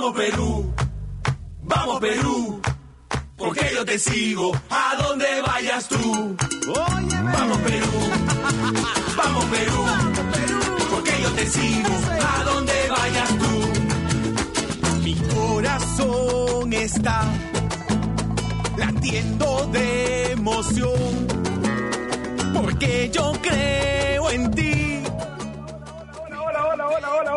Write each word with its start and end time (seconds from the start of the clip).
Vamos 0.00 0.16
Perú, 0.16 0.74
vamos 1.62 2.00
Perú, 2.00 2.62
porque 3.36 3.70
yo 3.74 3.84
te 3.84 3.98
sigo. 3.98 4.50
A 4.70 4.96
donde 4.96 5.26
vayas 5.42 5.88
tú. 5.88 6.36
Vamos 7.22 7.58
Perú, 7.58 8.00
vamos 9.14 9.44
Perú, 9.44 9.84
porque 10.88 11.12
yo 11.22 11.30
te 11.32 11.46
sigo. 11.46 11.90
A 12.18 12.44
donde 12.44 12.72
vayas 12.88 13.28
tú. 13.28 15.02
Mi 15.04 15.14
corazón 15.34 16.72
está 16.72 17.22
latiendo 18.78 19.66
de 19.66 20.32
emoción, 20.32 21.26
porque 22.54 23.10
yo 23.12 23.32
creo 23.42 24.30
en 24.30 24.50
ti. 24.52 25.02
Hola, 26.26 26.40
hola, 26.42 26.64
hola, 26.64 26.88
hola, 26.88 27.10
hola, 27.10 27.36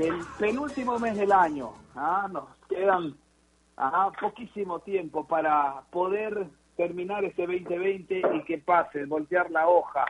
del 0.00 0.14
penúltimo 0.38 0.98
mes 0.98 1.14
del 1.14 1.30
año. 1.30 1.72
Ah, 1.94 2.26
nos 2.32 2.44
quedan 2.70 3.14
ah, 3.76 4.10
poquísimo 4.18 4.78
tiempo 4.78 5.26
para 5.26 5.82
poder 5.90 6.46
terminar 6.74 7.22
este 7.22 7.46
2020 7.46 8.22
y 8.32 8.44
que 8.44 8.56
pase, 8.56 9.04
voltear 9.04 9.50
la 9.50 9.68
hoja, 9.68 10.06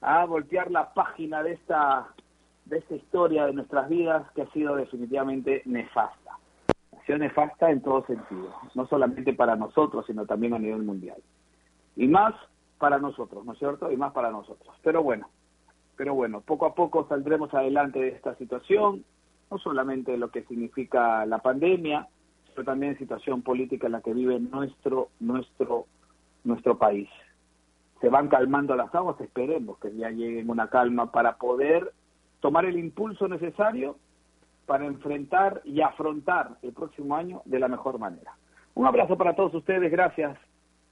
ah, 0.00 0.24
voltear 0.24 0.70
la 0.70 0.94
página 0.94 1.42
de 1.42 1.52
esta 1.52 2.08
de 2.64 2.78
esta 2.78 2.94
historia 2.96 3.44
de 3.46 3.52
nuestras 3.52 3.90
vidas 3.90 4.28
que 4.32 4.42
ha 4.42 4.50
sido 4.52 4.74
definitivamente 4.74 5.60
nefasta. 5.66 6.38
Ha 6.98 7.04
sido 7.04 7.18
nefasta 7.18 7.70
en 7.70 7.82
todo 7.82 8.06
sentido, 8.06 8.54
no 8.74 8.86
solamente 8.88 9.34
para 9.34 9.54
nosotros, 9.54 10.06
sino 10.06 10.24
también 10.24 10.54
a 10.54 10.58
nivel 10.58 10.82
mundial. 10.82 11.22
Y 11.94 12.08
más 12.08 12.34
para 12.78 12.98
nosotros, 12.98 13.44
¿no 13.44 13.52
es 13.52 13.58
cierto? 13.58 13.92
Y 13.92 13.98
más 13.98 14.12
para 14.14 14.30
nosotros. 14.30 14.74
Pero 14.82 15.02
bueno, 15.02 15.28
pero 15.94 16.14
bueno, 16.14 16.40
poco 16.40 16.66
a 16.66 16.74
poco 16.74 17.06
saldremos 17.06 17.52
adelante 17.54 18.00
de 18.00 18.08
esta 18.08 18.34
situación, 18.36 19.04
no 19.50 19.58
solamente 19.58 20.16
lo 20.16 20.30
que 20.30 20.42
significa 20.44 21.24
la 21.26 21.38
pandemia, 21.38 22.08
pero 22.54 22.64
también 22.64 22.98
situación 22.98 23.42
política 23.42 23.86
en 23.86 23.92
la 23.92 24.00
que 24.00 24.14
vive 24.14 24.40
nuestro 24.40 25.08
nuestro 25.20 25.86
nuestro 26.44 26.78
país. 26.78 27.08
Se 28.00 28.08
van 28.08 28.28
calmando 28.28 28.76
las 28.76 28.94
aguas, 28.94 29.20
esperemos 29.20 29.78
que 29.78 29.94
ya 29.94 30.10
lleguen 30.10 30.50
una 30.50 30.68
calma 30.68 31.10
para 31.10 31.36
poder 31.36 31.92
tomar 32.40 32.64
el 32.64 32.78
impulso 32.78 33.28
necesario 33.28 33.96
para 34.66 34.84
enfrentar 34.84 35.62
y 35.64 35.80
afrontar 35.80 36.58
el 36.62 36.72
próximo 36.72 37.16
año 37.16 37.42
de 37.44 37.58
la 37.58 37.68
mejor 37.68 37.98
manera. 37.98 38.36
Un 38.74 38.86
abrazo 38.86 39.16
para 39.16 39.34
todos 39.34 39.54
ustedes, 39.54 39.90
gracias. 39.90 40.36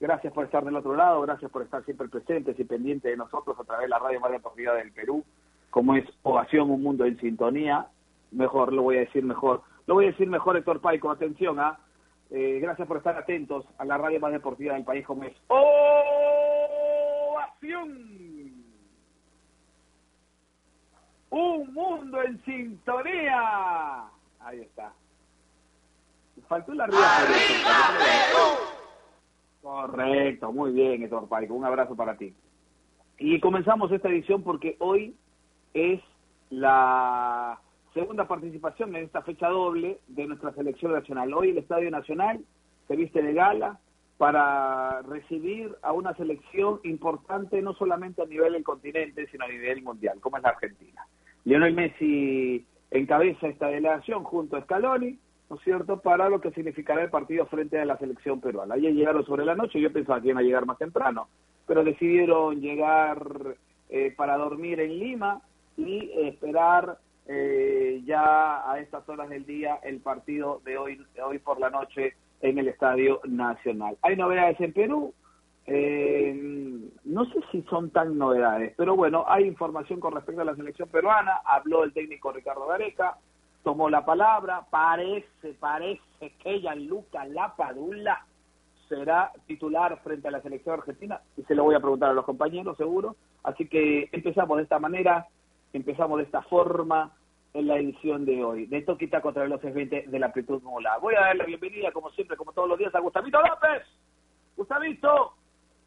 Gracias 0.00 0.32
por 0.32 0.44
estar 0.44 0.64
del 0.64 0.76
otro 0.76 0.96
lado, 0.96 1.20
gracias 1.22 1.50
por 1.50 1.62
estar 1.62 1.84
siempre 1.84 2.08
presentes 2.08 2.58
y 2.58 2.64
pendientes 2.64 3.10
de 3.10 3.16
nosotros 3.16 3.58
a 3.58 3.64
través 3.64 3.84
de 3.84 3.90
la 3.90 3.98
radio 3.98 4.20
más 4.20 4.32
deportiva 4.32 4.74
del 4.74 4.92
Perú, 4.92 5.24
como 5.70 5.94
es 5.94 6.04
Ovación, 6.22 6.70
un 6.70 6.82
mundo 6.82 7.04
en 7.04 7.18
sintonía. 7.20 7.86
Mejor, 8.34 8.72
lo 8.72 8.82
voy 8.82 8.96
a 8.96 9.00
decir 9.00 9.24
mejor. 9.24 9.62
Lo 9.86 9.94
voy 9.94 10.06
a 10.06 10.10
decir 10.10 10.28
mejor, 10.28 10.56
Héctor 10.56 10.80
Paico, 10.80 11.10
atención, 11.10 11.60
¿ah? 11.60 11.78
Eh, 12.30 12.58
gracias 12.60 12.88
por 12.88 12.96
estar 12.96 13.16
atentos 13.16 13.64
a 13.78 13.84
la 13.84 13.96
radio 13.96 14.18
más 14.18 14.32
deportiva 14.32 14.74
del 14.74 14.84
país, 14.84 15.06
como 15.06 15.22
es 15.24 15.36
Ovación. 17.28 18.24
Un 21.30 21.72
mundo 21.72 22.22
en 22.22 22.42
sintonía. 22.44 24.04
Ahí 24.40 24.60
está. 24.60 24.92
Faltó 26.48 26.74
la 26.74 26.84
arriba. 26.84 27.00
Correcto, 29.62 30.52
muy 30.52 30.72
bien, 30.72 31.02
Héctor 31.02 31.28
Paico. 31.28 31.54
Un 31.54 31.64
abrazo 31.64 31.94
para 31.94 32.16
ti. 32.16 32.34
Y 33.18 33.38
comenzamos 33.40 33.92
esta 33.92 34.08
edición 34.08 34.42
porque 34.42 34.76
hoy 34.80 35.16
es 35.72 36.00
la 36.50 37.60
segunda 37.94 38.26
participación 38.26 38.94
en 38.96 39.04
esta 39.04 39.22
fecha 39.22 39.48
doble 39.48 40.00
de 40.08 40.26
nuestra 40.26 40.52
selección 40.52 40.92
nacional. 40.92 41.32
Hoy 41.32 41.50
el 41.50 41.58
Estadio 41.58 41.90
Nacional 41.90 42.40
se 42.88 42.96
viste 42.96 43.22
de 43.22 43.32
gala 43.32 43.78
para 44.18 45.00
recibir 45.02 45.74
a 45.82 45.92
una 45.92 46.14
selección 46.14 46.80
importante 46.82 47.62
no 47.62 47.72
solamente 47.74 48.22
a 48.22 48.26
nivel 48.26 48.52
del 48.52 48.64
continente, 48.64 49.26
sino 49.28 49.44
a 49.44 49.48
nivel 49.48 49.82
mundial, 49.82 50.18
como 50.20 50.36
es 50.36 50.42
la 50.42 50.50
Argentina. 50.50 51.06
Lionel 51.44 51.74
Messi 51.74 52.66
encabeza 52.90 53.46
esta 53.46 53.68
delegación 53.68 54.24
junto 54.24 54.56
a 54.56 54.62
Scaloni, 54.62 55.18
¿no 55.48 55.56
es 55.56 55.62
cierto?, 55.62 56.00
para 56.00 56.28
lo 56.28 56.40
que 56.40 56.50
significará 56.50 57.02
el 57.02 57.10
partido 57.10 57.46
frente 57.46 57.78
a 57.78 57.84
la 57.84 57.98
selección 57.98 58.40
peruana. 58.40 58.74
Ayer 58.74 58.92
llegaron 58.92 59.24
sobre 59.24 59.44
la 59.44 59.54
noche, 59.54 59.80
yo 59.80 59.92
pensaba 59.92 60.20
que 60.20 60.28
iban 60.28 60.42
a 60.42 60.46
llegar 60.46 60.66
más 60.66 60.78
temprano, 60.78 61.28
pero 61.66 61.84
decidieron 61.84 62.60
llegar 62.60 63.56
eh, 63.88 64.12
para 64.16 64.36
dormir 64.36 64.80
en 64.80 64.98
Lima 64.98 65.42
y 65.76 66.10
esperar 66.22 66.98
eh, 67.26 68.02
ya 68.04 68.70
a 68.70 68.78
estas 68.78 69.08
horas 69.08 69.28
del 69.28 69.46
día 69.46 69.78
el 69.82 70.00
partido 70.00 70.60
de 70.64 70.76
hoy, 70.76 71.04
de 71.14 71.22
hoy 71.22 71.38
por 71.38 71.58
la 71.58 71.70
noche 71.70 72.14
en 72.40 72.58
el 72.58 72.68
Estadio 72.68 73.20
Nacional. 73.24 73.96
Hay 74.02 74.16
novedades 74.16 74.60
en 74.60 74.72
Perú, 74.72 75.14
eh, 75.66 76.90
no 77.04 77.24
sé 77.24 77.40
si 77.50 77.62
son 77.62 77.90
tan 77.90 78.18
novedades, 78.18 78.74
pero 78.76 78.96
bueno, 78.96 79.24
hay 79.26 79.44
información 79.46 79.98
con 79.98 80.12
respecto 80.12 80.42
a 80.42 80.44
la 80.44 80.56
selección 80.56 80.88
peruana, 80.88 81.40
habló 81.44 81.84
el 81.84 81.94
técnico 81.94 82.32
Ricardo 82.32 82.66
Gareca, 82.66 83.16
tomó 83.62 83.88
la 83.88 84.04
palabra, 84.04 84.66
parece, 84.70 85.54
parece 85.58 86.32
que 86.42 86.60
Gianluca 86.60 87.24
Lapadula 87.24 88.26
será 88.90 89.32
titular 89.46 89.98
frente 90.02 90.28
a 90.28 90.32
la 90.32 90.42
selección 90.42 90.74
argentina, 90.74 91.22
y 91.38 91.42
se 91.44 91.54
lo 91.54 91.64
voy 91.64 91.74
a 91.74 91.80
preguntar 91.80 92.10
a 92.10 92.14
los 92.14 92.26
compañeros 92.26 92.76
seguro, 92.76 93.16
así 93.42 93.66
que 93.66 94.10
empezamos 94.12 94.58
de 94.58 94.64
esta 94.64 94.78
manera, 94.78 95.26
empezamos 95.74 96.18
de 96.18 96.24
esta 96.24 96.42
forma 96.42 97.12
en 97.52 97.66
la 97.66 97.76
edición 97.76 98.24
de 98.24 98.42
hoy, 98.42 98.66
de 98.66 98.82
Toquita 98.82 99.20
contra 99.20 99.46
los 99.46 99.60
20 99.60 100.04
de 100.08 100.18
la 100.18 100.26
Amplitud 100.26 100.62
Mola. 100.62 100.98
Voy 100.98 101.14
a 101.14 101.20
dar 101.20 101.36
la 101.36 101.44
bienvenida, 101.44 101.92
como 101.92 102.10
siempre, 102.10 102.36
como 102.36 102.52
todos 102.52 102.68
los 102.68 102.78
días, 102.78 102.94
a 102.94 103.00
Gustavito 103.00 103.38
López. 103.40 103.86
Gustavito, 104.56 105.34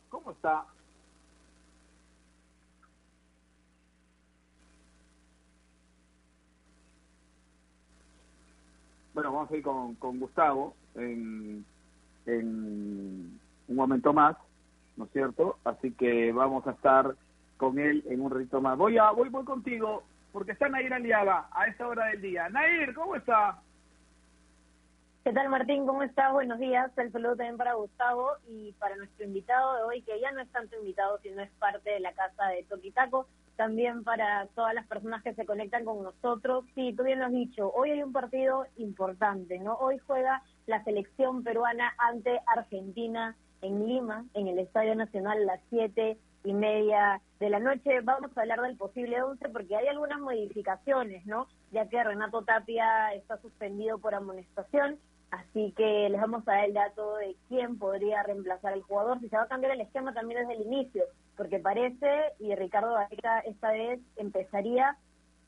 ¿cómo 0.10 0.32
está? 0.32 0.66
Bueno, 9.14 9.34
vamos 9.34 9.52
a 9.52 9.56
ir 9.56 9.64
con, 9.64 9.96
con 9.96 10.20
Gustavo 10.20 10.76
en, 10.96 11.66
en 12.28 13.40
un 13.68 13.76
momento 13.76 14.14
más, 14.14 14.38
¿no 14.96 15.06
es 15.06 15.12
cierto? 15.12 15.58
Así 15.64 15.92
que 15.94 16.32
vamos 16.32 16.68
a 16.68 16.72
estar 16.72 17.16
con 17.58 17.80
él 17.80 18.04
en 18.08 18.22
un 18.22 18.32
ratito 18.32 18.62
más. 18.62 18.78
Voy 18.78 18.98
a 18.98 19.12
voy, 19.12 19.30
voy 19.30 19.44
contigo, 19.44 20.04
porque 20.32 20.54
está 20.54 20.70
Nair 20.70 20.94
Aliaga 20.94 21.50
a 21.52 21.68
esta 21.68 21.88
hora 21.88 22.06
del 22.08 22.22
día. 22.22 22.48
Nair, 22.50 22.94
¿cómo 22.94 23.16
está? 23.16 23.60
¿Qué 25.28 25.34
tal 25.34 25.50
Martín? 25.50 25.86
¿Cómo 25.86 26.04
estás? 26.04 26.32
Buenos 26.32 26.58
días. 26.58 26.90
El 26.98 27.12
saludo 27.12 27.36
también 27.36 27.58
para 27.58 27.74
Gustavo 27.74 28.30
y 28.48 28.72
para 28.80 28.96
nuestro 28.96 29.26
invitado 29.26 29.76
de 29.76 29.84
hoy, 29.84 30.02
que 30.04 30.22
ya 30.22 30.32
no 30.32 30.40
es 30.40 30.50
tanto 30.54 30.78
invitado, 30.78 31.20
sino 31.22 31.42
es 31.42 31.52
parte 31.60 31.90
de 31.90 32.00
la 32.00 32.14
casa 32.14 32.46
de 32.48 32.64
Toquitaco. 32.64 33.28
También 33.58 34.06
para 34.06 34.48
todas 34.56 34.74
las 34.74 34.88
personas 34.88 35.22
que 35.24 35.34
se 35.34 35.46
conectan 35.46 35.84
con 35.84 36.02
nosotros. 36.02 36.64
Sí, 36.76 36.94
tú 36.96 37.04
bien 37.04 37.20
lo 37.20 37.26
has 37.26 37.34
dicho, 37.34 37.74
hoy 37.74 37.92
hay 37.92 38.04
un 38.04 38.14
partido 38.14 38.68
importante, 38.78 39.60
¿no? 39.60 39.74
Hoy 39.76 39.98
juega 39.98 40.44
la 40.66 40.82
selección 40.86 41.44
peruana 41.44 41.94
ante 41.98 42.40
Argentina 42.46 43.36
en 43.62 43.86
Lima, 43.86 44.24
en 44.34 44.48
el 44.48 44.60
Estadio 44.60 44.96
Nacional, 44.96 45.46
las 45.46 45.60
siete 45.70 46.18
y 46.48 46.54
media 46.54 47.22
de 47.40 47.50
la 47.50 47.60
noche. 47.60 48.00
Vamos 48.02 48.36
a 48.36 48.42
hablar 48.42 48.62
del 48.62 48.78
posible 48.78 49.22
11 49.22 49.50
porque 49.50 49.76
hay 49.76 49.88
algunas 49.88 50.20
modificaciones, 50.20 51.26
¿no? 51.26 51.48
Ya 51.72 51.90
que 51.90 52.02
Renato 52.02 52.42
Tapia 52.44 53.14
está 53.14 53.38
suspendido 53.42 54.00
por 54.00 54.16
amonestación, 54.16 54.98
así 55.30 55.74
que 55.76 56.08
les 56.10 56.22
vamos 56.22 56.48
a 56.48 56.54
dar 56.54 56.66
el 56.66 56.74
dato 56.74 57.18
de 57.18 57.36
quién 57.50 57.78
podría 57.78 58.24
reemplazar 58.24 58.72
al 58.72 58.82
jugador, 58.82 59.20
si 59.20 59.28
se 59.28 59.36
va 59.36 59.44
a 59.44 59.48
cambiar 59.48 59.74
el 59.74 59.82
esquema 59.82 60.14
también 60.14 60.40
desde 60.40 60.62
el 60.62 60.68
inicio, 60.68 61.04
porque 61.36 61.60
parece, 61.60 62.08
y 62.40 62.56
Ricardo 62.56 62.94
Gareca 62.94 63.40
esta 63.40 63.72
vez 63.72 64.00
empezaría 64.16 64.98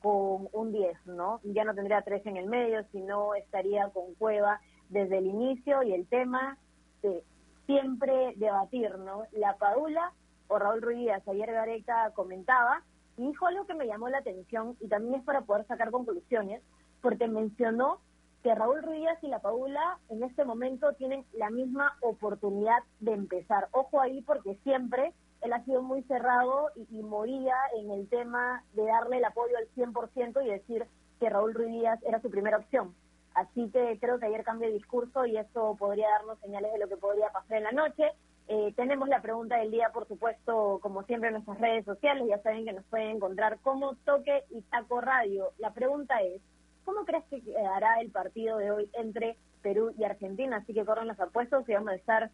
con 0.02 0.48
un 0.52 0.72
10, 0.72 1.06
¿no? 1.06 1.40
Ya 1.44 1.64
no 1.64 1.74
tendría 1.74 2.02
tres 2.02 2.24
en 2.26 2.36
el 2.36 2.46
medio, 2.46 2.84
sino 2.92 3.34
estaría 3.34 3.88
con 3.88 4.14
Cueva 4.16 4.60
desde 4.90 5.16
el 5.16 5.26
inicio 5.26 5.82
y 5.82 5.94
el 5.94 6.06
tema 6.06 6.58
de 7.02 7.22
siempre 7.64 8.34
debatir, 8.36 8.98
¿no? 8.98 9.24
La 9.32 9.56
Padula 9.56 10.12
o 10.50 10.58
Raúl 10.58 10.82
Ruiz 10.82 10.98
Díaz, 10.98 11.26
ayer 11.28 11.50
Gareca 11.50 12.10
comentaba, 12.14 12.82
y 13.16 13.26
dijo 13.28 13.46
algo 13.46 13.66
que 13.66 13.74
me 13.74 13.86
llamó 13.86 14.08
la 14.08 14.18
atención 14.18 14.76
y 14.80 14.88
también 14.88 15.14
es 15.14 15.24
para 15.24 15.42
poder 15.42 15.66
sacar 15.66 15.90
conclusiones, 15.90 16.60
porque 17.00 17.28
mencionó 17.28 18.00
que 18.42 18.54
Raúl 18.54 18.82
Ruiz 18.82 19.08
y 19.22 19.28
la 19.28 19.38
Paula 19.38 19.98
en 20.08 20.22
este 20.22 20.44
momento 20.44 20.92
tienen 20.94 21.24
la 21.34 21.50
misma 21.50 21.96
oportunidad 22.00 22.78
de 22.98 23.12
empezar. 23.12 23.68
Ojo 23.72 24.00
ahí 24.00 24.22
porque 24.22 24.56
siempre 24.64 25.12
él 25.42 25.52
ha 25.52 25.64
sido 25.64 25.82
muy 25.82 26.02
cerrado 26.04 26.70
y, 26.74 26.86
y 26.98 27.02
moría 27.02 27.54
en 27.76 27.90
el 27.90 28.08
tema 28.08 28.64
de 28.72 28.84
darle 28.86 29.18
el 29.18 29.24
apoyo 29.24 29.56
al 29.56 29.68
100% 29.74 30.44
y 30.44 30.50
decir 30.50 30.86
que 31.20 31.30
Raúl 31.30 31.54
Ruiz 31.54 31.84
era 32.02 32.20
su 32.20 32.30
primera 32.30 32.56
opción. 32.56 32.94
Así 33.34 33.70
que 33.70 33.98
creo 34.00 34.18
que 34.18 34.26
ayer 34.26 34.42
cambió 34.42 34.68
de 34.68 34.74
discurso 34.74 35.24
y 35.26 35.36
eso 35.36 35.76
podría 35.78 36.08
darnos 36.10 36.40
señales 36.40 36.72
de 36.72 36.78
lo 36.78 36.88
que 36.88 36.96
podría 36.96 37.30
pasar 37.30 37.58
en 37.58 37.64
la 37.64 37.72
noche. 37.72 38.10
Eh, 38.52 38.72
tenemos 38.74 39.08
la 39.08 39.22
pregunta 39.22 39.58
del 39.58 39.70
día, 39.70 39.90
por 39.94 40.08
supuesto, 40.08 40.80
como 40.82 41.04
siempre 41.04 41.28
en 41.28 41.34
nuestras 41.34 41.60
redes 41.60 41.84
sociales. 41.84 42.26
Ya 42.28 42.42
saben 42.42 42.64
que 42.64 42.72
nos 42.72 42.84
pueden 42.86 43.10
encontrar 43.10 43.60
como 43.60 43.94
Toque 44.04 44.42
y 44.50 44.60
Taco 44.62 45.00
Radio. 45.00 45.52
La 45.58 45.72
pregunta 45.72 46.20
es, 46.20 46.42
¿cómo 46.84 47.04
crees 47.04 47.22
que 47.30 47.40
quedará 47.42 48.00
el 48.00 48.10
partido 48.10 48.58
de 48.58 48.72
hoy 48.72 48.90
entre 48.94 49.36
Perú 49.62 49.94
y 49.96 50.02
Argentina? 50.02 50.56
Así 50.56 50.74
que 50.74 50.84
corran 50.84 51.06
los 51.06 51.20
apuestos 51.20 51.68
y 51.68 51.74
vamos 51.74 51.90
a 51.90 51.94
estar 51.94 52.30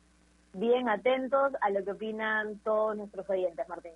bien 0.54 0.88
atentos 0.88 1.52
a 1.60 1.68
lo 1.68 1.84
que 1.84 1.90
opinan 1.90 2.60
todos 2.60 2.96
nuestros 2.96 3.28
oyentes, 3.28 3.68
Martín. 3.68 3.92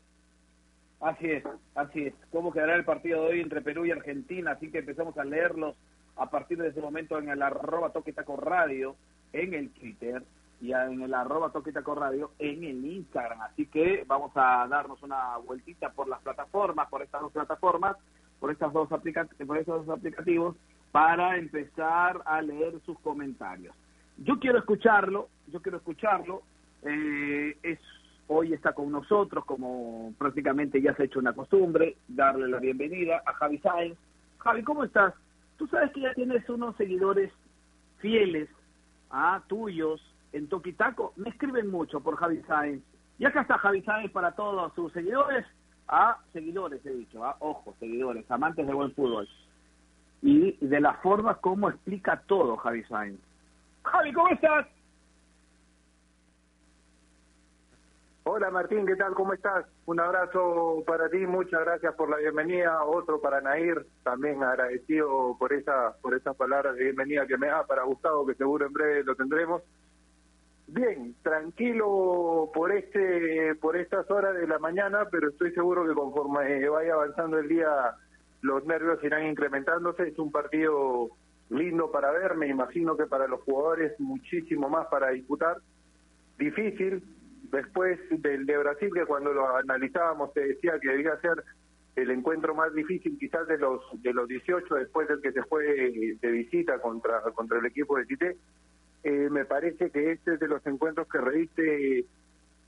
Así 1.01 1.31
es, 1.31 1.45
así 1.75 2.09
es. 2.09 2.15
¿Cómo 2.31 2.53
quedará 2.53 2.77
el 2.77 2.85
partido 2.85 3.23
de 3.23 3.29
hoy 3.31 3.41
entre 3.41 3.63
Perú 3.63 3.87
y 3.87 3.93
Argentina? 3.93 4.51
Así 4.51 4.71
que 4.71 4.81
empezamos 4.81 5.17
a 5.17 5.25
leerlos 5.25 5.75
a 6.17 6.29
partir 6.29 6.59
de 6.59 6.69
ese 6.69 6.83
momento 6.83 7.19
en 7.19 7.31
el 7.31 7.41
arroba 7.41 7.95
Toque 7.95 8.13
Taco 8.13 8.37
Radio, 8.37 8.95
en 9.33 9.55
el 9.55 9.71
Twitter 9.71 10.23
y 10.61 10.73
en 10.73 11.01
el 11.01 11.15
arroba 11.15 11.51
Toque 11.51 11.73
Taco 11.73 11.95
Radio 11.95 12.33
en 12.39 12.65
el 12.65 12.85
Instagram. 12.85 13.41
Así 13.43 13.67
que 13.67 14.05
vamos 14.07 14.33
a 14.35 14.67
darnos 14.69 15.03
una 15.03 15.37
vueltita 15.39 15.91
por 15.91 16.09
las 16.09 16.21
plataformas, 16.21 16.89
por 16.89 17.03
estas 17.03 17.23
dos 17.23 17.33
plataformas, 17.33 17.97
por, 18.39 18.51
estas 18.51 18.73
dos 18.73 18.89
por 18.89 19.59
estos 19.59 19.87
dos 19.87 19.99
aplicativos, 19.99 20.57
para 20.93 21.37
empezar 21.39 22.21
a 22.25 22.43
leer 22.43 22.81
sus 22.85 22.99
comentarios. 23.01 23.75
Yo 24.19 24.39
quiero 24.39 24.59
escucharlo, 24.59 25.29
yo 25.49 25.62
quiero 25.62 25.79
escucharlo. 25.79 26.43
Eh, 26.83 27.57
es 27.62 27.79
hoy 28.33 28.53
está 28.53 28.73
con 28.75 28.93
nosotros, 28.93 29.45
como 29.45 30.15
prácticamente 30.17 30.81
ya 30.81 30.95
se 30.95 31.03
ha 31.03 31.07
hecho 31.07 31.19
una 31.19 31.33
costumbre, 31.33 31.97
darle 32.07 32.49
la 32.49 32.59
bienvenida 32.59 33.23
a 33.27 33.33
Javi 33.35 33.59
Sáenz. 33.59 33.99
Javi, 34.39 34.62
¿cómo 34.62 34.85
estás? 34.85 35.15
Tú 35.57 35.67
sabes 35.67 35.91
que 35.93 36.01
ya 36.01 36.15
tienes 36.15 36.49
unos 36.49 36.77
seguidores 36.77 37.33
fieles, 37.99 38.49
a 39.11 39.43
tuyos, 39.49 40.01
en 40.32 40.49
Toquitaco. 40.49 41.12
Me 41.17 41.31
escriben 41.31 41.71
mucho 41.71 42.00
por 42.00 42.17
Javi 42.17 42.43
Sáenz. 42.43 42.82
Y 43.19 43.25
acá 43.25 43.43
está 43.43 43.59
Javi 43.59 43.82
Sáenz 43.82 44.12
para 44.12 44.32
todos 44.32 44.73
sus 44.75 44.93
seguidores. 44.93 45.47
A 45.88 46.19
seguidores, 46.32 46.85
he 46.87 46.91
dicho, 46.91 47.25
a 47.25 47.37
ojo, 47.41 47.75
seguidores, 47.81 48.31
amantes 48.31 48.67
del 48.67 48.77
buen 48.77 48.93
fútbol. 48.93 49.29
Y 50.23 50.56
de 50.65 50.81
la 50.81 50.94
forma 50.94 51.35
como 51.37 51.69
explica 51.69 52.23
todo 52.27 52.56
Javi 52.56 52.85
Sáenz. 52.85 53.21
Javi, 53.82 54.12
¿cómo 54.12 54.29
estás? 54.29 54.67
Hola 58.23 58.50
Martín, 58.50 58.87
¿qué 58.87 58.94
tal? 58.97 59.15
¿Cómo 59.15 59.33
estás? 59.33 59.67
Un 59.87 59.99
abrazo 59.99 60.85
para 60.87 61.09
ti, 61.09 61.19
muchas 61.26 61.65
gracias 61.65 61.94
por 61.94 62.11
la 62.11 62.19
bienvenida, 62.19 62.85
otro 62.85 63.21
para 63.21 63.41
Nair, 63.41 63.87
también 64.05 64.43
agradecido 64.43 65.37
por 65.38 65.53
esa 65.53 65.97
por 66.00 66.15
esas 66.15 66.37
palabras 66.37 66.76
de 66.76 66.85
bienvenida 66.85 67.26
que 67.26 67.38
me 67.38 67.49
da 67.49 67.67
para 67.67 67.83
Gustavo, 67.83 68.26
que 68.26 68.35
seguro 68.35 68.67
en 68.67 68.73
breve 68.73 69.03
lo 69.05 69.17
tendremos. 69.17 69.62
Bien, 70.73 71.17
tranquilo 71.23 72.49
por 72.55 72.71
este 72.71 73.57
por 73.57 73.77
estas 73.77 74.09
horas 74.09 74.37
de 74.37 74.47
la 74.47 74.61
mañana, 74.61 75.09
pero 75.11 75.31
estoy 75.31 75.51
seguro 75.53 75.85
que 75.85 75.95
conforme 75.95 76.69
vaya 76.69 76.95
avanzando 76.95 77.39
el 77.39 77.49
día 77.49 77.69
los 78.43 78.65
nervios 78.67 79.03
irán 79.03 79.27
incrementándose. 79.27 80.07
Es 80.07 80.19
un 80.21 80.31
partido 80.31 81.09
lindo 81.49 81.91
para 81.91 82.13
ver, 82.13 82.37
me 82.37 82.47
imagino 82.47 82.97
que 82.97 83.07
para 83.07 83.27
los 83.27 83.41
jugadores 83.41 83.99
muchísimo 83.99 84.69
más 84.69 84.87
para 84.87 85.11
disputar. 85.11 85.57
Difícil, 86.39 87.03
después 87.51 87.99
del 88.09 88.47
de 88.47 88.59
Brasil, 88.59 88.91
que 88.95 89.07
cuando 89.07 89.33
lo 89.33 89.57
analizábamos 89.57 90.33
te 90.35 90.47
decía 90.47 90.79
que 90.81 90.91
debía 90.91 91.21
ser 91.21 91.43
el 91.97 92.13
encuentro 92.13 92.55
más 92.55 92.73
difícil 92.75 93.19
quizás 93.19 93.49
de 93.49 93.59
los 93.59 93.81
de 94.03 94.13
los 94.13 94.29
18 94.29 94.73
después 94.77 95.09
del 95.09 95.21
que 95.21 95.33
se 95.33 95.43
fue 95.43 95.65
de 96.23 96.31
visita 96.31 96.79
contra 96.79 97.23
contra 97.35 97.59
el 97.59 97.67
equipo 97.67 97.99
de 97.99 98.07
Tite, 98.07 98.37
eh, 99.02 99.29
me 99.31 99.44
parece 99.44 99.91
que 99.91 100.12
este 100.12 100.35
es 100.35 100.41
de 100.41 100.49
los 100.49 100.64
encuentros 100.67 101.08
que 101.08 101.19
reviste 101.19 102.05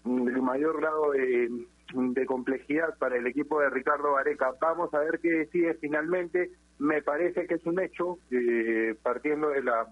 mm, 0.04 0.28
el 0.28 0.42
mayor 0.42 0.80
grado 0.80 1.12
de, 1.12 1.66
de 1.94 2.26
complejidad 2.26 2.96
para 2.98 3.16
el 3.16 3.26
equipo 3.26 3.60
de 3.60 3.70
Ricardo 3.70 4.12
Vareca. 4.12 4.52
Vamos 4.60 4.92
a 4.94 5.00
ver 5.00 5.18
qué 5.20 5.30
decide 5.30 5.74
finalmente. 5.74 6.50
Me 6.78 7.02
parece 7.02 7.46
que 7.46 7.54
es 7.54 7.66
un 7.66 7.80
hecho, 7.80 8.18
eh, 8.30 8.94
partiendo 9.02 9.48
de 9.48 9.62
la 9.62 9.86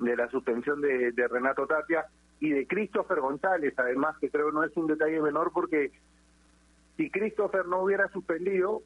de 0.00 0.16
la 0.16 0.30
suspensión 0.30 0.80
de, 0.80 1.12
de 1.12 1.28
Renato 1.28 1.66
Tapia, 1.66 2.06
y 2.40 2.50
de 2.50 2.66
Christopher 2.66 3.20
González, 3.20 3.74
además, 3.76 4.16
que 4.18 4.30
creo 4.30 4.50
no 4.50 4.64
es 4.64 4.74
un 4.76 4.86
detalle 4.86 5.20
menor 5.20 5.52
porque 5.52 5.92
si 6.96 7.10
Christopher 7.10 7.66
no 7.66 7.82
hubiera 7.82 8.08
suspendido, 8.08 8.82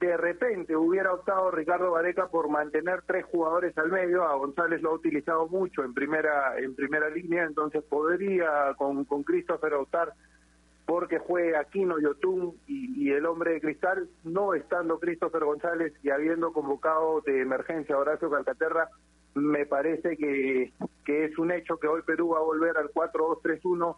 de 0.00 0.16
repente 0.16 0.76
hubiera 0.76 1.12
optado 1.12 1.50
Ricardo 1.50 1.92
Vareca 1.92 2.28
por 2.28 2.50
mantener 2.50 3.02
tres 3.06 3.24
jugadores 3.24 3.76
al 3.78 3.90
medio, 3.90 4.24
a 4.24 4.36
González 4.36 4.82
lo 4.82 4.90
ha 4.90 4.94
utilizado 4.94 5.48
mucho 5.48 5.84
en 5.84 5.94
primera 5.94 6.58
en 6.58 6.74
primera 6.74 7.08
línea, 7.08 7.44
entonces 7.44 7.82
podría 7.82 8.74
con, 8.76 9.04
con 9.04 9.22
Christopher 9.22 9.74
optar 9.74 10.12
porque 10.84 11.18
juegue 11.18 11.56
Aquino 11.56 11.98
Yotun 11.98 12.54
y, 12.66 13.06
y 13.06 13.10
el 13.10 13.26
hombre 13.26 13.54
de 13.54 13.60
cristal, 13.60 14.08
no 14.22 14.54
estando 14.54 15.00
Christopher 15.00 15.44
González 15.44 15.92
y 16.02 16.10
habiendo 16.10 16.52
convocado 16.52 17.22
de 17.22 17.40
emergencia 17.40 17.96
a 17.96 17.98
Horacio 17.98 18.30
Calcaterra, 18.30 18.88
me 19.34 19.66
parece 19.66 20.16
que, 20.16 20.72
que 21.04 21.24
es 21.24 21.38
un 21.38 21.50
hecho 21.50 21.78
que 21.78 21.88
hoy 21.88 22.02
Perú 22.02 22.30
va 22.30 22.38
a 22.38 22.42
volver 22.42 22.76
al 22.78 22.90
4-2-3-1 22.90 23.96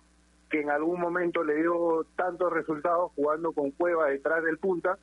que 0.48 0.60
en 0.62 0.70
algún 0.70 0.98
momento 0.98 1.44
le 1.44 1.56
dio 1.56 2.06
tantos 2.16 2.52
resultados 2.52 3.12
jugando 3.14 3.52
con 3.52 3.70
Cueva 3.72 4.06
detrás 4.06 4.42
del 4.42 4.58
punta 4.58 4.98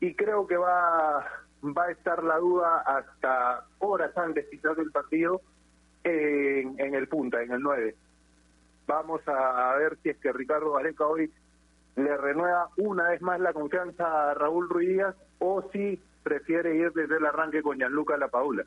y 0.00 0.14
creo 0.14 0.46
que 0.46 0.56
va 0.56 1.26
va 1.64 1.86
a 1.86 1.90
estar 1.90 2.22
la 2.22 2.38
duda 2.38 2.78
hasta 2.86 3.64
horas 3.80 4.16
antes 4.16 4.46
quizás 4.48 4.76
del 4.76 4.92
partido 4.92 5.40
en, 6.04 6.78
en 6.78 6.94
el 6.94 7.08
punta, 7.08 7.42
en 7.42 7.52
el 7.52 7.60
9. 7.60 7.94
Vamos 8.86 9.20
a 9.26 9.74
ver 9.76 9.98
si 10.02 10.10
es 10.10 10.18
que 10.18 10.32
Ricardo 10.32 10.72
Vareca 10.72 11.06
hoy 11.06 11.30
le 11.96 12.16
renueva 12.16 12.68
una 12.76 13.08
vez 13.10 13.20
más 13.22 13.40
la 13.40 13.52
confianza 13.52 14.30
a 14.30 14.34
Raúl 14.34 14.68
Ruiz 14.68 15.02
o 15.40 15.62
si 15.72 16.00
prefiere 16.22 16.76
ir 16.76 16.92
desde 16.92 17.16
el 17.16 17.26
arranque 17.26 17.62
con 17.62 17.76
Gianluca 17.76 18.16
La 18.16 18.28
Paula. 18.28 18.64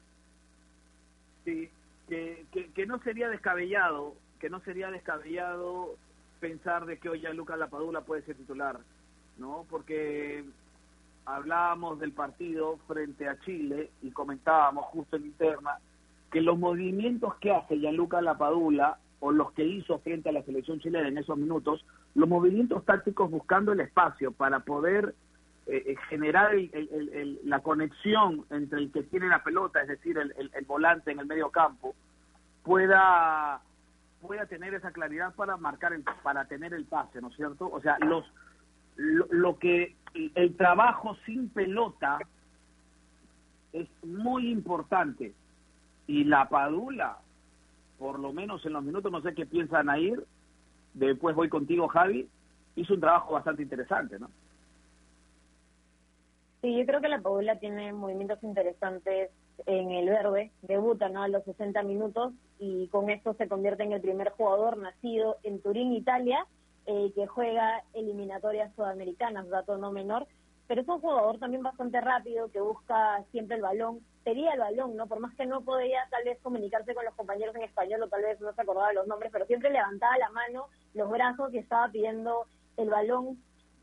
Sí, 1.45 1.69
que, 2.07 2.45
que, 2.51 2.71
que, 2.71 2.85
no 2.85 2.99
sería 2.99 3.29
descabellado, 3.29 4.15
que 4.39 4.49
no 4.49 4.59
sería 4.59 4.91
descabellado 4.91 5.95
pensar 6.39 6.85
de 6.85 6.97
que 6.97 7.09
hoy 7.09 7.21
ya 7.21 7.31
Lucas 7.33 7.57
Lapadula 7.57 8.01
puede 8.01 8.21
ser 8.23 8.35
titular, 8.35 8.79
¿no? 9.37 9.65
Porque 9.69 10.43
hablábamos 11.25 11.99
del 11.99 12.11
partido 12.11 12.77
frente 12.87 13.27
a 13.27 13.39
Chile 13.41 13.91
y 14.01 14.11
comentábamos 14.11 14.85
justo 14.85 15.15
en 15.17 15.25
interna 15.25 15.77
que 16.31 16.41
los 16.41 16.57
movimientos 16.57 17.35
que 17.35 17.51
hace 17.51 17.77
Gianluca 17.77 18.21
Lapadula 18.21 18.97
o 19.19 19.31
los 19.31 19.51
que 19.51 19.63
hizo 19.63 19.99
frente 19.99 20.29
a 20.29 20.31
la 20.31 20.43
selección 20.43 20.79
chilena 20.79 21.07
en 21.07 21.17
esos 21.17 21.37
minutos, 21.37 21.85
los 22.15 22.27
movimientos 22.27 22.83
tácticos 22.85 23.29
buscando 23.29 23.71
el 23.71 23.79
espacio 23.81 24.31
para 24.31 24.61
poder 24.61 25.13
eh, 25.67 25.95
generar 26.09 26.55
el, 26.55 27.39
la 27.43 27.59
conexión 27.59 28.45
entre 28.49 28.79
el 28.79 28.91
que 28.91 29.03
tiene 29.03 29.27
la 29.27 29.43
pelota, 29.43 29.81
es 29.81 29.89
decir, 29.89 30.17
el, 30.17 30.65
volante 30.65 31.11
en 31.11 31.19
el 31.19 31.27
medio 31.27 31.49
campo, 31.51 31.93
pueda 32.63 33.61
pueda 34.21 34.45
tener 34.45 34.73
esa 34.73 34.91
claridad 34.91 35.33
para 35.33 35.57
marcar 35.57 35.93
el, 35.93 36.03
para 36.23 36.45
tener 36.45 36.73
el 36.73 36.85
pase, 36.85 37.21
¿no 37.21 37.29
es 37.29 37.35
cierto? 37.35 37.69
O 37.71 37.81
sea, 37.81 37.97
los 37.99 38.25
lo, 38.95 39.27
lo 39.29 39.57
que 39.57 39.95
el 40.13 40.55
trabajo 40.55 41.15
sin 41.25 41.49
pelota 41.49 42.19
es 43.73 43.87
muy 44.03 44.51
importante 44.51 45.33
y 46.07 46.23
la 46.23 46.49
Padula, 46.49 47.17
por 47.97 48.19
lo 48.19 48.33
menos 48.33 48.65
en 48.65 48.73
los 48.73 48.83
minutos, 48.83 49.11
no 49.11 49.21
sé 49.21 49.33
qué 49.33 49.45
piensan 49.45 49.89
a 49.89 49.97
ir, 49.97 50.25
después 50.93 51.35
voy 51.35 51.49
contigo 51.49 51.87
Javi, 51.87 52.27
hizo 52.75 52.93
un 52.93 52.99
trabajo 52.99 53.33
bastante 53.33 53.63
interesante, 53.63 54.19
¿no? 54.19 54.29
Sí, 56.61 56.77
yo 56.77 56.85
creo 56.85 57.01
que 57.01 57.07
la 57.07 57.21
Paula 57.21 57.59
tiene 57.59 57.91
movimientos 57.91 58.43
interesantes 58.43 59.31
en 59.65 59.91
el 59.91 60.09
verde, 60.09 60.51
debuta 60.61 61.09
¿no? 61.09 61.23
a 61.23 61.27
los 61.27 61.43
60 61.43 61.81
minutos 61.83 62.33
y 62.59 62.87
con 62.87 63.09
esto 63.09 63.33
se 63.33 63.47
convierte 63.47 63.83
en 63.83 63.93
el 63.93 64.01
primer 64.01 64.29
jugador 64.29 64.77
nacido 64.77 65.37
en 65.43 65.59
Turín, 65.61 65.93
Italia, 65.93 66.45
eh, 66.85 67.11
que 67.15 67.27
juega 67.27 67.83
eliminatorias 67.93 68.73
sudamericanas, 68.75 69.49
dato 69.49 69.77
no 69.77 69.91
menor, 69.91 70.27
pero 70.67 70.81
es 70.81 70.87
un 70.87 71.01
jugador 71.01 71.37
también 71.39 71.63
bastante 71.63 71.99
rápido, 72.01 72.49
que 72.49 72.61
busca 72.61 73.23
siempre 73.31 73.57
el 73.57 73.61
balón, 73.61 73.99
pedía 74.23 74.53
el 74.53 74.59
balón, 74.59 74.95
¿no? 74.95 75.07
Por 75.07 75.19
más 75.19 75.35
que 75.35 75.45
no 75.45 75.61
podía 75.61 76.07
tal 76.09 76.23
vez 76.23 76.39
comunicarse 76.41 76.95
con 76.95 77.05
los 77.05 77.15
compañeros 77.15 77.55
en 77.55 77.63
español 77.63 78.03
o 78.03 78.07
tal 78.09 78.21
vez 78.21 78.39
no 78.39 78.53
se 78.53 78.61
acordaba 78.61 78.93
los 78.93 79.07
nombres, 79.07 79.31
pero 79.31 79.45
siempre 79.45 79.69
levantaba 79.69 80.17
la 80.17 80.29
mano, 80.29 80.67
los 80.93 81.09
brazos 81.09 81.53
y 81.53 81.57
estaba 81.57 81.89
pidiendo 81.89 82.45
el 82.77 82.89
balón 82.89 83.37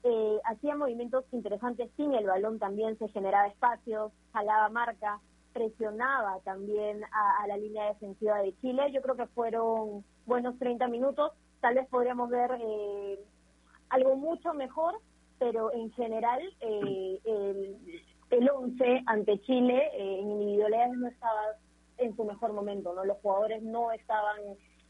eh, 0.04 0.40
hacía 0.44 0.76
movimientos 0.76 1.24
interesantes 1.32 1.90
sin 1.96 2.14
el 2.14 2.26
balón 2.26 2.58
también, 2.58 2.96
se 2.98 3.08
generaba 3.08 3.48
espacios, 3.48 4.12
jalaba 4.32 4.68
marca, 4.68 5.20
presionaba 5.52 6.38
también 6.44 7.02
a, 7.04 7.46
la 7.48 7.56
línea 7.56 7.88
defensiva 7.88 8.38
de 8.38 8.54
Chile. 8.60 8.90
Yo 8.92 9.02
creo 9.02 9.16
que 9.16 9.26
fueron 9.26 10.04
buenos 10.24 10.58
30 10.58 10.86
minutos. 10.88 11.32
Tal 11.60 11.74
vez 11.74 11.86
podríamos 11.88 12.30
ver 12.30 12.50
eh, 12.60 13.18
algo 13.90 14.16
mucho 14.16 14.54
mejor, 14.54 14.94
pero 15.38 15.72
en 15.72 15.90
general 15.92 16.40
eh, 16.60 17.18
el, 17.24 17.76
el 18.30 18.50
11 18.50 19.02
ante 19.06 19.40
Chile 19.40 19.90
eh, 19.94 20.20
en 20.20 20.30
individualidades 20.30 20.96
no 20.96 21.08
estaba 21.08 21.42
en 21.98 22.14
su 22.16 22.24
mejor 22.24 22.52
momento, 22.52 22.94
¿no? 22.94 23.04
Los 23.04 23.18
jugadores 23.18 23.62
no 23.62 23.92
estaban 23.92 24.38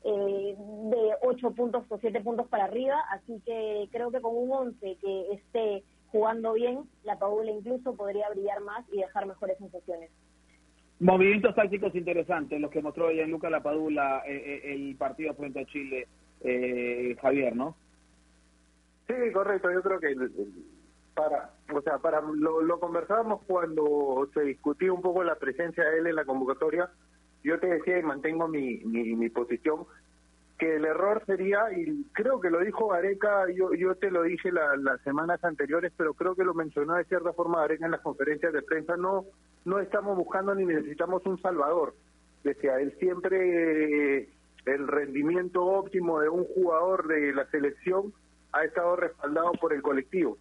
eh, 0.04 0.54
de 0.56 1.10
8 1.22 1.50
puntos 1.52 1.84
o 1.88 1.98
7 1.98 2.20
puntos 2.20 2.46
para 2.48 2.64
arriba, 2.64 3.00
así 3.10 3.40
que 3.44 3.88
creo 3.90 4.10
que 4.10 4.20
con 4.20 4.36
un 4.36 4.52
11 4.52 4.96
que 5.00 5.32
esté 5.32 5.82
jugando 6.12 6.52
bien, 6.52 6.84
la 7.04 7.18
Padula 7.18 7.50
incluso 7.50 7.94
podría 7.94 8.28
brillar 8.30 8.60
más 8.60 8.84
y 8.92 8.98
dejar 8.98 9.26
mejores 9.26 9.58
sensaciones. 9.58 10.10
Movimientos 11.00 11.54
tácticos 11.54 11.94
interesantes, 11.94 12.60
los 12.60 12.70
que 12.70 12.82
mostró 12.82 13.10
Gianluca 13.10 13.50
Lapadula 13.50 14.22
eh, 14.26 14.34
eh, 14.34 14.74
el 14.74 14.96
partido 14.96 15.34
frente 15.34 15.60
a 15.60 15.66
Chile, 15.66 16.08
eh, 16.40 17.16
Javier, 17.20 17.56
¿no? 17.56 17.76
Sí, 19.06 19.14
correcto. 19.32 19.70
Yo 19.70 19.82
creo 19.82 20.00
que 20.00 20.14
para, 21.14 21.50
o 21.74 21.80
sea, 21.82 21.98
para 21.98 22.20
lo, 22.20 22.62
lo 22.62 22.78
conversábamos 22.78 23.42
cuando 23.46 24.28
se 24.34 24.42
discutía 24.42 24.92
un 24.92 25.02
poco 25.02 25.24
la 25.24 25.36
presencia 25.36 25.84
de 25.84 25.98
él 25.98 26.06
en 26.06 26.16
la 26.16 26.24
convocatoria. 26.24 26.90
Yo 27.42 27.58
te 27.58 27.66
decía 27.66 27.98
y 27.98 28.02
mantengo 28.02 28.48
mi, 28.48 28.78
mi, 28.84 29.14
mi 29.14 29.30
posición 29.30 29.86
que 30.58 30.76
el 30.76 30.84
error 30.84 31.22
sería, 31.24 31.72
y 31.72 32.04
creo 32.12 32.40
que 32.40 32.50
lo 32.50 32.58
dijo 32.58 32.88
Gareca, 32.88 33.46
yo, 33.54 33.72
yo 33.74 33.94
te 33.94 34.10
lo 34.10 34.24
dije 34.24 34.50
las 34.50 35.00
semanas 35.02 35.42
anteriores, 35.44 35.92
pero 35.96 36.14
creo 36.14 36.34
que 36.34 36.42
lo 36.44 36.52
mencionó 36.52 36.94
de 36.94 37.04
cierta 37.04 37.32
forma 37.32 37.60
Gareca 37.60 37.84
en 37.84 37.92
las 37.92 38.00
conferencias 38.00 38.52
de 38.52 38.62
prensa, 38.62 38.96
no, 38.96 39.24
no 39.64 39.78
estamos 39.78 40.16
buscando 40.16 40.54
ni 40.54 40.64
necesitamos 40.64 41.24
un 41.26 41.40
salvador. 41.40 41.94
Decía, 42.42 42.80
él 42.80 42.92
siempre 42.98 44.28
el 44.68 44.86
rendimiento 44.86 45.64
óptimo 45.64 46.20
de 46.20 46.28
un 46.28 46.44
jugador 46.44 47.06
de 47.06 47.32
la 47.32 47.46
selección 47.50 48.12
ha 48.52 48.64
estado 48.64 48.96
respaldado 48.96 49.52
por 49.60 49.72
el 49.72 49.82
colectivo 49.82 50.38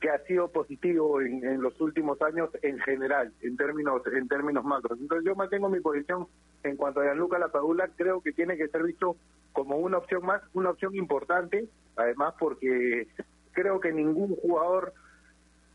que 0.00 0.08
ha 0.08 0.18
sido 0.24 0.48
positivo 0.48 1.20
en, 1.20 1.44
en, 1.44 1.60
los 1.60 1.78
últimos 1.80 2.20
años 2.22 2.48
en 2.62 2.78
general, 2.78 3.32
en 3.42 3.56
términos 3.56 4.00
en 4.06 4.28
términos 4.28 4.64
macros. 4.64 4.98
Entonces 4.98 5.26
yo 5.26 5.34
mantengo 5.34 5.68
mi 5.68 5.80
posición 5.80 6.26
en 6.62 6.76
cuanto 6.76 7.00
a 7.00 7.04
Gianluca 7.04 7.38
Lapadula, 7.38 7.88
creo 7.96 8.22
que 8.22 8.32
tiene 8.32 8.56
que 8.56 8.68
ser 8.68 8.82
visto 8.82 9.16
como 9.52 9.76
una 9.76 9.98
opción 9.98 10.24
más, 10.24 10.42
una 10.54 10.70
opción 10.70 10.94
importante, 10.94 11.68
además 11.96 12.34
porque 12.38 13.08
creo 13.52 13.80
que 13.80 13.92
ningún 13.92 14.36
jugador 14.36 14.94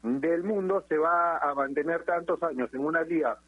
del 0.02 0.44
mundo 0.44 0.84
se 0.88 0.98
va 0.98 1.38
a 1.38 1.54
mantener 1.54 2.04
tantos 2.04 2.42
años 2.44 2.74
en 2.74 2.82
una 2.82 3.02
liga 3.02 3.40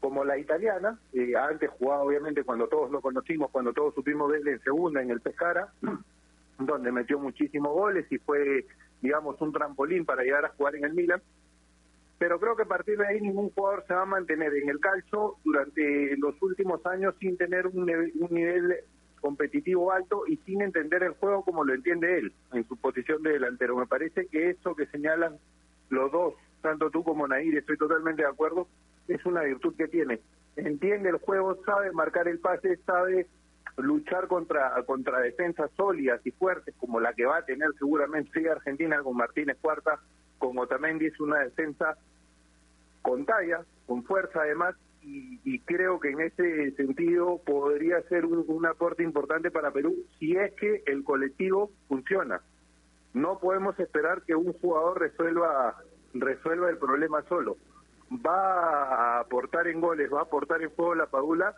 como 0.00 0.24
la 0.24 0.38
italiana, 0.38 0.98
eh, 1.12 1.34
antes 1.36 1.70
jugaba 1.70 2.02
obviamente 2.02 2.42
cuando 2.42 2.68
todos 2.68 2.90
lo 2.90 3.00
conocimos, 3.00 3.50
cuando 3.50 3.72
todos 3.72 3.94
supimos 3.94 4.30
verle 4.30 4.52
en 4.52 4.60
segunda 4.60 5.02
en 5.02 5.10
el 5.10 5.20
Pescara, 5.20 5.72
donde 6.58 6.90
metió 6.90 7.18
muchísimos 7.18 7.72
goles 7.72 8.10
y 8.10 8.18
fue, 8.18 8.66
digamos, 9.00 9.40
un 9.40 9.52
trampolín 9.52 10.04
para 10.04 10.22
llegar 10.22 10.44
a 10.44 10.50
jugar 10.50 10.76
en 10.76 10.84
el 10.84 10.94
Milan. 10.94 11.22
Pero 12.18 12.38
creo 12.38 12.56
que 12.56 12.62
a 12.62 12.66
partir 12.66 12.98
de 12.98 13.06
ahí 13.06 13.20
ningún 13.20 13.50
jugador 13.50 13.84
se 13.86 13.94
va 13.94 14.02
a 14.02 14.06
mantener 14.06 14.54
en 14.54 14.68
el 14.68 14.78
calcio 14.78 15.36
durante 15.44 16.16
los 16.18 16.40
últimos 16.42 16.84
años 16.84 17.14
sin 17.18 17.36
tener 17.36 17.66
un, 17.66 17.88
un 17.88 18.28
nivel 18.30 18.76
competitivo 19.20 19.92
alto 19.92 20.24
y 20.26 20.36
sin 20.38 20.62
entender 20.62 21.02
el 21.02 21.12
juego 21.12 21.44
como 21.44 21.64
lo 21.64 21.74
entiende 21.74 22.18
él 22.18 22.32
en 22.52 22.66
su 22.66 22.76
posición 22.76 23.22
de 23.22 23.32
delantero. 23.32 23.76
Me 23.76 23.86
parece 23.86 24.26
que 24.26 24.50
eso 24.50 24.74
que 24.74 24.86
señalan 24.86 25.38
los 25.88 26.10
dos, 26.12 26.34
tanto 26.62 26.90
tú 26.90 27.04
como 27.04 27.26
Nair, 27.26 27.56
estoy 27.56 27.76
totalmente 27.76 28.22
de 28.22 28.28
acuerdo, 28.28 28.68
es 29.14 29.24
una 29.26 29.42
virtud 29.42 29.74
que 29.76 29.88
tiene. 29.88 30.20
Entiende 30.56 31.10
el 31.10 31.16
juego, 31.16 31.62
sabe 31.64 31.92
marcar 31.92 32.28
el 32.28 32.38
pase, 32.38 32.76
sabe 32.86 33.26
luchar 33.76 34.26
contra 34.26 34.82
contra 34.84 35.20
defensas 35.20 35.70
sólidas 35.76 36.20
y 36.24 36.30
fuertes 36.32 36.74
como 36.78 37.00
la 37.00 37.12
que 37.14 37.24
va 37.24 37.38
a 37.38 37.44
tener 37.44 37.68
seguramente 37.78 38.50
Argentina 38.50 39.02
con 39.02 39.16
Martínez 39.16 39.56
Cuarta, 39.60 40.00
con 40.38 40.58
Otamendi 40.58 41.06
es 41.06 41.20
una 41.20 41.38
defensa 41.40 41.96
con 43.02 43.24
talla, 43.24 43.64
con 43.86 44.02
fuerza 44.04 44.40
además 44.42 44.74
y, 45.02 45.60
creo 45.60 45.98
que 45.98 46.10
en 46.10 46.20
ese 46.20 46.72
sentido 46.72 47.40
podría 47.44 48.02
ser 48.02 48.26
un, 48.26 48.66
aporte 48.66 49.02
importante 49.02 49.50
para 49.50 49.70
Perú 49.70 49.96
si 50.18 50.36
es 50.36 50.52
que 50.54 50.82
el 50.86 51.04
colectivo 51.04 51.70
funciona. 51.88 52.42
No 53.14 53.38
podemos 53.38 53.78
esperar 53.80 54.22
que 54.22 54.34
un 54.34 54.52
jugador 54.52 55.00
resuelva 55.00 55.76
resuelva 56.12 56.68
el 56.68 56.76
problema 56.76 57.22
solo. 57.28 57.56
Va 58.12 59.16
a 59.16 59.20
aportar 59.20 59.68
en 59.68 59.80
goles, 59.80 60.12
va 60.12 60.20
a 60.20 60.22
aportar 60.22 60.62
en 60.62 60.70
juego 60.70 60.94
la 60.94 61.06
Padula 61.06 61.54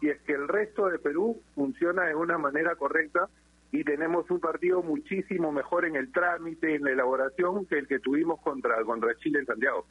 y 0.00 0.08
es 0.08 0.20
que 0.22 0.32
el 0.32 0.48
resto 0.48 0.88
de 0.88 0.98
Perú 0.98 1.40
funciona 1.54 2.04
de 2.04 2.14
una 2.14 2.38
manera 2.38 2.74
correcta 2.74 3.28
y 3.70 3.84
tenemos 3.84 4.30
un 4.30 4.40
partido 4.40 4.82
muchísimo 4.82 5.52
mejor 5.52 5.84
en 5.84 5.96
el 5.96 6.12
trámite, 6.12 6.74
en 6.74 6.84
la 6.84 6.90
elaboración 6.90 7.66
que 7.66 7.78
el 7.78 7.86
que 7.86 8.00
tuvimos 8.00 8.40
contra 8.40 8.82
contra 8.84 9.14
Chile 9.16 9.40
en 9.40 9.46
Santiago. 9.46 9.86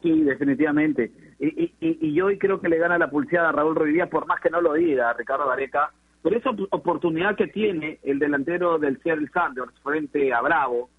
Sí, 0.00 0.22
definitivamente. 0.22 1.10
Y, 1.38 1.72
y, 1.80 2.14
yo 2.14 2.26
hoy 2.26 2.38
creo 2.38 2.60
que 2.60 2.68
le 2.68 2.78
gana 2.78 2.98
la 2.98 3.10
pulseada 3.10 3.48
a 3.48 3.52
Raúl 3.52 3.74
Ruidías, 3.74 4.08
por 4.08 4.26
más 4.26 4.40
que 4.40 4.50
no 4.50 4.60
lo 4.60 4.74
diga 4.74 5.14
Ricardo 5.14 5.46
Vareca, 5.46 5.92
por 6.22 6.34
esa 6.34 6.50
oportunidad 6.70 7.36
que 7.36 7.46
tiene 7.46 7.98
el 8.02 8.18
delantero 8.18 8.78
del 8.78 9.00
Seattle 9.02 9.28
Sanders 9.32 9.72
frente 9.82 10.32
a 10.32 10.40
Bravo, 10.42 10.90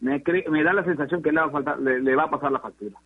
me, 0.00 0.22
me 0.50 0.62
da 0.62 0.72
la 0.72 0.84
sensación 0.84 1.22
que 1.22 1.32
le 1.32 1.40
va, 1.40 1.58
a 1.58 1.76
le, 1.76 2.16
va 2.16 2.24
a 2.24 2.30
pasar 2.30 2.52
la 2.52 2.60
factura. 2.60 2.96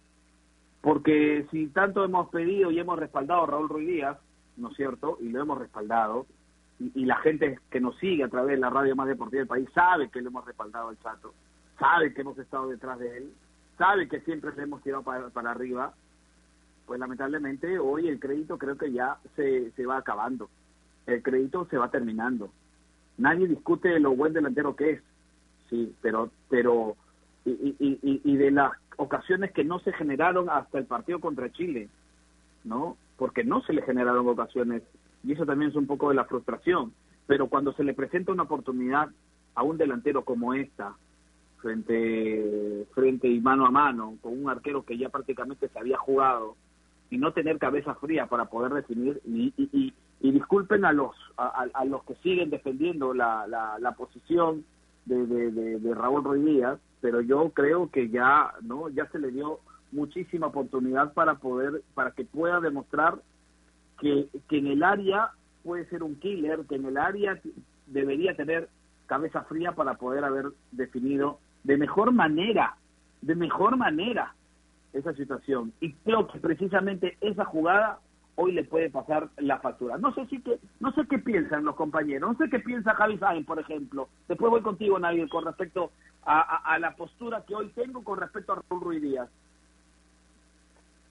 Porque 0.81 1.47
si 1.51 1.69
tanto 1.69 2.05
hemos 2.05 2.29
pedido 2.31 2.71
y 2.71 2.79
hemos 2.79 2.99
respaldado 2.99 3.45
a 3.45 3.47
Raúl 3.47 3.69
Ruidías, 3.69 4.19
¿no 4.57 4.71
es 4.71 4.77
cierto? 4.77 5.17
Y 5.21 5.29
lo 5.29 5.43
hemos 5.43 5.59
respaldado, 5.59 6.27
y, 6.79 7.05
la 7.05 7.17
gente 7.17 7.59
que 7.71 7.81
nos 7.81 7.97
sigue 7.99 8.25
a 8.25 8.29
través 8.29 8.57
de 8.57 8.61
la 8.61 8.71
radio 8.71 8.97
más 8.97 9.07
deportiva 9.07 9.41
del 9.41 9.49
país 9.49 9.69
sabe 9.73 10.11
que 10.11 10.21
lo 10.21 10.29
hemos 10.29 10.45
respaldado 10.45 10.89
al 10.89 10.99
Chato, 10.99 11.33
sabe 11.79 12.13
que 12.13 12.23
hemos 12.23 12.37
estado 12.39 12.69
detrás 12.69 12.99
de 12.99 13.19
él, 13.19 13.33
sabe 13.79 14.09
que 14.09 14.21
siempre 14.23 14.51
le 14.57 14.65
hemos 14.65 14.83
tirado 14.83 15.05
para, 15.05 15.29
para 15.29 15.53
arriba, 15.53 15.95
pues 16.87 16.99
lamentablemente 16.99 17.79
hoy 17.79 18.09
el 18.09 18.19
crédito 18.19 18.59
creo 18.59 18.77
que 18.77 18.91
ya 18.91 19.19
se, 19.37 19.71
se 19.73 19.87
va 19.87 19.99
acabando. 19.99 20.51
El 21.07 21.23
crédito 21.23 21.67
se 21.71 21.79
va 21.79 21.91
terminando. 21.91 22.51
Nadie 23.19 23.47
discute 23.47 24.01
lo 24.01 24.17
buen 24.17 24.33
delantero 24.33 24.75
que 24.75 24.91
es, 24.91 25.03
sí, 25.73 25.95
pero, 26.03 26.31
pero 26.51 26.97
y, 27.45 27.51
y, 27.51 28.21
y, 28.23 28.37
de 28.37 28.51
las 28.51 28.73
ocasiones 28.99 29.53
que 29.53 29.65
no 29.65 29.81
se 29.81 29.93
generaron 29.95 30.51
hasta 30.51 30.79
el 30.79 30.85
partido 30.85 31.19
contra 31.19 31.51
Chile, 31.51 31.89
¿no? 32.63 32.97
Porque 33.17 33.43
no 33.43 33.63
se 33.63 33.73
le 33.73 33.83
generaron 33.83 34.29
ocasiones 34.29 34.83
y 35.25 35.33
eso 35.33 35.47
también 35.47 35.71
es 35.71 35.77
un 35.77 35.87
poco 35.87 36.11
de 36.11 36.15
la 36.15 36.27
frustración. 36.27 36.93
Pero 37.27 37.49
cuando 37.49 37.73
se 37.73 37.85
le 37.85 37.95
presenta 37.95 38.33
una 38.33 38.43
oportunidad 38.43 39.09
a 39.55 39.63
un 39.63 39.79
delantero 39.79 40.25
como 40.25 40.55
esta, 40.55 40.95
frente, 41.63 42.87
frente 42.93 43.29
y 43.29 43.41
mano 43.41 43.65
a 43.65 43.71
mano 43.71 44.17
con 44.21 44.37
un 44.37 44.51
arquero 44.51 44.85
que 44.85 44.99
ya 44.99 45.09
prácticamente 45.09 45.69
se 45.69 45.79
había 45.79 45.97
jugado 45.97 46.57
y 47.09 47.19
no 47.19 47.33
tener 47.33 47.59
cabeza 47.59 47.95
fría 47.95 48.27
para 48.27 48.47
poder 48.47 48.73
definir 48.73 49.21
y, 49.25 49.55
y, 49.57 49.95
y, 50.21 50.31
disculpen 50.33 50.85
a 50.85 50.93
los 50.93 51.15
a, 51.37 51.85
los 51.85 52.03
que 52.05 52.15
siguen 52.17 52.51
defendiendo 52.51 53.15
la, 53.15 53.47
la, 53.47 53.93
posición 53.93 54.65
de, 55.05 55.27
de, 55.27 55.79
de, 55.79 55.95
Raúl 55.95 56.25
Ruiz 56.25 56.45
Díaz, 56.45 56.79
pero 57.01 57.21
yo 57.21 57.51
creo 57.51 57.91
que 57.91 58.09
ya 58.09 58.53
no 58.63 58.89
ya 58.89 59.07
se 59.11 59.19
le 59.19 59.31
dio 59.31 59.61
muchísima 59.91 60.47
oportunidad 60.49 61.13
para 61.13 61.37
poder 61.37 61.83
para 61.95 62.13
que 62.13 62.25
pueda 62.25 62.61
demostrar 62.61 63.21
que, 64.01 64.29
que 64.49 64.59
en 64.59 64.69
el 64.69 64.83
área 64.83 65.31
puede 65.65 65.87
ser 65.87 66.03
un 66.03 66.17
killer, 66.17 66.61
que 66.69 66.77
en 66.77 66.87
el 66.87 66.97
área 66.97 67.41
debería 67.87 68.35
tener 68.37 68.69
cabeza 69.07 69.43
fría 69.43 69.73
para 69.73 69.95
poder 69.95 70.25
haber 70.25 70.47
definido 70.71 71.39
de 71.65 71.77
mejor 71.77 72.13
manera, 72.13 72.77
de 73.21 73.35
mejor 73.35 73.77
manera 73.77 74.35
esa 74.93 75.15
situación. 75.15 75.73
Y 75.81 75.93
creo 75.93 76.27
que 76.29 76.39
precisamente 76.39 77.17
esa 77.21 77.45
jugada 77.45 78.01
hoy 78.37 78.53
le 78.53 78.65
puede 78.65 78.91
pasar 78.91 79.29
la 79.37 79.59
factura. 79.61 79.99
No 79.99 80.15
sé 80.15 80.27
si 80.27 80.41
que, 80.41 80.59
no 80.81 80.93
sé 80.93 81.03
qué 81.09 81.19
piensan 81.19 81.65
los 81.65 81.77
compañeros, 81.77 82.33
no 82.33 82.39
sé 82.39 82.51
qué 82.51 82.61
piensa 82.61 82.95
Javi 82.95 83.19
Sáenz, 83.19 83.47
por 83.47 83.59
ejemplo. 83.59 84.09
Después 84.29 84.51
voy 84.51 84.63
contigo, 84.63 84.99
Nadir, 84.99 85.29
con 85.29 85.45
respecto 85.45 85.93
a, 86.25 86.79
la 86.79 86.95
postura 86.95 87.45
que 87.47 87.55
hoy 87.55 87.69
tengo 87.75 88.05
con 88.05 88.19
respecto 88.19 88.53
a 88.53 88.63
Raúl 88.69 88.83
Ruiz 88.83 89.03
Díaz. 89.03 89.29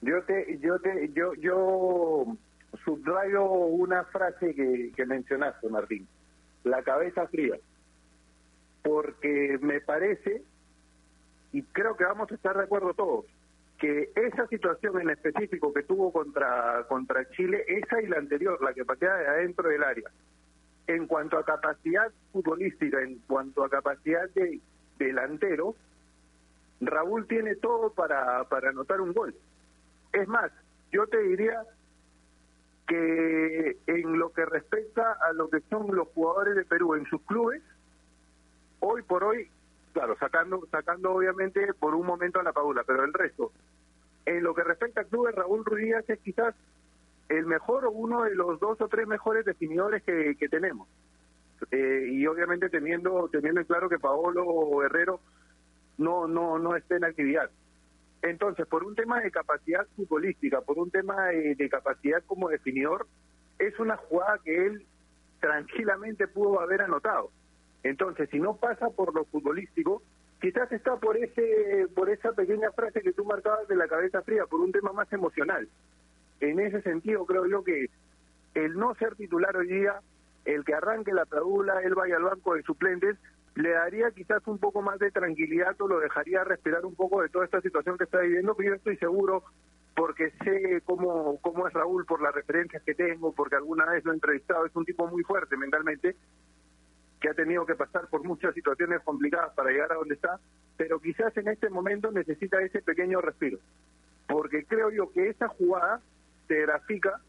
Yo 0.00 0.22
te, 0.24 0.58
yo 0.58 0.78
te, 0.80 1.10
yo, 1.14 1.34
yo 1.34 2.24
subrayo 2.84 3.44
una 3.44 4.04
frase 4.04 4.54
que, 4.54 4.92
que 4.96 5.06
mencionaste, 5.06 5.68
Martín. 5.68 6.08
La 6.64 6.82
cabeza 6.82 7.26
fría 7.28 7.56
porque 8.82 9.58
me 9.60 9.80
parece, 9.80 10.42
y 11.52 11.62
creo 11.62 11.96
que 11.96 12.04
vamos 12.04 12.30
a 12.30 12.34
estar 12.34 12.56
de 12.56 12.64
acuerdo 12.64 12.94
todos, 12.94 13.24
que 13.82 14.12
esa 14.14 14.46
situación 14.46 15.00
en 15.00 15.10
específico 15.10 15.74
que 15.74 15.82
tuvo 15.82 16.12
contra, 16.12 16.86
contra 16.88 17.28
Chile, 17.30 17.64
esa 17.66 18.00
y 18.00 18.06
la 18.06 18.18
anterior, 18.18 18.62
la 18.62 18.72
que 18.72 18.84
patea 18.84 19.12
de 19.16 19.26
adentro 19.26 19.68
del 19.68 19.82
área, 19.82 20.08
en 20.86 21.08
cuanto 21.08 21.36
a 21.36 21.44
capacidad 21.44 22.12
futbolística, 22.32 23.02
en 23.02 23.18
cuanto 23.26 23.64
a 23.64 23.68
capacidad 23.68 24.30
de 24.36 24.60
delantero, 25.00 25.74
Raúl 26.80 27.26
tiene 27.26 27.56
todo 27.56 27.92
para, 27.92 28.44
para 28.44 28.68
anotar 28.68 29.00
un 29.00 29.12
gol. 29.12 29.34
Es 30.12 30.28
más, 30.28 30.52
Yo 30.92 31.08
te 31.08 31.18
diría 31.18 31.64
que 32.86 33.78
en 33.88 34.16
lo 34.16 34.32
que 34.32 34.44
respecta 34.44 35.14
a 35.14 35.32
lo 35.32 35.50
que 35.50 35.58
son 35.70 35.92
los 35.92 36.06
jugadores 36.14 36.54
de 36.54 36.64
Perú 36.64 36.94
en 36.94 37.06
sus 37.06 37.20
clubes, 37.22 37.62
hoy 38.78 39.02
por 39.02 39.24
hoy, 39.24 39.50
claro, 39.92 40.16
sacando 40.20 40.68
sacando 40.70 41.12
obviamente 41.12 41.74
por 41.74 41.96
un 41.96 42.06
momento 42.06 42.38
a 42.38 42.44
la 42.44 42.52
Paula, 42.52 42.84
pero 42.86 43.02
el 43.02 43.12
resto, 43.12 43.50
en 44.26 44.42
lo 44.42 44.54
que 44.54 44.64
respecta 44.64 45.02
a 45.02 45.04
clubes, 45.04 45.34
Raúl 45.34 45.64
Ruiz 45.64 45.94
es 46.08 46.18
quizás 46.20 46.54
el 47.28 47.46
mejor 47.46 47.86
o 47.86 47.90
uno 47.90 48.22
de 48.24 48.34
los 48.34 48.60
dos 48.60 48.80
o 48.80 48.88
tres 48.88 49.06
mejores 49.06 49.44
definidores 49.44 50.02
que, 50.02 50.48
tenemos. 50.50 50.88
Eh, 51.70 52.08
y 52.10 52.26
obviamente 52.26 52.68
teniendo 52.68 53.28
teniendo 53.30 53.60
en 53.60 53.66
claro 53.66 53.88
que 53.88 53.98
Paolo 53.98 54.82
Herrero 54.82 55.20
no 55.98 56.26
no 56.26 56.58
no 56.58 56.76
esté 56.76 56.96
en 56.96 57.04
actividad. 57.04 57.50
Entonces, 58.20 58.66
por 58.66 58.84
un 58.84 58.94
tema 58.94 59.20
de 59.20 59.30
capacidad 59.30 59.86
futbolística, 59.96 60.60
por 60.60 60.78
un 60.78 60.90
tema 60.90 61.26
de, 61.26 61.54
de, 61.56 61.68
capacidad 61.68 62.22
como 62.24 62.48
definidor, 62.48 63.06
es 63.58 63.78
una 63.80 63.96
jugada 63.96 64.38
que 64.44 64.66
él 64.66 64.86
tranquilamente 65.40 66.28
pudo 66.28 66.60
haber 66.60 66.82
anotado. 66.82 67.30
Entonces, 67.82 68.28
si 68.30 68.38
no 68.38 68.56
pasa 68.56 68.90
por 68.90 69.12
lo 69.12 69.24
futbolístico, 69.24 70.02
quizás 70.42 70.70
está 70.72 70.96
por 70.96 71.16
ese 71.16 71.86
por 71.94 72.10
esa 72.10 72.32
pequeña 72.32 72.72
frase 72.72 73.00
que 73.00 73.12
tú 73.12 73.24
marcabas 73.24 73.68
de 73.68 73.76
la 73.76 73.86
cabeza 73.86 74.22
fría, 74.22 74.44
por 74.46 74.60
un 74.60 74.72
tema 74.72 74.92
más 74.92 75.10
emocional. 75.12 75.68
En 76.40 76.58
ese 76.58 76.82
sentido, 76.82 77.24
creo 77.24 77.46
yo 77.46 77.62
que 77.62 77.88
el 78.54 78.74
no 78.74 78.94
ser 78.96 79.14
titular 79.14 79.56
hoy 79.56 79.68
día, 79.68 80.00
el 80.44 80.64
que 80.64 80.74
arranque 80.74 81.12
la 81.12 81.24
padula, 81.24 81.80
él 81.82 81.94
vaya 81.94 82.16
al 82.16 82.24
banco 82.24 82.54
de 82.54 82.62
suplentes, 82.64 83.16
le 83.54 83.70
daría 83.70 84.10
quizás 84.10 84.44
un 84.48 84.58
poco 84.58 84.82
más 84.82 84.98
de 84.98 85.12
tranquilidad 85.12 85.80
o 85.80 85.86
lo 85.86 86.00
dejaría 86.00 86.42
respirar 86.42 86.84
un 86.84 86.96
poco 86.96 87.22
de 87.22 87.28
toda 87.28 87.44
esta 87.44 87.60
situación 87.60 87.96
que 87.96 88.04
está 88.04 88.18
viviendo, 88.18 88.56
pero 88.56 88.70
yo 88.70 88.74
estoy 88.74 88.96
seguro 88.96 89.44
porque 89.94 90.32
sé 90.42 90.82
cómo, 90.84 91.38
cómo 91.40 91.68
es 91.68 91.72
Raúl 91.72 92.04
por 92.04 92.20
las 92.20 92.34
referencias 92.34 92.82
que 92.82 92.94
tengo, 92.94 93.32
porque 93.32 93.56
alguna 93.56 93.86
vez 93.86 94.04
lo 94.04 94.10
he 94.10 94.14
entrevistado, 94.14 94.66
es 94.66 94.74
un 94.74 94.84
tipo 94.84 95.06
muy 95.06 95.22
fuerte 95.22 95.56
mentalmente, 95.56 96.16
que 97.22 97.28
ha 97.28 97.34
tenido 97.34 97.64
que 97.64 97.76
pasar 97.76 98.08
por 98.08 98.24
muchas 98.24 98.52
situaciones 98.52 99.00
complicadas 99.02 99.54
para 99.54 99.70
llegar 99.70 99.92
a 99.92 99.94
donde 99.94 100.16
está, 100.16 100.40
pero 100.76 101.00
quizás 101.00 101.34
en 101.36 101.48
este 101.48 101.70
momento 101.70 102.10
necesita 102.10 102.60
ese 102.60 102.82
pequeño 102.82 103.20
respiro, 103.20 103.58
porque 104.26 104.64
creo 104.64 104.90
yo 104.90 105.10
que 105.12 105.28
esa 105.28 105.46
jugada 105.48 106.00
te 106.48 106.60
grafica 106.62 107.20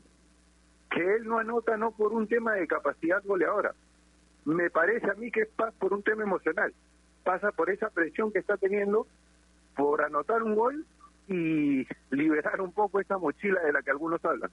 que 0.90 1.16
él 1.16 1.26
no 1.26 1.38
anota 1.38 1.78
no 1.78 1.92
por 1.92 2.12
un 2.12 2.28
tema 2.28 2.54
de 2.54 2.68
capacidad 2.68 3.24
goleadora, 3.24 3.74
me 4.46 4.70
parece 4.72 5.10
a 5.10 5.14
mí 5.14 5.32
que 5.32 5.42
es 5.42 5.50
por 5.80 5.94
un 5.94 6.04
tema 6.04 6.24
emocional. 6.24 6.74
Pasa 7.24 7.52
por 7.52 7.70
esa 7.70 7.90
presión 7.90 8.32
que 8.32 8.40
está 8.40 8.58
teniendo 8.58 9.08
por 9.76 10.02
anotar 10.02 10.44
un 10.44 10.56
gol 10.56 10.86
y 11.30 11.88
liberar 12.10 12.60
un 12.62 12.74
poco 12.74 13.00
esa 13.00 13.18
mochila 13.18 13.62
de 13.62 13.72
la 13.72 13.82
que 13.82 13.92
algunos 13.92 14.24
hablan. 14.26 14.52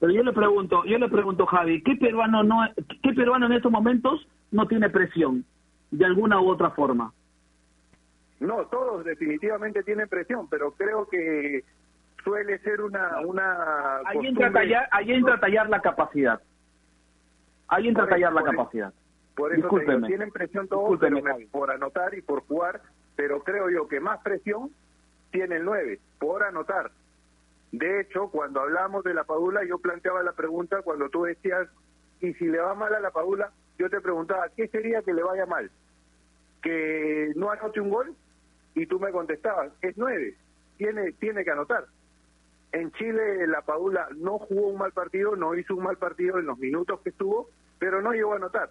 Pero 0.00 0.12
yo 0.12 0.22
le 0.22 0.32
pregunto, 0.32 0.84
yo 0.84 0.98
le 0.98 1.08
pregunto 1.08 1.46
Javi, 1.46 1.82
¿qué 1.82 1.96
peruano 1.96 2.42
no 2.42 2.62
qué 3.02 3.12
peruano 3.12 3.46
en 3.46 3.52
estos 3.52 3.72
momentos 3.72 4.26
no 4.50 4.66
tiene 4.66 4.90
presión 4.90 5.44
de 5.90 6.04
alguna 6.04 6.40
u 6.40 6.48
otra 6.48 6.70
forma? 6.70 7.12
No, 8.40 8.66
todos 8.66 9.04
definitivamente 9.04 9.82
tienen 9.82 10.08
presión, 10.08 10.48
pero 10.48 10.72
creo 10.72 11.08
que 11.08 11.64
suele 12.22 12.58
ser 12.58 12.80
una 12.80 13.20
una 13.20 13.98
ahí 14.04 14.26
entra 14.26 14.52
tallar, 14.52 14.88
ahí 14.90 15.12
entra 15.12 15.40
tallar 15.40 15.70
la 15.70 15.80
capacidad 15.80 16.40
Ahí 17.68 17.88
entra 17.88 18.04
a 18.04 18.08
tallar 18.08 18.32
la 18.32 18.42
capacidad. 18.42 18.92
Por 19.34 19.52
eso 19.52 19.68
tienen 20.06 20.30
presión 20.30 20.68
todos 20.68 20.98
por 21.50 21.70
anotar 21.70 22.14
y 22.14 22.22
por 22.22 22.46
jugar, 22.46 22.80
pero 23.16 23.42
creo 23.42 23.70
yo 23.70 23.88
que 23.88 24.00
más 24.00 24.20
presión 24.22 24.70
tiene 25.30 25.56
el 25.56 25.64
9, 25.64 25.98
por 26.18 26.42
anotar. 26.44 26.90
De 27.72 28.00
hecho, 28.00 28.28
cuando 28.28 28.60
hablamos 28.60 29.04
de 29.04 29.12
la 29.12 29.24
Padula, 29.24 29.64
yo 29.64 29.78
planteaba 29.78 30.22
la 30.22 30.32
pregunta 30.32 30.82
cuando 30.82 31.10
tú 31.10 31.24
decías, 31.24 31.68
y 32.20 32.32
si 32.34 32.46
le 32.46 32.58
va 32.58 32.74
mal 32.74 32.94
a 32.94 33.00
la 33.00 33.10
Padula, 33.10 33.50
yo 33.78 33.90
te 33.90 34.00
preguntaba, 34.00 34.48
¿qué 34.56 34.68
sería 34.68 35.02
que 35.02 35.12
le 35.12 35.22
vaya 35.22 35.46
mal? 35.46 35.70
¿Que 36.62 37.32
no 37.36 37.50
anote 37.50 37.80
un 37.80 37.90
gol? 37.90 38.14
Y 38.74 38.86
tú 38.86 38.98
me 38.98 39.12
contestabas, 39.12 39.72
es 39.82 39.96
9, 39.96 40.34
tiene, 40.76 41.12
tiene 41.12 41.44
que 41.44 41.50
anotar. 41.50 41.86
En 42.72 42.92
Chile 42.92 43.46
la 43.46 43.62
Padula 43.62 44.08
no 44.16 44.38
jugó 44.38 44.68
un 44.68 44.78
mal 44.78 44.92
partido, 44.92 45.36
no 45.36 45.54
hizo 45.54 45.74
un 45.74 45.84
mal 45.84 45.96
partido 45.96 46.38
en 46.38 46.46
los 46.46 46.58
minutos 46.58 47.00
que 47.00 47.10
estuvo, 47.10 47.48
pero 47.78 48.02
no 48.02 48.12
llegó 48.12 48.32
a 48.32 48.36
anotar. 48.36 48.70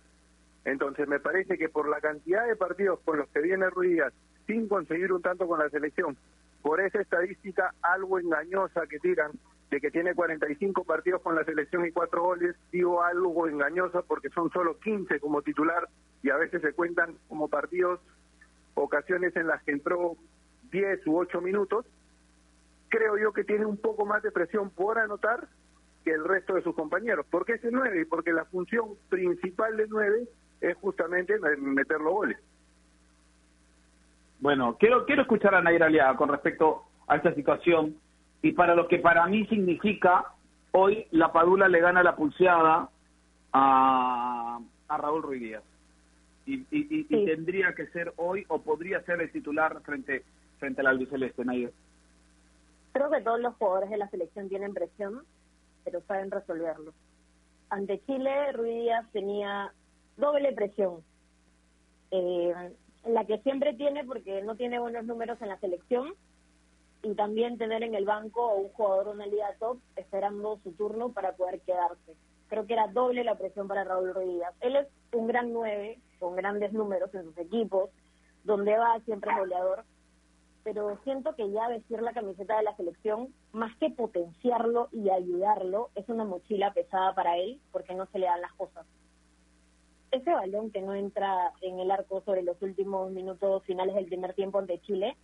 Entonces 0.63 1.07
me 1.07 1.19
parece 1.19 1.57
que 1.57 1.69
por 1.69 1.87
la 1.87 2.01
cantidad 2.01 2.45
de 2.47 2.55
partidos 2.55 2.99
con 3.05 3.17
los 3.17 3.29
que 3.29 3.39
viene 3.39 3.69
Ruiz 3.69 4.01
sin 4.47 4.67
conseguir 4.67 5.11
un 5.11 5.21
tanto 5.21 5.47
con 5.47 5.59
la 5.59 5.69
selección, 5.69 6.17
por 6.61 6.81
esa 6.81 7.01
estadística 7.01 7.73
algo 7.81 8.19
engañosa 8.19 8.87
que 8.87 8.99
tiran, 8.99 9.31
de 9.71 9.81
que 9.81 9.91
tiene 9.91 10.13
45 10.13 10.83
partidos 10.83 11.21
con 11.21 11.35
la 11.35 11.43
selección 11.43 11.85
y 11.85 11.91
4 11.91 12.21
goles, 12.21 12.55
digo 12.71 13.03
algo 13.03 13.47
engañosa 13.47 14.01
porque 14.03 14.29
son 14.29 14.51
solo 14.51 14.79
15 14.79 15.19
como 15.19 15.41
titular 15.41 15.87
y 16.21 16.29
a 16.29 16.37
veces 16.37 16.61
se 16.61 16.73
cuentan 16.73 17.15
como 17.27 17.47
partidos, 17.47 17.99
ocasiones 18.75 19.35
en 19.35 19.47
las 19.47 19.63
que 19.63 19.71
entró 19.71 20.15
10 20.71 21.07
u 21.07 21.17
8 21.17 21.41
minutos, 21.41 21.85
creo 22.89 23.17
yo 23.17 23.33
que 23.33 23.43
tiene 23.43 23.65
un 23.65 23.77
poco 23.77 24.05
más 24.05 24.23
de 24.23 24.31
presión 24.31 24.69
por 24.69 24.99
anotar 24.99 25.47
que 26.03 26.11
el 26.11 26.23
resto 26.23 26.53
de 26.53 26.61
sus 26.61 26.75
compañeros. 26.75 27.25
¿Por 27.25 27.45
qué 27.45 27.53
ese 27.53 27.71
9? 27.71 28.01
Y 28.01 28.05
porque 28.05 28.31
la 28.31 28.45
función 28.45 28.95
principal 29.09 29.75
de 29.75 29.87
9 29.87 30.27
es 30.61 30.77
justamente 30.77 31.37
meter 31.57 31.99
los 31.99 32.13
goles. 32.13 32.37
Bueno, 34.39 34.77
quiero 34.77 35.05
quiero 35.05 35.23
escuchar 35.23 35.55
a 35.55 35.61
Nair 35.61 35.83
Aliaga 35.83 36.15
con 36.17 36.29
respecto 36.29 36.83
a 37.07 37.15
esta 37.15 37.33
situación 37.33 37.95
y 38.45 38.51
para 38.51 38.75
lo 38.75 38.87
que 38.87 38.99
para 38.99 39.25
mí 39.25 39.43
significa 39.47 40.23
hoy 40.71 41.07
la 41.09 41.31
Padula 41.31 41.67
le 41.67 41.79
gana 41.79 42.03
la 42.03 42.15
pulseada 42.15 42.91
a, 43.51 44.59
a 44.87 44.97
Raúl 44.99 45.23
Ruiz 45.23 45.41
Díaz. 45.41 45.63
Y, 46.45 46.57
y, 46.69 47.07
y, 47.09 47.25
tendría 47.25 47.73
que 47.73 47.87
ser 47.87 48.13
hoy 48.17 48.45
o 48.49 48.61
podría 48.61 49.01
ser 49.01 49.19
el 49.19 49.31
titular 49.31 49.81
frente 49.81 50.23
frente 50.59 50.81
al 50.81 50.87
albiceleste, 50.87 51.43
Nair. 51.43 51.73
Creo 52.91 53.09
que 53.09 53.21
todos 53.21 53.39
los 53.39 53.55
jugadores 53.55 53.89
de 53.89 53.97
la 53.97 54.09
selección 54.09 54.47
tienen 54.47 54.75
presión, 54.75 55.23
pero 55.83 56.01
saben 56.01 56.29
resolverlo. 56.29 56.93
Ante 57.71 57.99
Chile, 58.05 58.51
Ruiz 58.51 58.75
Díaz 58.75 59.07
tenía 59.11 59.73
doble 60.17 60.53
presión. 60.53 60.99
Eh, 62.11 62.53
la 63.07 63.25
que 63.25 63.39
siempre 63.39 63.73
tiene 63.73 64.03
porque 64.03 64.43
no 64.43 64.55
tiene 64.55 64.77
buenos 64.77 65.03
números 65.05 65.41
en 65.41 65.47
la 65.47 65.57
selección 65.57 66.13
y 67.05 67.13
también 67.13 67.59
tener 67.59 67.83
en 67.83 67.93
el 67.93 68.05
banco 68.05 68.49
a 68.49 68.55
un 68.55 68.69
jugador 68.69 69.05
de 69.05 69.11
una 69.11 69.27
liga 69.27 69.55
top 69.59 69.77
esperando 69.95 70.57
su 70.63 70.71
turno 70.71 71.09
para 71.09 71.33
poder 71.33 71.61
quedarse. 71.61 72.15
Creo 72.47 72.65
que 72.65 72.73
era 72.73 72.87
doble 72.87 73.23
la 73.23 73.37
presión 73.37 73.67
para 73.67 73.83
Raúl 73.83 74.11
Ruiz. 74.11 74.41
Él 74.59 74.75
es 74.75 74.87
un 75.13 75.27
gran 75.27 75.53
nueve, 75.53 75.99
con 76.19 76.35
grandes 76.35 76.73
números 76.73 77.13
en 77.13 77.25
sus 77.25 77.37
equipos, 77.37 77.91
donde 78.43 78.75
va 78.75 78.99
siempre 79.01 79.37
goleador, 79.37 79.83
pero 80.63 80.97
siento 81.03 81.35
que 81.35 81.51
ya 81.51 81.67
vestir 81.67 82.01
la 82.01 82.13
camiseta 82.13 82.57
de 82.57 82.63
la 82.63 82.75
selección, 82.75 83.31
más 83.51 83.75
que 83.77 83.91
potenciarlo 83.91 84.89
y 84.91 85.11
ayudarlo, 85.11 85.91
es 85.93 86.09
una 86.09 86.23
mochila 86.23 86.73
pesada 86.73 87.13
para 87.13 87.37
él 87.37 87.61
porque 87.71 87.93
no 87.93 88.07
se 88.07 88.17
le 88.17 88.25
dan 88.25 88.41
las 88.41 88.53
cosas. 88.53 88.87
Ese 90.09 90.31
balón 90.31 90.71
que 90.71 90.81
no 90.81 90.95
entra 90.95 91.53
en 91.61 91.79
el 91.79 91.91
arco 91.91 92.21
sobre 92.21 92.41
los 92.41 92.59
últimos 92.63 93.11
minutos 93.11 93.63
finales 93.65 93.93
del 93.93 94.07
primer 94.07 94.33
tiempo 94.33 94.57
ante 94.57 94.81
Chile, 94.81 95.15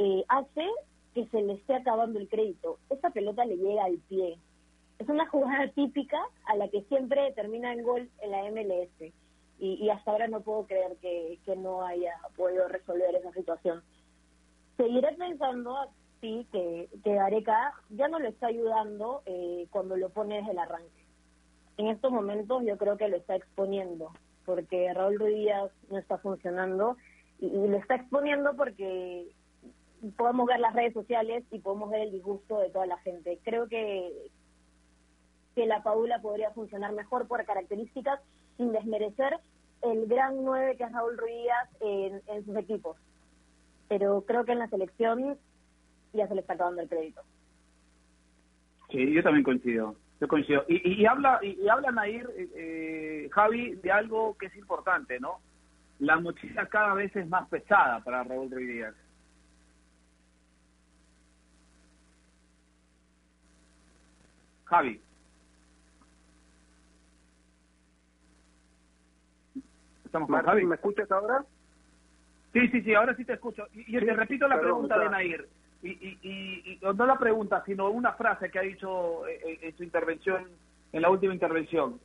eh, 0.00 0.24
hace 0.28 0.66
que 1.14 1.26
se 1.26 1.42
le 1.42 1.54
esté 1.54 1.74
acabando 1.74 2.18
el 2.18 2.28
crédito. 2.28 2.78
Esa 2.88 3.10
pelota 3.10 3.44
le 3.44 3.56
llega 3.56 3.84
al 3.84 3.98
pie. 4.08 4.38
Es 4.98 5.08
una 5.08 5.28
jugada 5.28 5.68
típica 5.74 6.20
a 6.46 6.56
la 6.56 6.68
que 6.68 6.82
siempre 6.82 7.32
termina 7.32 7.72
en 7.72 7.82
gol 7.82 8.08
en 8.20 8.30
la 8.30 8.50
MLS. 8.50 9.12
Y, 9.62 9.90
hasta 9.90 10.10
ahora 10.10 10.26
no 10.26 10.40
puedo 10.40 10.66
creer 10.66 10.96
que 11.02 11.38
no 11.56 11.84
haya 11.84 12.14
podido 12.34 12.66
resolver 12.66 13.14
esa 13.14 13.30
situación 13.32 13.82
seguiré 14.80 15.12
pensando 15.12 15.76
sí 16.22 16.46
que, 16.50 16.88
que 17.04 17.18
Areca 17.18 17.74
ya 17.90 18.08
no 18.08 18.18
lo 18.18 18.28
está 18.28 18.46
ayudando 18.46 19.22
eh, 19.26 19.66
cuando 19.70 19.96
lo 19.96 20.08
pone 20.08 20.36
desde 20.36 20.52
el 20.52 20.58
arranque. 20.58 21.04
En 21.76 21.88
estos 21.88 22.10
momentos 22.10 22.62
yo 22.64 22.78
creo 22.78 22.96
que 22.96 23.08
lo 23.08 23.16
está 23.16 23.36
exponiendo, 23.36 24.10
porque 24.46 24.92
Raúl 24.94 25.18
Ruiz 25.18 25.50
no 25.90 25.98
está 25.98 26.16
funcionando 26.18 26.96
y, 27.38 27.50
lo 27.50 27.76
está 27.76 27.96
exponiendo 27.96 28.56
porque 28.56 29.28
podemos 30.16 30.46
ver 30.46 30.60
las 30.60 30.74
redes 30.74 30.94
sociales 30.94 31.44
y 31.50 31.58
podemos 31.58 31.90
ver 31.90 32.02
el 32.02 32.12
disgusto 32.12 32.58
de 32.58 32.70
toda 32.70 32.86
la 32.86 32.98
gente. 32.98 33.38
Creo 33.44 33.68
que 33.68 34.10
que 35.54 35.66
la 35.66 35.82
Paula 35.82 36.22
podría 36.22 36.52
funcionar 36.52 36.92
mejor 36.92 37.26
por 37.26 37.44
características 37.44 38.20
sin 38.56 38.70
desmerecer 38.70 39.36
el 39.82 40.06
gran 40.06 40.44
nueve 40.44 40.76
que 40.76 40.84
es 40.84 40.92
Raúl 40.92 41.18
Ruiz 41.18 41.50
en, 41.80 42.22
en 42.28 42.44
sus 42.44 42.56
equipos 42.56 42.96
pero 43.90 44.22
creo 44.24 44.44
que 44.44 44.52
en 44.52 44.60
la 44.60 44.68
selección 44.68 45.36
ya 46.12 46.28
se 46.28 46.34
le 46.36 46.42
está 46.42 46.52
acabando 46.52 46.80
el 46.80 46.88
crédito. 46.88 47.22
Sí, 48.88 49.12
yo 49.12 49.20
también 49.20 49.42
coincido. 49.42 49.96
Yo 50.20 50.28
coincido. 50.28 50.64
Y, 50.68 51.02
y, 51.02 51.06
habla, 51.06 51.40
y, 51.42 51.68
habla 51.68 51.90
Nair, 51.90 52.30
eh, 52.36 53.28
Javi, 53.32 53.74
de 53.74 53.90
algo 53.90 54.36
que 54.38 54.46
es 54.46 54.54
importante, 54.54 55.18
¿no? 55.18 55.40
La 55.98 56.20
mochila 56.20 56.66
cada 56.66 56.94
vez 56.94 57.14
es 57.16 57.28
más 57.28 57.48
pesada 57.48 57.98
para 58.04 58.22
Raúl 58.22 58.48
Ruiz 58.48 58.86
Javi. 64.70 65.00
Estamos 70.04 70.28
con 70.28 70.42
Javi. 70.42 70.64
¿Me 70.64 70.76
escuchas 70.76 71.10
ahora? 71.10 71.44
Sí, 72.52 72.68
sí, 72.68 72.82
sí, 72.82 72.94
ahora 72.94 73.14
sí 73.16 73.24
te 73.24 73.34
escucho. 73.34 73.66
Y, 73.72 73.98
te 73.98 74.12
repito 74.12 74.46
la 74.46 74.60
pregunta 74.60 74.98
de 74.98 75.10
Nair. 75.10 75.48
Y, 75.82 75.90
y, 75.90 76.78
no 76.82 77.06
la 77.06 77.18
pregunta, 77.18 77.62
sino 77.66 77.90
una 77.90 78.12
frase 78.12 78.50
que 78.50 78.58
ha 78.58 78.62
dicho 78.62 79.26
eh, 79.26 79.40
eh, 79.44 79.58
en, 79.62 79.76
su 79.76 79.82
intervención, 79.82 80.46
en 80.92 81.02
la 81.02 81.10
última 81.10 81.34
intervención. 81.34 82.00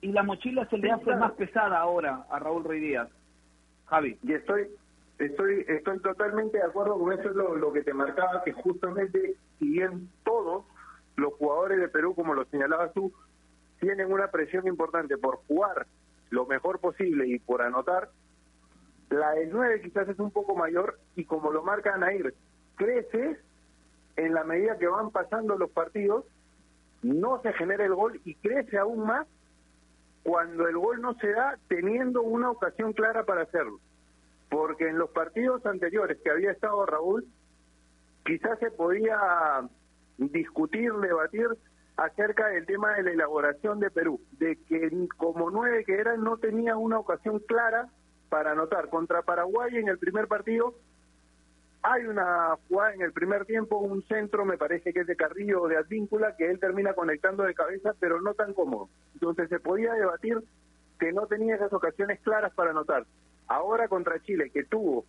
Y 0.00 0.12
la 0.12 0.22
mochila 0.22 0.66
se 0.68 0.78
le 0.78 0.90
hace 0.90 1.14
más 1.16 1.32
pesada 1.32 1.78
ahora 1.78 2.24
a 2.30 2.38
Raúl 2.38 2.64
Ruiz 2.64 2.80
Díaz. 2.80 3.08
Javi. 3.86 4.18
Y 4.22 4.32
estoy 4.32 4.68
estoy 5.18 5.64
estoy 5.68 5.98
totalmente 6.00 6.58
de 6.58 6.64
acuerdo 6.64 6.98
con 6.98 7.12
eso, 7.12 7.30
es 7.30 7.36
lo, 7.36 7.56
lo 7.56 7.72
que 7.72 7.82
te 7.82 7.94
marcaba, 7.94 8.42
que 8.42 8.52
justamente, 8.52 9.34
si 9.58 9.70
bien 9.70 10.10
todos 10.24 10.64
los 11.16 11.34
jugadores 11.34 11.80
de 11.80 11.88
Perú, 11.88 12.14
como 12.14 12.34
lo 12.34 12.44
señalabas 12.46 12.92
tú, 12.92 13.12
tienen 13.80 14.12
una 14.12 14.28
presión 14.30 14.66
importante 14.66 15.18
por 15.18 15.36
jugar 15.46 15.86
lo 16.30 16.46
mejor 16.46 16.80
posible 16.80 17.26
y 17.28 17.38
por 17.38 17.62
anotar, 17.62 18.10
la 19.10 19.32
del 19.32 19.50
9 19.50 19.82
quizás 19.82 20.08
es 20.08 20.18
un 20.18 20.30
poco 20.30 20.56
mayor 20.56 20.98
y 21.14 21.24
como 21.24 21.52
lo 21.52 21.62
marca 21.62 21.96
Nair, 21.96 22.34
crece 22.76 23.38
en 24.16 24.34
la 24.34 24.44
medida 24.44 24.78
que 24.78 24.88
van 24.88 25.10
pasando 25.10 25.56
los 25.56 25.70
partidos, 25.70 26.24
no 27.02 27.40
se 27.42 27.52
genera 27.52 27.84
el 27.84 27.94
gol 27.94 28.20
y 28.24 28.34
crece 28.34 28.78
aún 28.78 29.06
más 29.06 29.26
cuando 30.22 30.66
el 30.66 30.76
gol 30.76 31.00
no 31.00 31.14
se 31.14 31.30
da 31.30 31.56
teniendo 31.68 32.22
una 32.22 32.50
ocasión 32.50 32.92
clara 32.92 33.24
para 33.24 33.42
hacerlo. 33.42 33.78
Porque 34.48 34.88
en 34.88 34.98
los 34.98 35.10
partidos 35.10 35.64
anteriores 35.66 36.18
que 36.22 36.30
había 36.30 36.50
estado 36.50 36.84
Raúl, 36.84 37.26
quizás 38.24 38.58
se 38.58 38.70
podía 38.72 39.68
discutir, 40.18 40.92
debatir 40.92 41.48
acerca 41.96 42.48
del 42.48 42.66
tema 42.66 42.94
de 42.94 43.02
la 43.02 43.10
elaboración 43.12 43.80
de 43.80 43.90
Perú, 43.90 44.20
de 44.32 44.56
que 44.68 44.90
como 45.16 45.50
nueve 45.50 45.84
que 45.84 45.94
era 45.94 46.16
no 46.16 46.36
tenía 46.36 46.76
una 46.76 46.98
ocasión 46.98 47.38
clara 47.40 47.88
para 48.28 48.52
anotar. 48.52 48.88
Contra 48.88 49.22
Paraguay 49.22 49.76
en 49.76 49.88
el 49.88 49.98
primer 49.98 50.28
partido 50.28 50.74
hay 51.82 52.04
una 52.06 52.56
jugada 52.68 52.94
en 52.94 53.02
el 53.02 53.12
primer 53.12 53.44
tiempo, 53.44 53.78
un 53.78 54.02
centro, 54.08 54.44
me 54.44 54.58
parece 54.58 54.92
que 54.92 55.00
es 55.00 55.06
de 55.06 55.16
Carrillo 55.16 55.62
o 55.62 55.68
de 55.68 55.76
Advíncula, 55.76 56.36
que 56.36 56.50
él 56.50 56.58
termina 56.58 56.94
conectando 56.94 57.44
de 57.44 57.54
cabeza, 57.54 57.94
pero 58.00 58.20
no 58.20 58.34
tan 58.34 58.54
cómodo. 58.54 58.88
Entonces 59.14 59.48
se 59.48 59.60
podía 59.60 59.92
debatir 59.94 60.42
que 60.98 61.12
no 61.12 61.26
tenía 61.26 61.54
esas 61.54 61.72
ocasiones 61.72 62.20
claras 62.20 62.52
para 62.54 62.70
anotar. 62.70 63.06
Ahora 63.46 63.86
contra 63.88 64.20
Chile, 64.20 64.50
que 64.50 64.64
tuvo 64.64 65.04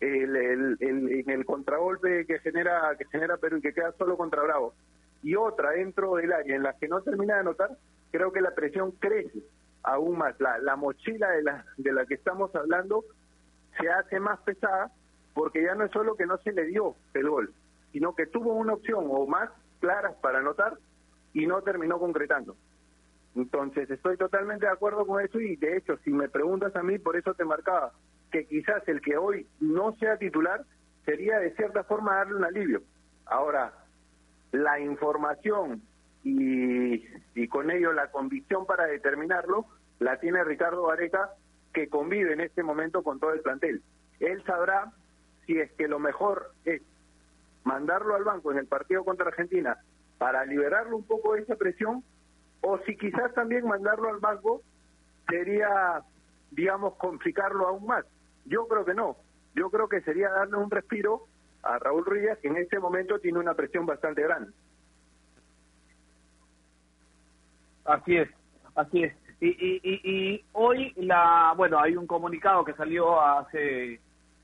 el, 0.00 0.36
el, 0.36 0.76
en 0.80 1.30
el 1.30 1.44
contragolpe 1.44 2.26
que 2.26 2.38
genera 2.40 2.94
que 2.96 3.04
genera 3.06 3.36
Perú 3.36 3.58
y 3.58 3.60
que 3.60 3.74
queda 3.74 3.92
solo 3.92 4.16
contra 4.16 4.42
Bravo, 4.42 4.74
y 5.22 5.36
otra 5.36 5.70
dentro 5.72 6.16
del 6.16 6.32
área 6.32 6.56
en 6.56 6.62
la 6.62 6.72
que 6.74 6.88
no 6.88 7.02
termina 7.02 7.34
de 7.34 7.40
anotar, 7.40 7.70
creo 8.10 8.32
que 8.32 8.40
la 8.40 8.54
presión 8.54 8.92
crece 8.92 9.42
aún 9.82 10.18
más. 10.18 10.38
La, 10.40 10.58
la 10.58 10.76
mochila 10.76 11.30
de 11.30 11.42
la, 11.42 11.64
de 11.76 11.92
la 11.92 12.06
que 12.06 12.14
estamos 12.14 12.54
hablando 12.54 13.04
se 13.78 13.88
hace 13.88 14.20
más 14.20 14.40
pesada 14.40 14.90
porque 15.34 15.62
ya 15.62 15.74
no 15.74 15.84
es 15.84 15.92
solo 15.92 16.16
que 16.16 16.26
no 16.26 16.38
se 16.38 16.52
le 16.52 16.66
dio 16.66 16.96
el 17.14 17.28
gol, 17.28 17.52
sino 17.92 18.14
que 18.14 18.26
tuvo 18.26 18.54
una 18.54 18.74
opción 18.74 19.06
o 19.08 19.26
más 19.26 19.50
claras 19.80 20.14
para 20.16 20.38
anotar 20.38 20.74
y 21.32 21.46
no 21.46 21.62
terminó 21.62 21.98
concretando. 21.98 22.56
Entonces 23.36 23.88
estoy 23.90 24.16
totalmente 24.16 24.66
de 24.66 24.72
acuerdo 24.72 25.06
con 25.06 25.24
eso 25.24 25.40
y 25.40 25.56
de 25.56 25.76
hecho 25.76 25.96
si 25.98 26.10
me 26.10 26.28
preguntas 26.28 26.74
a 26.74 26.82
mí, 26.82 26.98
por 26.98 27.16
eso 27.16 27.34
te 27.34 27.44
marcaba 27.44 27.92
que 28.30 28.46
quizás 28.46 28.86
el 28.88 29.00
que 29.00 29.16
hoy 29.16 29.46
no 29.60 29.92
sea 29.96 30.16
titular 30.16 30.64
sería 31.04 31.38
de 31.38 31.54
cierta 31.56 31.84
forma 31.84 32.16
darle 32.16 32.36
un 32.36 32.44
alivio. 32.44 32.82
Ahora, 33.26 33.72
la 34.52 34.78
información 34.80 35.82
y, 36.22 37.48
con 37.48 37.70
ello 37.70 37.92
la 37.92 38.10
convicción 38.10 38.66
para 38.66 38.84
determinarlo 38.84 39.66
la 39.98 40.18
tiene 40.20 40.44
Ricardo 40.44 40.82
Vareca 40.82 41.30
que 41.72 41.88
convive 41.88 42.32
en 42.32 42.40
este 42.40 42.62
momento 42.62 43.02
con 43.02 43.18
todo 43.18 43.32
el 43.32 43.40
plantel. 43.40 43.82
Él 44.18 44.42
sabrá 44.44 44.92
si 45.46 45.58
es 45.58 45.70
que 45.72 45.88
lo 45.88 45.98
mejor 45.98 46.52
es 46.64 46.82
mandarlo 47.64 48.14
al 48.14 48.24
banco 48.24 48.52
en 48.52 48.58
el 48.58 48.66
partido 48.66 49.04
contra 49.04 49.28
Argentina 49.28 49.78
para 50.18 50.44
liberarlo 50.44 50.96
un 50.96 51.04
poco 51.04 51.34
de 51.34 51.42
esa 51.42 51.56
presión, 51.56 52.04
o 52.60 52.78
si 52.80 52.96
quizás 52.96 53.32
también 53.34 53.66
mandarlo 53.66 54.10
al 54.10 54.18
banco 54.18 54.62
sería, 55.28 56.02
digamos, 56.50 56.94
complicarlo 56.96 57.68
aún 57.68 57.86
más. 57.86 58.04
Yo 58.44 58.66
creo 58.66 58.84
que 58.84 58.94
no. 58.94 59.16
Yo 59.54 59.70
creo 59.70 59.88
que 59.88 60.00
sería 60.02 60.30
darle 60.30 60.56
un 60.56 60.70
respiro 60.70 61.26
a 61.62 61.78
Raúl 61.78 62.04
Ruiz, 62.04 62.38
que 62.40 62.48
en 62.48 62.56
este 62.56 62.78
momento 62.78 63.18
tiene 63.18 63.38
una 63.38 63.54
presión 63.54 63.86
bastante 63.86 64.22
grande. 64.22 64.52
Así 67.84 68.16
es, 68.16 68.28
así 68.74 69.04
es. 69.04 69.14
Y, 69.40 69.48
y, 69.48 69.80
y, 69.82 70.00
y 70.04 70.44
hoy 70.52 70.92
la, 70.96 71.54
bueno, 71.56 71.80
hay 71.80 71.96
un 71.96 72.06
comunicado 72.06 72.64
que 72.64 72.74
salió 72.74 73.20
hace 73.20 74.00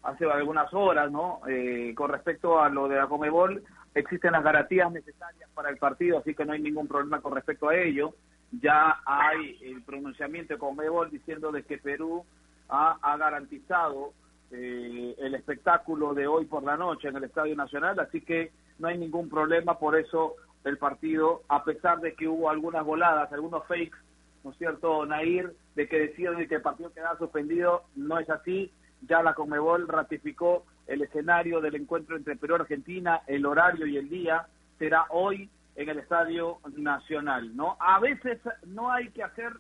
hace 0.07 0.25
algunas 0.25 0.73
horas, 0.73 1.11
¿no? 1.11 1.41
Eh, 1.49 1.93
con 1.97 2.11
respecto 2.11 2.61
a 2.61 2.69
lo 2.69 2.89
de 2.89 2.97
la 2.97 3.09
Comebol, 3.09 3.63
existen 3.95 4.33
las 4.33 4.45
garantías 4.45 4.91
necesarias 4.93 5.51
para 5.53 5.69
el 5.69 5.79
partido, 5.79 6.19
así 6.19 6.35
que 6.35 6.45
no 6.45 6.53
hay 6.53 6.63
ningún 6.63 6.87
problema 6.87 7.21
con 7.21 7.35
respecto 7.35 7.69
a 7.69 7.77
ello. 7.77 8.15
Ya 8.53 9.01
hay 9.05 9.59
el 9.63 9.83
pronunciamiento 9.83 10.55
de 10.55 10.61
Comebol 10.61 11.11
diciendo 11.11 11.51
de 11.51 11.65
que 11.65 11.79
Perú 11.79 12.25
ha, 12.69 13.17
garantizado 13.17 14.13
eh, 14.51 15.15
el 15.19 15.35
espectáculo 15.35 16.15
de 16.15 16.27
hoy 16.27 16.47
por 16.47 16.63
la 16.63 16.77
noche 16.77 17.09
en 17.09 17.17
el 17.17 17.25
Estadio 17.25 17.57
Nacional, 17.57 17.99
así 18.01 18.21
que 18.21 18.53
no 18.79 18.89
hay 18.89 18.99
ningún 18.99 19.29
problema, 19.29 19.79
por 19.79 19.99
eso 19.99 20.35
el 20.65 20.79
partido, 20.79 21.43
a 21.49 21.65
pesar 21.65 22.01
de 22.01 22.15
que 22.15 22.29
hubo 22.29 22.51
algunas 22.51 22.85
voladas, 22.85 23.33
algunos 23.33 23.67
fakes, 23.67 23.97
¿no 24.45 24.51
es 24.51 24.59
cierto, 24.59 25.07
Nair, 25.07 25.53
de 25.75 25.89
que 25.89 25.99
decían 25.99 26.37
que 26.47 26.57
el 26.57 26.63
partido 26.63 26.93
quedaba 26.93 27.19
suspendido, 27.19 27.85
no 27.95 28.19
es 28.19 28.29
así, 28.31 28.73
ya 29.03 29.23
la 29.23 29.35
Conmebol 29.35 29.89
ratificó 29.89 30.65
el 30.87 31.03
escenario 31.03 31.61
del 31.61 31.77
encuentro 31.77 32.17
entre 32.17 32.37
Perú 32.37 32.57
y 32.57 32.61
Argentina, 32.61 33.23
el 33.27 33.47
horario 33.47 33.87
y 33.87 33.97
el 33.97 34.09
día 34.09 34.47
será 34.79 35.07
hoy 35.11 35.51
en 35.75 35.89
el 35.89 35.99
Estadio 35.99 36.59
Nacional, 36.77 37.55
¿no? 37.55 37.77
A 37.79 38.01
veces 38.01 38.41
no 38.67 38.91
hay 38.91 39.11
que 39.11 39.23
hacer 39.23 39.53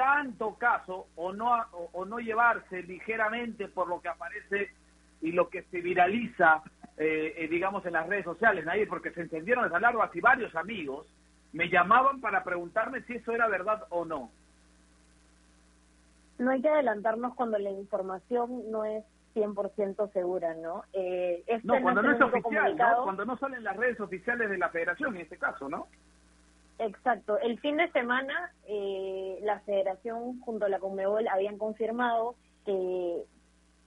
tanto 0.00 0.54
caso 0.54 1.08
o 1.16 1.30
no 1.30 1.52
o, 1.92 2.06
no 2.06 2.20
llevarse 2.20 2.82
ligeramente 2.84 3.68
por 3.68 3.86
lo 3.86 4.00
que 4.00 4.08
aparece 4.08 4.70
y 5.20 5.32
lo 5.32 5.50
que 5.50 5.64
se 5.64 5.82
viraliza, 5.82 6.62
eh, 6.96 7.34
eh, 7.36 7.48
digamos, 7.48 7.84
en 7.84 7.92
las 7.92 8.06
redes 8.06 8.24
sociales, 8.24 8.64
nadie, 8.64 8.86
porque 8.86 9.10
se 9.10 9.20
entendieron 9.20 9.66
esa 9.66 9.78
largo 9.78 10.02
así 10.02 10.18
varios 10.22 10.56
amigos 10.56 11.06
me 11.52 11.68
llamaban 11.68 12.22
para 12.22 12.42
preguntarme 12.44 13.02
si 13.02 13.14
eso 13.16 13.32
era 13.32 13.46
verdad 13.48 13.84
o 13.90 14.06
no 14.06 14.30
no 16.38 16.50
hay 16.50 16.62
que 16.62 16.70
adelantarnos 16.70 17.34
cuando 17.34 17.58
la 17.58 17.70
información 17.70 18.70
no 18.70 18.86
es 18.86 19.04
100% 19.34 20.10
segura, 20.12 20.54
¿no? 20.54 20.84
Eh, 20.94 21.44
este 21.46 21.68
no, 21.68 21.82
cuando 21.82 22.02
no 22.02 22.12
es 22.12 22.20
oficial, 22.22 22.74
¿no? 22.78 23.04
Cuando 23.04 23.26
no 23.26 23.36
salen 23.36 23.62
las 23.62 23.76
redes 23.76 24.00
oficiales 24.00 24.48
de 24.48 24.56
la 24.56 24.70
federación, 24.70 25.14
en 25.16 25.22
este 25.22 25.36
caso, 25.36 25.68
¿no? 25.68 25.88
Exacto. 26.80 27.38
El 27.38 27.60
fin 27.60 27.76
de 27.76 27.92
semana 27.92 28.54
eh, 28.66 29.38
la 29.42 29.60
federación 29.60 30.40
junto 30.40 30.64
a 30.64 30.70
la 30.70 30.78
Conmebol 30.78 31.28
habían 31.28 31.58
confirmado 31.58 32.36
que, 32.64 33.22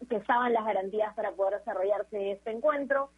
que 0.07 0.17
estaban 0.17 0.53
las 0.53 0.63
garantías 0.63 1.11
para 1.15 1.31
poder 1.31 1.57
desarrollarse 1.57 2.33
este 2.33 2.51
encuentro. 2.51 3.09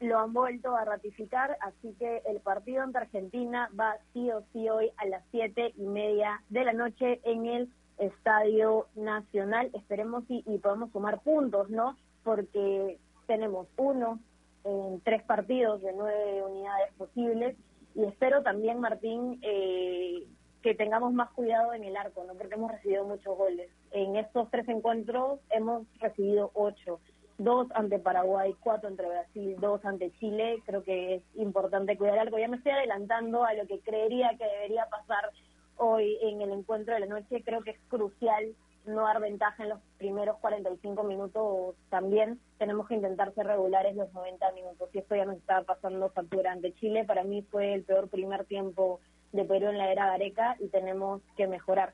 Lo 0.00 0.18
han 0.18 0.34
vuelto 0.34 0.76
a 0.76 0.84
ratificar, 0.84 1.56
así 1.62 1.94
que 1.98 2.22
el 2.26 2.40
partido 2.40 2.82
ante 2.82 2.98
Argentina 2.98 3.70
va 3.80 3.96
sí 4.12 4.30
o 4.30 4.42
sí 4.52 4.68
hoy 4.68 4.92
a 4.98 5.06
las 5.06 5.24
siete 5.30 5.72
y 5.78 5.86
media 5.86 6.42
de 6.50 6.64
la 6.64 6.74
noche 6.74 7.20
en 7.24 7.46
el 7.46 7.72
Estadio 7.96 8.88
Nacional. 8.94 9.70
Esperemos 9.72 10.24
y, 10.28 10.44
y 10.46 10.58
podamos 10.58 10.92
sumar 10.92 11.20
puntos, 11.20 11.70
¿no? 11.70 11.96
Porque 12.24 12.98
tenemos 13.26 13.68
uno 13.78 14.20
en 14.64 15.00
tres 15.00 15.22
partidos 15.22 15.80
de 15.80 15.94
nueve 15.94 16.42
unidades 16.42 16.92
posibles 16.98 17.56
y 17.94 18.04
espero 18.04 18.42
también, 18.42 18.80
Martín, 18.80 19.38
eh, 19.42 20.24
que 20.62 20.74
tengamos 20.74 21.12
más 21.12 21.30
cuidado 21.30 21.72
en 21.72 21.84
el 21.84 21.96
arco, 21.96 22.24
¿no? 22.24 22.34
Porque 22.34 22.54
hemos 22.54 22.70
recibido 22.70 23.04
muchos 23.04 23.36
goles. 23.36 23.70
En 23.92 24.16
estos 24.16 24.50
tres 24.50 24.68
encuentros 24.68 25.40
hemos 25.50 25.86
recibido 26.00 26.50
ocho. 26.54 27.00
Dos 27.38 27.68
ante 27.74 28.00
Paraguay, 28.00 28.54
cuatro 28.60 28.88
ante 28.88 29.06
Brasil, 29.06 29.56
dos 29.60 29.84
ante 29.84 30.10
Chile. 30.18 30.60
Creo 30.66 30.82
que 30.82 31.16
es 31.16 31.22
importante 31.34 31.96
cuidar 31.96 32.14
el 32.14 32.20
arco. 32.20 32.38
Ya 32.38 32.48
me 32.48 32.56
estoy 32.56 32.72
adelantando 32.72 33.44
a 33.44 33.54
lo 33.54 33.66
que 33.66 33.80
creería 33.80 34.36
que 34.36 34.44
debería 34.44 34.86
pasar 34.90 35.30
hoy 35.76 36.18
en 36.22 36.42
el 36.42 36.50
encuentro 36.50 36.94
de 36.94 37.00
la 37.00 37.06
noche. 37.06 37.42
Creo 37.44 37.62
que 37.62 37.70
es 37.70 37.80
crucial 37.88 38.54
no 38.88 39.02
dar 39.02 39.20
ventaja 39.20 39.62
en 39.62 39.70
los 39.70 39.80
primeros 39.98 40.38
45 40.38 41.02
minutos. 41.04 41.76
También 41.90 42.40
tenemos 42.58 42.88
que 42.88 42.94
intentar 42.94 43.34
ser 43.34 43.46
regulares 43.46 43.94
los 43.96 44.12
90 44.12 44.52
minutos. 44.52 44.88
Y 44.92 44.98
esto 44.98 45.14
ya 45.14 45.24
nos 45.24 45.36
está 45.36 45.62
pasando 45.62 46.10
factura 46.10 46.52
ante 46.52 46.74
Chile. 46.74 47.04
Para 47.04 47.24
mí 47.24 47.42
fue 47.42 47.74
el 47.74 47.84
peor 47.84 48.08
primer 48.08 48.44
tiempo 48.44 49.00
de 49.32 49.44
Perú 49.44 49.68
en 49.68 49.78
la 49.78 49.92
era 49.92 50.06
Gareca 50.06 50.56
y 50.58 50.68
tenemos 50.68 51.22
que 51.36 51.46
mejorar. 51.46 51.92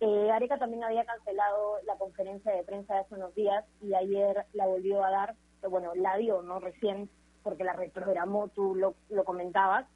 Eh, 0.00 0.26
Gareca 0.26 0.58
también 0.58 0.84
había 0.84 1.04
cancelado 1.04 1.78
la 1.86 1.96
conferencia 1.96 2.52
de 2.52 2.64
prensa 2.64 2.94
de 2.94 3.00
hace 3.00 3.14
unos 3.14 3.34
días 3.34 3.64
y 3.80 3.94
ayer 3.94 4.44
la 4.52 4.66
volvió 4.66 5.04
a 5.04 5.10
dar, 5.10 5.34
bueno, 5.68 5.94
la 5.94 6.16
dio, 6.16 6.42
¿no? 6.42 6.58
Recién, 6.58 7.08
porque 7.42 7.64
la 7.64 7.74
reprogramó, 7.74 8.48
tú 8.48 8.74
lo, 8.74 9.24
comentabas 9.24 9.86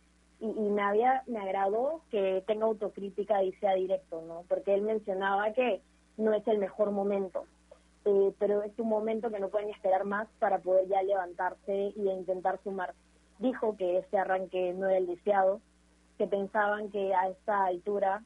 y, 0.41 0.47
me 0.47 0.83
había 0.83 1.25
me 1.27 1.41
agradó 1.41 2.03
que 2.11 2.45
tenga 2.47 2.67
autocrítica 2.67 3.43
y 3.43 3.53
sea 3.55 3.75
directo, 3.75 4.23
¿no? 4.23 4.45
Porque 4.49 4.75
él 4.75 4.83
mencionaba 4.83 5.53
que 5.53 5.83
no 6.19 6.35
es 6.35 6.47
el 6.47 6.59
mejor 6.59 6.91
momento, 6.91 7.47
eh, 8.05 8.35
pero 8.39 8.63
es 8.63 8.79
un 8.79 8.89
momento 8.89 9.31
que 9.31 9.41
no 9.41 9.49
pueden 9.49 9.71
esperar 9.71 10.05
más 10.05 10.29
para 10.39 10.59
poder 10.59 10.87
ya 10.89 11.03
levantarse 11.03 11.93
y 11.97 12.11
intentar 12.11 12.61
sumar. 12.63 12.95
Dijo 13.39 13.77
que 13.77 13.99
este 13.99 14.19
arranque 14.19 14.75
no 14.75 14.89
era 14.89 14.99
el 14.99 15.07
deseado, 15.07 15.61
que 16.19 16.27
pensaban 16.27 16.91
que 16.91 17.15
a 17.15 17.29
esta 17.29 17.67
altura, 17.67 18.25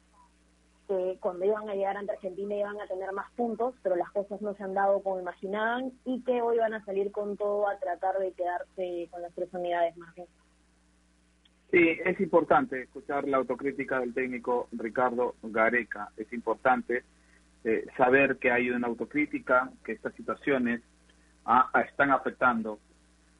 que 0.88 1.18
cuando 1.20 1.44
iban 1.44 1.68
a 1.68 1.74
llegar 1.74 1.98
ante 1.98 2.12
Argentina 2.12 2.54
iban 2.56 2.80
a 2.80 2.86
tener 2.86 3.12
más 3.12 3.30
puntos, 3.32 3.74
pero 3.82 3.94
las 3.94 4.10
cosas 4.10 4.40
no 4.40 4.54
se 4.54 4.62
han 4.62 4.74
dado 4.74 5.02
como 5.02 5.20
imaginaban 5.20 5.92
y 6.06 6.22
que 6.22 6.40
hoy 6.40 6.58
van 6.58 6.74
a 6.74 6.84
salir 6.86 7.12
con 7.12 7.36
todo 7.36 7.68
a 7.68 7.78
tratar 7.78 8.18
de 8.18 8.32
quedarse 8.32 9.08
con 9.10 9.20
las 9.20 9.34
tres 9.34 9.50
unidades 9.52 9.96
más 9.98 10.14
bien. 10.14 10.26
Sí, 11.70 11.98
es 12.04 12.20
importante 12.20 12.82
escuchar 12.82 13.26
la 13.28 13.38
autocrítica 13.38 14.00
del 14.00 14.12
técnico 14.12 14.68
Ricardo 14.72 15.34
Gareca. 15.42 16.10
Es 16.18 16.30
importante 16.32 17.02
eh, 17.64 17.86
saber 17.96 18.38
que 18.38 18.50
hay 18.50 18.70
una 18.70 18.88
autocrítica, 18.88 19.70
que 19.84 19.92
estas 19.92 20.14
situaciones 20.14 20.82
ah, 21.44 21.70
ah, 21.72 21.82
están 21.82 22.10
afectando. 22.10 22.78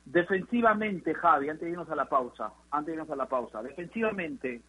Defensivamente, 0.05 1.15
Javi, 1.15 1.49
antes 1.49 1.65
de 1.65 1.73
irnos 1.73 1.91
a 1.91 1.97
la 1.97 2.09
pausa, 2.09 2.53
antes 2.71 2.87
de 2.87 2.93
irnos 2.95 3.11
a 3.11 3.17
la 3.17 3.27
pausa, 3.27 3.63
defensivamente, 3.63 4.61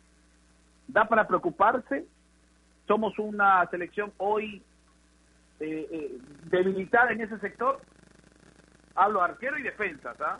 ¿da 0.87 1.07
para 1.07 1.27
preocuparse? 1.27 2.05
¿Somos 2.87 3.17
una 3.19 3.65
selección 3.69 4.11
hoy 4.17 4.61
eh, 5.59 5.87
eh, 5.91 6.17
debilitada 6.45 7.11
en 7.11 7.21
ese 7.21 7.37
sector? 7.39 7.79
Hablo 8.95 9.21
arquero 9.21 9.57
y 9.57 9.63
defensa, 9.63 10.13
¿ah? 10.19 10.39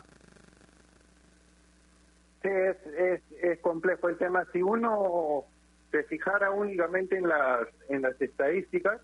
es, 2.42 2.76
es, 2.86 3.22
es 3.42 3.58
complejo 3.60 4.08
el 4.08 4.18
tema. 4.18 4.44
Si 4.52 4.62
uno 4.62 5.44
se 5.94 6.02
fijara 6.02 6.50
únicamente 6.50 7.16
en 7.16 7.28
las, 7.28 7.68
en 7.88 8.02
las 8.02 8.20
estadísticas, 8.20 9.00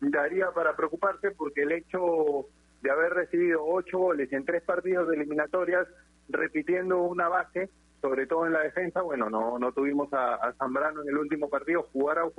daría 0.00 0.50
para 0.52 0.74
preocuparse 0.74 1.32
porque 1.32 1.64
el 1.64 1.72
hecho 1.72 2.46
de 2.80 2.90
haber 2.90 3.12
recibido 3.12 3.62
ocho 3.62 3.98
goles 3.98 4.32
en 4.32 4.46
tres 4.46 4.62
partidos 4.62 5.06
de 5.08 5.16
eliminatorias, 5.16 5.86
repitiendo 6.30 7.02
una 7.02 7.28
base, 7.28 7.68
sobre 8.00 8.26
todo 8.26 8.46
en 8.46 8.54
la 8.54 8.60
defensa, 8.60 9.02
bueno, 9.02 9.28
no, 9.28 9.58
no 9.58 9.72
tuvimos 9.72 10.08
a, 10.14 10.50
Zambrano 10.56 11.02
en 11.02 11.10
el 11.10 11.18
último 11.18 11.50
partido, 11.50 11.90
jugar 11.92 12.18
a 12.18 12.30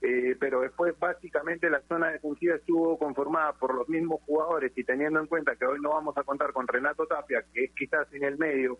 eh, 0.00 0.34
pero 0.40 0.62
después 0.62 0.98
básicamente 0.98 1.68
la 1.68 1.82
zona 1.82 2.12
defensiva 2.12 2.54
estuvo 2.54 2.98
conformada 2.98 3.52
por 3.52 3.74
los 3.74 3.86
mismos 3.90 4.22
jugadores 4.22 4.72
y 4.74 4.84
teniendo 4.84 5.20
en 5.20 5.26
cuenta 5.26 5.56
que 5.56 5.66
hoy 5.66 5.80
no 5.82 5.90
vamos 5.90 6.16
a 6.16 6.22
contar 6.22 6.54
con 6.54 6.66
Renato 6.66 7.06
Tapia, 7.06 7.44
que 7.52 7.64
es 7.64 7.72
quizás 7.72 8.10
en 8.14 8.24
el 8.24 8.38
medio 8.38 8.78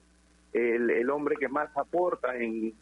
el, 0.55 1.11
hombre 1.11 1.37
que 1.37 1.49
más 1.49 1.75
aporta 1.77 2.35
en, 2.37 2.73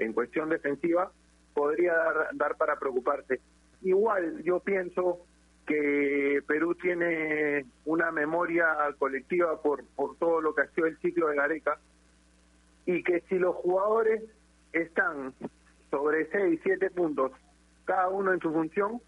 en 0.00 0.12
cuestión 0.12 0.48
defensiva, 0.48 1.12
podría 1.54 1.94
dar, 1.94 2.28
dar 2.32 2.56
para 2.56 2.78
preocuparse. 2.78 3.40
Igual 3.82 4.42
yo 4.42 4.60
pienso 4.60 5.26
que 5.66 6.42
Perú 6.46 6.74
tiene 6.74 7.64
una 7.84 8.10
memoria 8.10 8.66
colectiva 8.98 9.62
por, 9.62 9.84
por 9.94 10.16
todo 10.16 10.40
lo 10.40 10.54
que 10.54 10.62
ha 10.62 10.70
sido 10.70 10.86
el 10.86 10.98
ciclo 10.98 11.28
de 11.28 11.36
Gareca 11.36 11.78
y 12.86 13.02
que 13.02 13.20
si 13.28 13.38
los 13.38 13.54
jugadores 13.56 14.22
están 14.72 15.32
sobre 15.90 16.28
6, 16.30 16.60
7 16.62 16.90
puntos, 16.90 17.32
cada 17.84 18.08
uno 18.08 18.32
en 18.32 18.40
su 18.40 18.52
función, 18.52 19.00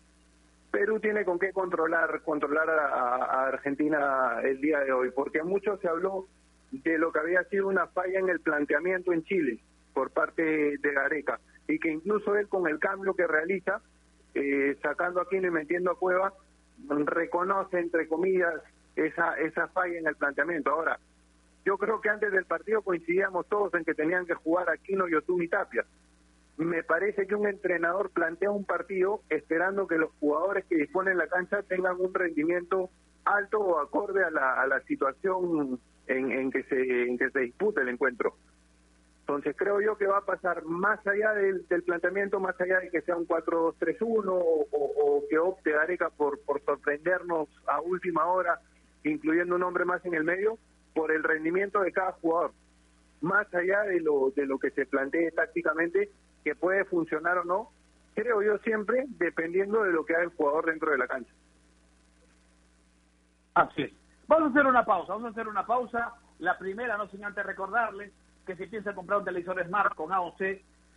Perú 0.70 1.00
tiene 1.00 1.24
con 1.24 1.38
qué 1.38 1.52
controlar 1.52 2.22
controlar 2.22 2.70
a, 2.70 3.48
Argentina 3.48 4.38
el 4.42 4.60
día 4.60 4.80
de 4.80 4.92
hoy, 4.92 5.10
porque 5.10 5.42
mucho 5.42 5.76
se 5.78 5.88
habló 5.88 6.28
de 6.70 6.96
lo 6.96 7.12
que 7.12 7.18
había 7.18 7.44
sido 7.44 7.68
una 7.68 7.88
falla 7.88 8.18
en 8.18 8.28
el 8.28 8.40
planteamiento 8.40 9.12
en 9.12 9.24
Chile 9.24 9.60
por 9.92 10.10
parte 10.10 10.42
de 10.42 10.92
Gareca 10.92 11.40
y 11.68 11.78
que 11.78 11.90
incluso 11.90 12.36
él 12.36 12.48
con 12.48 12.68
el 12.68 12.78
cambio 12.78 13.14
que 13.14 13.26
realiza, 13.26 13.80
eh, 14.34 14.76
sacando 14.82 15.20
a 15.20 15.28
quien 15.28 15.44
y 15.44 15.50
metiendo 15.50 15.90
a 15.90 15.98
Cueva, 15.98 16.32
reconoce 16.88 17.78
entre 17.78 18.08
comillas 18.08 18.54
esa 18.96 19.34
esa 19.34 19.68
falla 19.68 19.98
en 19.98 20.06
el 20.06 20.16
planteamiento. 20.16 20.70
Ahora, 20.70 20.98
yo 21.64 21.78
creo 21.78 22.00
que 22.00 22.08
antes 22.08 22.32
del 22.32 22.44
partido 22.44 22.82
coincidíamos 22.82 23.46
todos 23.48 23.72
en 23.74 23.84
que 23.84 23.94
tenían 23.94 24.26
que 24.26 24.34
jugar 24.34 24.68
Aquino, 24.68 25.08
Yotun 25.08 25.42
y 25.42 25.48
Tapia. 25.48 25.84
Me 26.56 26.82
parece 26.82 27.26
que 27.26 27.34
un 27.34 27.46
entrenador 27.46 28.10
plantea 28.10 28.50
un 28.50 28.64
partido 28.64 29.22
esperando 29.30 29.86
que 29.86 29.96
los 29.96 30.10
jugadores 30.20 30.64
que 30.66 30.76
disponen 30.76 31.16
la 31.16 31.28
cancha 31.28 31.62
tengan 31.62 31.96
un 31.98 32.12
rendimiento 32.12 32.90
alto 33.24 33.58
o 33.58 33.78
acorde 33.80 34.24
a 34.24 34.30
la, 34.30 34.60
a 34.60 34.66
la 34.66 34.80
situación 34.82 35.80
en, 36.06 36.50
que 36.50 36.62
se, 36.64 37.04
en 37.04 37.16
que 37.16 37.30
se 37.30 37.40
dispute 37.40 37.80
el 37.80 37.88
encuentro. 37.88 38.36
Entonces 39.22 39.54
creo 39.56 39.80
yo 39.80 39.96
que 39.96 40.06
va 40.06 40.18
a 40.18 40.24
pasar 40.24 40.64
más 40.64 41.04
allá 41.06 41.32
del, 41.32 41.64
planteamiento, 41.84 42.40
más 42.40 42.60
allá 42.60 42.80
de 42.80 42.90
que 42.90 43.02
sea 43.02 43.16
un 43.16 43.26
4-2-3-1 43.26 44.26
o, 44.28 45.24
que 45.30 45.38
opte 45.38 45.76
Areca 45.76 46.10
por, 46.10 46.40
por 46.40 46.60
sorprendernos 46.64 47.48
a 47.68 47.80
última 47.80 48.26
hora, 48.26 48.60
incluyendo 49.04 49.54
un 49.54 49.62
hombre 49.62 49.84
más 49.84 50.04
en 50.04 50.14
el 50.14 50.24
medio, 50.24 50.58
por 50.92 51.12
el 51.12 51.22
rendimiento 51.22 51.80
de 51.80 51.92
cada 51.92 52.12
jugador. 52.12 52.52
Más 53.20 53.46
allá 53.54 53.82
de 53.82 54.00
lo, 54.00 54.32
de 54.34 54.44
lo 54.44 54.58
que 54.58 54.72
se 54.72 54.86
plantee 54.86 55.30
tácticamente, 55.30 56.10
que 56.42 56.56
puede 56.56 56.84
funcionar 56.84 57.38
o 57.38 57.44
no, 57.44 57.70
creo 58.14 58.42
yo 58.42 58.58
siempre 58.58 59.04
dependiendo 59.18 59.84
de 59.84 59.92
lo 59.92 60.04
que 60.04 60.14
haga 60.14 60.24
el 60.24 60.30
jugador 60.30 60.66
dentro 60.66 60.90
de 60.90 60.98
la 60.98 61.06
cancha. 61.06 61.32
Así 63.54 63.82
es. 63.82 63.92
Vamos 64.26 64.48
a 64.48 64.50
hacer 64.50 64.66
una 64.66 64.84
pausa, 64.84 65.12
vamos 65.12 65.28
a 65.28 65.30
hacer 65.30 65.46
una 65.46 65.64
pausa. 65.64 66.12
La 66.40 66.58
primera, 66.58 66.96
no 66.96 67.06
sin 67.06 67.24
antes 67.24 67.46
recordarles 67.46 68.12
que 68.46 68.56
si 68.56 68.66
piensa 68.66 68.94
comprar 68.94 69.20
un 69.20 69.24
televisor 69.24 69.64
Smart 69.64 69.94
con 69.94 70.12
AOC, 70.12 70.42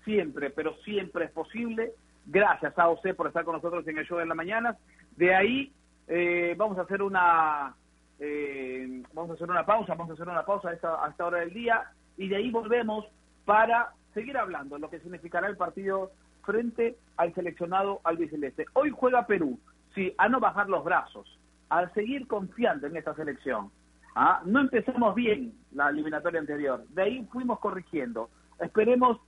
siempre, 0.04 0.50
pero 0.50 0.76
siempre 0.84 1.26
es 1.26 1.32
posible. 1.32 1.94
Gracias 2.26 2.78
AOC 2.78 3.14
por 3.16 3.28
estar 3.28 3.46
con 3.46 3.56
nosotros 3.56 3.88
en 3.88 3.98
el 3.98 4.06
show 4.06 4.18
de 4.18 4.26
la 4.26 4.36
mañana. 4.36 4.78
De 5.16 5.36
ahí 5.36 5.72
eh, 6.08 6.56
vamos 6.58 6.78
a 6.78 6.82
hacer 6.82 7.02
una 7.02 7.76
eh, 8.20 9.04
vamos 9.14 9.32
a 9.32 9.34
hacer 9.34 9.50
una 9.50 9.66
pausa, 9.66 9.94
vamos 9.94 10.12
a 10.12 10.14
hacer 10.14 10.28
una 10.28 10.46
pausa 10.46 10.70
a 10.70 10.74
esta, 10.74 11.06
a 11.06 11.10
esta 11.10 11.26
hora 11.26 11.40
del 11.40 11.54
día 11.54 11.84
y 12.18 12.30
de 12.30 12.38
ahí 12.38 12.50
volvemos 12.50 13.06
para 13.44 13.92
seguir 14.14 14.38
hablando 14.38 14.78
lo 14.78 14.90
que 14.90 15.00
significará 15.00 15.48
el 15.48 15.58
partido 15.58 16.12
frente 16.46 16.96
al 17.18 17.34
seleccionado 17.34 18.00
albiceleste. 18.04 18.66
Hoy 18.74 18.92
juega 18.92 19.28
Perú, 19.28 19.60
sí, 19.94 20.14
a 20.18 20.30
no 20.30 20.40
bajar 20.40 20.70
los 20.70 20.84
brazos, 20.84 21.28
al 21.70 21.94
seguir 21.94 22.28
confiando 22.28 22.88
en 22.88 22.96
esta 22.96 23.14
selección. 23.16 23.72
¿Ah? 24.16 24.42
No 24.46 24.62
empezamos 24.62 25.14
bien 25.16 25.54
la 25.74 25.90
eliminatoria 25.90 26.40
anterior, 26.40 26.86
de 26.90 27.02
ahí 27.02 27.28
fuimos 27.32 27.60
corrigiendo. 27.60 28.30
Esperemos 28.60 29.20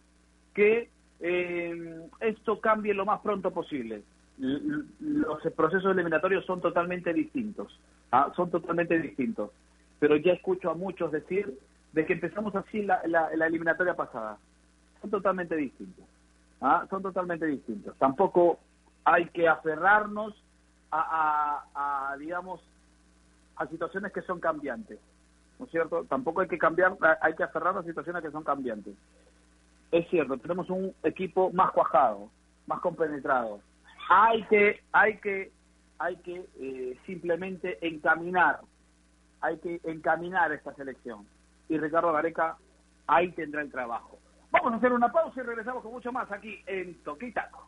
que 0.54 0.90
eh, 1.20 2.02
esto 2.20 2.60
cambie 2.60 2.94
lo 2.94 3.06
más 3.06 3.20
pronto 3.22 3.52
posible. 3.52 4.04
Los 4.38 5.42
procesos 5.56 5.92
eliminatorios 5.92 6.46
son 6.46 6.62
totalmente 6.62 7.14
distintos, 7.14 7.80
¿ah? 8.12 8.32
son 8.36 8.50
totalmente 8.50 9.00
distintos. 9.00 9.52
Pero 10.00 10.16
ya 10.16 10.34
escucho 10.34 10.70
a 10.70 10.76
muchos 10.76 11.12
decir 11.12 11.58
de 11.92 12.06
que 12.06 12.14
empezamos 12.14 12.56
así 12.56 12.84
la, 12.84 13.02
la, 13.08 13.48
eliminatoria 13.48 13.96
pasada. 13.96 14.38
Son 15.02 15.10
totalmente 15.10 15.56
distintos. 15.56 16.06
¿ah? 16.62 16.86
Son 16.90 17.02
totalmente 17.02 17.48
distintos. 17.48 17.98
Tampoco 17.98 18.60
hay 19.04 19.26
que 19.30 19.48
aferrarnos 19.48 20.36
a, 20.92 22.16
digamos, 22.20 22.62
a 23.58 23.68
situaciones 23.68 24.12
que 24.12 24.22
son 24.22 24.40
cambiantes, 24.40 25.00
¿no 25.60 25.66
es 25.66 25.72
cierto? 25.72 26.06
Tampoco 26.06 26.42
hay 26.42 26.48
que 26.48 26.58
cambiar, 26.58 26.98
hay 27.22 27.34
que 27.36 27.44
aferrar 27.44 27.78
a 27.78 27.84
situaciones 27.84 28.24
que 28.24 28.32
son 28.32 28.44
cambiantes. 28.44 28.96
Es 29.92 30.08
cierto, 30.10 30.38
tenemos 30.38 30.70
un 30.70 30.94
equipo 31.04 31.52
más 31.52 31.72
cuajado, 31.72 32.30
más 32.68 32.80
compenetrado. 32.82 33.62
Hay 34.10 34.44
que, 34.44 34.82
hay 34.92 35.18
que, 35.18 35.52
hay 36.00 36.16
que 36.18 36.46
eh, 36.60 36.98
simplemente 37.06 37.78
encaminar, 37.86 38.60
hay 39.42 39.58
que 39.60 39.80
encaminar 39.84 40.52
esta 40.52 40.74
selección. 40.76 41.26
Y 41.70 41.78
Ricardo 41.78 42.14
Gareca 42.14 42.58
ahí 43.08 43.32
tendrá 43.32 43.62
el 43.62 43.72
trabajo. 43.72 44.20
Vamos 44.52 44.74
a 44.74 44.76
hacer 44.78 44.94
una 44.94 45.12
pausa 45.12 45.42
y 45.42 45.44
regresamos 45.44 45.84
con 45.84 45.92
mucho 45.92 46.12
más 46.12 46.32
aquí 46.32 46.62
en 46.68 46.96
Toquitaco. 47.04 47.68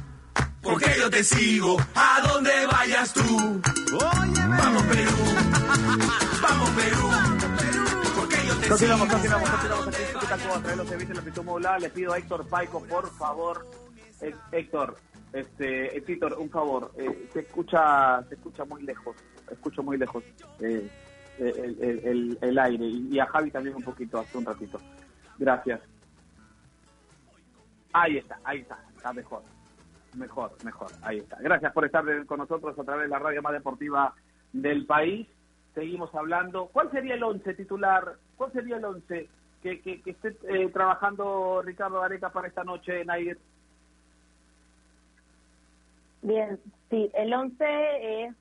porque 0.71 0.95
yo 0.99 1.09
te 1.09 1.23
sigo 1.23 1.77
a 1.95 2.27
donde 2.27 2.51
vayas 2.71 3.13
tú. 3.13 3.21
Vamos 3.21 4.83
Perú, 4.83 5.17
vamos 6.41 6.69
Perú, 6.71 7.07
porque 8.15 8.37
yo 8.47 8.55
te 8.57 8.67
Continuamos, 8.69 9.07
sigo. 9.07 9.13
continuamos, 9.13 9.49
continuamos 9.49 9.87
aquí 9.87 10.01
en 10.03 10.13
Toquitaco 10.13 10.33
a 10.33 10.59
través 10.59 10.65
de 10.71 10.75
los 10.77 10.87
servicios 10.87 11.09
de 11.09 11.15
la 11.15 11.21
Pitu 11.29 11.43
Modular. 11.43 11.81
Le 11.81 11.89
pido 11.89 12.13
a 12.13 12.17
Héctor 12.17 12.47
Paico, 12.47 12.83
por 12.85 13.09
favor, 13.17 13.65
Hé- 14.21 14.35
Héctor, 14.51 14.97
este, 15.33 15.97
eh, 15.97 16.01
Títor, 16.01 16.33
un 16.39 16.49
favor, 16.49 16.91
eh, 16.97 17.29
se 17.33 17.39
escucha, 17.41 18.23
se 18.29 18.35
escucha 18.35 18.63
muy 18.65 18.83
lejos, 18.83 19.15
escucho 19.51 19.83
muy 19.83 19.97
lejos 19.97 20.23
eh, 20.59 20.89
el, 21.39 21.77
el- 21.81 21.99
el- 22.05 22.37
el 22.41 22.59
aire 22.59 22.85
y 22.85 23.19
a 23.19 23.25
Javi 23.25 23.51
también 23.51 23.75
un 23.75 23.83
poquito, 23.83 24.19
hace 24.19 24.37
un 24.37 24.45
ratito. 24.45 24.79
Gracias. 25.37 25.79
Ahí 27.93 28.17
está, 28.17 28.39
ahí 28.43 28.59
está, 28.59 28.79
está 28.95 29.11
mejor. 29.11 29.43
Mejor, 30.15 30.51
mejor, 30.65 30.91
ahí 31.03 31.19
está. 31.19 31.37
Gracias 31.39 31.71
por 31.73 31.85
estar 31.85 32.03
con 32.25 32.39
nosotros 32.39 32.77
a 32.77 32.83
través 32.83 33.03
de 33.05 33.09
la 33.09 33.19
radio 33.19 33.41
más 33.41 33.53
deportiva 33.53 34.13
del 34.51 34.85
país. 34.85 35.27
Seguimos 35.73 36.13
hablando. 36.13 36.67
¿Cuál 36.67 36.91
sería 36.91 37.15
el 37.15 37.23
once 37.23 37.53
titular? 37.53 38.15
¿Cuál 38.35 38.51
sería 38.51 38.77
el 38.77 38.85
once 38.85 39.29
que, 39.61 39.81
que, 39.81 40.01
esté 40.05 40.35
eh, 40.49 40.69
trabajando 40.73 41.61
Ricardo 41.61 42.01
Areca 42.01 42.29
para 42.29 42.47
esta 42.47 42.63
noche, 42.63 43.05
Nair? 43.05 43.37
Bien, 46.21 46.59
sí, 46.89 47.09
el 47.13 47.33
11 47.33 48.25
es 48.25 48.35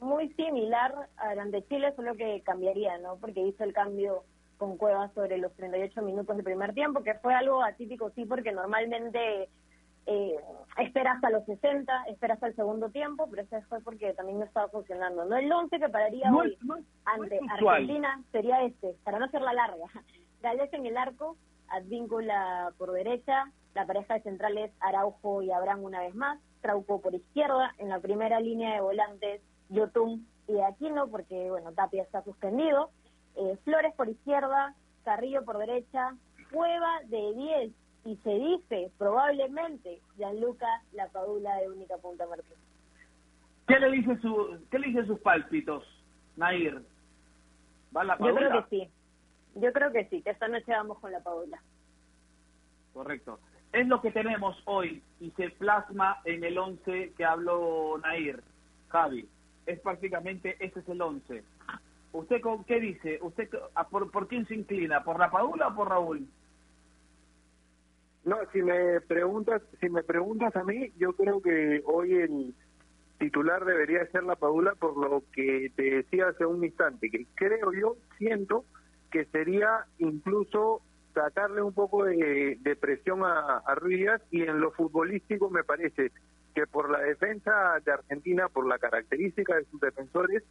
muy 0.00 0.28
similar 0.34 1.08
al 1.16 1.38
ante 1.38 1.66
Chile, 1.66 1.92
solo 1.96 2.14
que 2.14 2.42
cambiaría, 2.42 2.98
¿no? 2.98 3.16
Porque 3.16 3.40
hizo 3.40 3.64
el 3.64 3.72
cambio 3.72 4.22
con 4.58 4.76
Cuevas 4.76 5.12
sobre 5.14 5.38
los 5.38 5.52
38 5.54 6.02
minutos 6.02 6.36
del 6.36 6.44
primer 6.44 6.72
tiempo, 6.74 7.02
que 7.02 7.14
fue 7.14 7.34
algo 7.34 7.62
atípico, 7.62 8.10
sí, 8.10 8.24
porque 8.24 8.52
normalmente 8.52 9.48
eh, 10.06 10.36
esperas 10.78 11.16
hasta 11.16 11.30
los 11.30 11.44
60, 11.44 12.04
esperas 12.04 12.36
hasta 12.36 12.46
el 12.48 12.56
segundo 12.56 12.90
tiempo, 12.90 13.26
pero 13.28 13.42
eso 13.42 13.60
fue 13.68 13.80
porque 13.80 14.12
también 14.14 14.38
no 14.38 14.44
estaba 14.44 14.68
funcionando. 14.68 15.24
No 15.24 15.36
el 15.36 15.50
11 15.50 15.78
que 15.78 15.88
pararía 15.88 16.32
hoy 16.32 16.56
ante. 17.04 17.40
Argentina 17.50 18.22
sería 18.30 18.62
este, 18.62 18.94
para 19.04 19.18
no 19.18 19.24
hacerla 19.26 19.52
larga. 19.52 19.84
Gales 20.42 20.72
en 20.72 20.86
el 20.86 20.96
arco, 20.96 21.36
Advíncula 21.68 22.72
por 22.78 22.92
derecha, 22.92 23.50
la 23.74 23.86
pareja 23.86 24.14
de 24.14 24.22
centrales 24.22 24.70
Araujo 24.80 25.42
y 25.42 25.50
Abraham 25.50 25.82
una 25.82 26.00
vez 26.00 26.14
más, 26.14 26.38
Trauco 26.60 27.00
por 27.00 27.14
izquierda, 27.14 27.74
en 27.78 27.88
la 27.88 27.98
primera 27.98 28.38
línea 28.38 28.74
de 28.74 28.80
volantes 28.80 29.42
Yotun 29.70 30.26
y 30.46 30.60
Aquino, 30.60 31.08
porque 31.08 31.50
bueno, 31.50 31.72
Tapia 31.72 32.02
está 32.02 32.22
suspendido, 32.22 32.90
eh, 33.34 33.58
Flores 33.64 33.92
por 33.94 34.08
izquierda, 34.08 34.74
Carrillo 35.04 35.44
por 35.44 35.58
derecha, 35.58 36.14
Cueva 36.52 37.00
de 37.06 37.34
10, 37.34 37.72
y 38.06 38.16
se 38.18 38.30
dice 38.30 38.92
probablemente 38.98 40.00
Gianluca 40.16 40.66
La 40.92 41.08
Padula 41.08 41.56
de 41.56 41.68
única 41.68 41.96
punta 41.98 42.26
Martín. 42.26 42.56
¿Qué 43.66 43.80
le 43.80 43.90
dice 43.90 44.16
su, 44.18 44.64
qué 44.70 44.78
le 44.78 44.88
dice 44.88 45.06
sus 45.06 45.18
pálpitos, 45.18 45.82
Nair? 46.36 46.82
¿Va 47.94 48.04
la 48.04 48.16
Yo 48.18 48.32
creo 48.32 48.62
que 48.62 48.68
sí, 48.70 48.90
yo 49.56 49.72
creo 49.72 49.90
que 49.90 50.04
sí, 50.04 50.22
que 50.22 50.30
esta 50.30 50.46
noche 50.46 50.70
vamos 50.70 51.00
con 51.00 51.10
La 51.10 51.20
Padula. 51.20 51.60
Correcto. 52.94 53.40
Es 53.72 53.88
lo 53.88 54.00
que 54.00 54.12
tenemos 54.12 54.56
hoy 54.66 55.02
y 55.20 55.32
se 55.32 55.50
plasma 55.50 56.20
en 56.24 56.44
el 56.44 56.56
11 56.56 57.12
que 57.16 57.24
habló 57.24 57.98
Nair, 57.98 58.40
Javi. 58.88 59.28
Es 59.66 59.80
prácticamente, 59.80 60.56
ese 60.64 60.78
es 60.78 60.88
el 60.88 61.02
11. 61.02 61.42
¿Usted 62.12 62.40
con 62.40 62.62
qué 62.64 62.78
dice? 62.78 63.18
¿Usted 63.20 63.50
a 63.74 63.88
por, 63.88 64.12
por 64.12 64.28
quién 64.28 64.46
se 64.46 64.54
inclina? 64.54 65.02
¿Por 65.02 65.18
la 65.18 65.28
Padula 65.28 65.68
o 65.68 65.74
por 65.74 65.88
Raúl? 65.88 66.28
No, 68.26 68.38
si 68.52 68.60
me 68.60 69.00
preguntas, 69.02 69.62
si 69.80 69.88
me 69.88 70.02
preguntas 70.02 70.54
a 70.56 70.64
mí, 70.64 70.90
yo 70.98 71.12
creo 71.12 71.40
que 71.40 71.80
hoy 71.86 72.12
el 72.14 72.54
titular 73.20 73.64
debería 73.64 74.04
ser 74.10 74.24
la 74.24 74.34
Padula 74.34 74.74
por 74.74 74.96
lo 74.96 75.22
que 75.32 75.70
te 75.76 75.82
decía 76.02 76.26
hace 76.30 76.44
un 76.44 76.64
instante, 76.64 77.08
que 77.08 77.24
creo 77.36 77.72
yo, 77.72 77.96
siento 78.18 78.64
que 79.12 79.26
sería 79.26 79.86
incluso 80.00 80.82
sacarle 81.14 81.62
un 81.62 81.72
poco 81.72 82.04
de, 82.04 82.76
presión 82.80 83.22
a, 83.22 83.58
a 83.58 83.74
Ruiz 83.76 84.10
y 84.32 84.42
en 84.42 84.60
lo 84.60 84.72
futbolístico 84.72 85.48
me 85.48 85.62
parece 85.62 86.10
que 86.52 86.66
por 86.66 86.90
la 86.90 86.98
defensa 86.98 87.78
de 87.84 87.92
Argentina, 87.92 88.48
por 88.48 88.66
la 88.66 88.80
característica 88.80 89.54
de 89.54 89.66
sus 89.66 89.80
defensores, 89.80 90.42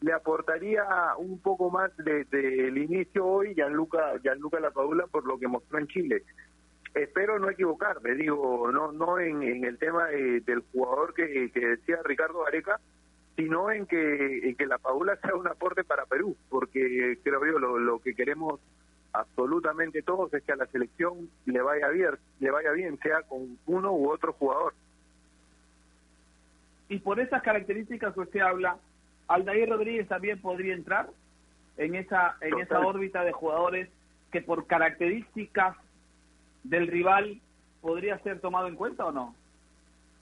le 0.00 0.12
aportaría 0.12 0.84
un 1.18 1.38
poco 1.38 1.70
más 1.70 1.96
desde 1.98 2.26
de, 2.36 2.66
el 2.66 2.78
inicio 2.78 3.24
hoy 3.24 3.54
Gianluca, 3.54 4.18
Gianluca 4.24 4.58
Lapadula 4.58 5.06
por 5.06 5.24
lo 5.24 5.38
que 5.38 5.46
mostró 5.46 5.78
en 5.78 5.86
Chile 5.86 6.24
espero 6.94 7.38
no 7.38 7.48
equivocarme, 7.50 8.14
digo, 8.14 8.70
no 8.72 8.92
no 8.92 9.18
en, 9.18 9.42
en 9.42 9.64
el 9.64 9.78
tema 9.78 10.06
de- 10.08 10.40
del 10.40 10.60
jugador 10.72 11.14
que, 11.14 11.50
que 11.52 11.60
decía 11.66 11.98
Ricardo 12.04 12.46
Areca, 12.46 12.80
sino 13.36 13.70
en 13.70 13.86
que, 13.86 14.48
en 14.48 14.54
que 14.56 14.66
la 14.66 14.78
Padula 14.78 15.16
sea 15.16 15.34
un 15.34 15.48
aporte 15.48 15.84
para 15.84 16.04
Perú, 16.06 16.36
porque 16.50 17.18
creo 17.22 17.44
yo 17.46 17.58
lo, 17.58 17.78
lo 17.78 17.98
que 18.00 18.14
queremos 18.14 18.60
absolutamente 19.14 20.02
todos 20.02 20.32
es 20.34 20.42
que 20.42 20.52
a 20.52 20.56
la 20.56 20.66
selección 20.66 21.30
le 21.46 21.60
vaya 21.62 21.88
bien, 21.88 22.10
le 22.40 22.50
vaya 22.50 22.72
bien, 22.72 22.98
sea 22.98 23.22
con 23.22 23.58
uno 23.66 23.92
u 23.92 24.10
otro 24.10 24.32
jugador. 24.34 24.74
Y 26.88 26.98
por 26.98 27.20
esas 27.20 27.42
características 27.42 28.12
que 28.14 28.20
usted 28.20 28.40
habla, 28.40 28.76
Aldair 29.28 29.68
Rodríguez 29.68 30.08
también 30.08 30.40
podría 30.40 30.74
entrar 30.74 31.08
en 31.78 31.94
esa 31.94 32.36
en 32.42 32.58
esa 32.58 32.80
órbita 32.80 33.24
de 33.24 33.32
jugadores 33.32 33.88
que 34.30 34.42
por 34.42 34.66
características 34.66 35.76
del 36.62 36.86
rival 36.86 37.40
podría 37.80 38.18
ser 38.20 38.40
tomado 38.40 38.68
en 38.68 38.76
cuenta 38.76 39.06
o 39.06 39.12
no? 39.12 39.34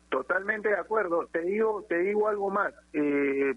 Totalmente 0.09 0.69
de 0.69 0.77
acuerdo. 0.79 1.27
Te 1.31 1.43
digo, 1.43 1.85
te 1.89 1.99
digo 1.99 2.29
algo 2.29 2.51
más. 2.51 2.73
Eh, 2.93 3.55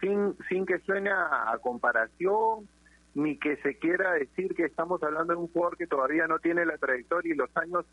sin, 0.00 0.36
sin 0.48 0.66
que 0.66 0.78
suene 0.80 1.10
a, 1.10 1.58
comparación, 1.62 2.68
ni 3.14 3.36
que 3.36 3.56
se 3.58 3.76
quiera 3.78 4.12
decir 4.12 4.54
que 4.54 4.64
estamos 4.64 5.02
hablando 5.02 5.34
de 5.34 5.40
un 5.40 5.48
jugador 5.48 5.76
que 5.76 5.86
todavía 5.86 6.26
no 6.26 6.38
tiene 6.38 6.66
la 6.66 6.78
trayectoria 6.78 7.32
y 7.32 7.36
los 7.36 7.56
años 7.56 7.84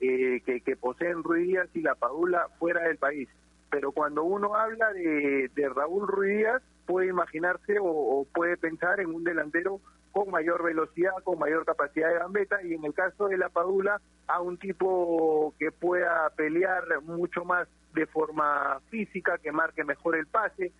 eh, 0.00 0.40
que, 0.44 0.60
que 0.60 0.76
poseen 0.76 1.22
Ruiz 1.22 1.46
Díaz 1.46 1.68
y 1.74 1.82
la 1.82 1.94
Padula 1.94 2.48
fuera 2.58 2.82
del 2.82 2.96
país. 2.96 3.28
Pero 3.70 3.92
cuando 3.92 4.24
uno 4.24 4.54
habla 4.54 4.92
de, 4.92 5.50
de 5.54 5.68
Raúl 5.68 6.06
Ruiz 6.06 6.38
Díaz, 6.38 6.62
puede 6.86 7.08
imaginarse 7.08 7.78
o, 7.78 7.86
o 7.86 8.26
puede 8.32 8.56
pensar 8.56 9.00
en 9.00 9.14
un 9.14 9.24
delantero 9.24 9.80
con 10.18 10.32
mayor 10.32 10.64
velocidad, 10.64 11.12
con 11.22 11.38
mayor 11.38 11.64
capacidad 11.64 12.08
de 12.08 12.18
gambeta 12.18 12.60
y 12.64 12.74
en 12.74 12.84
el 12.84 12.92
caso 12.92 13.28
de 13.28 13.38
la 13.38 13.50
Padula 13.50 14.00
a 14.26 14.40
un 14.40 14.58
tipo 14.58 15.54
que 15.60 15.70
pueda 15.70 16.28
pelear 16.30 16.82
mucho 17.02 17.44
más 17.44 17.68
de 17.94 18.04
forma 18.06 18.80
física, 18.90 19.38
que 19.38 19.52
marque 19.52 19.84
mejor 19.84 20.16
el 20.16 20.26
pase 20.26 20.72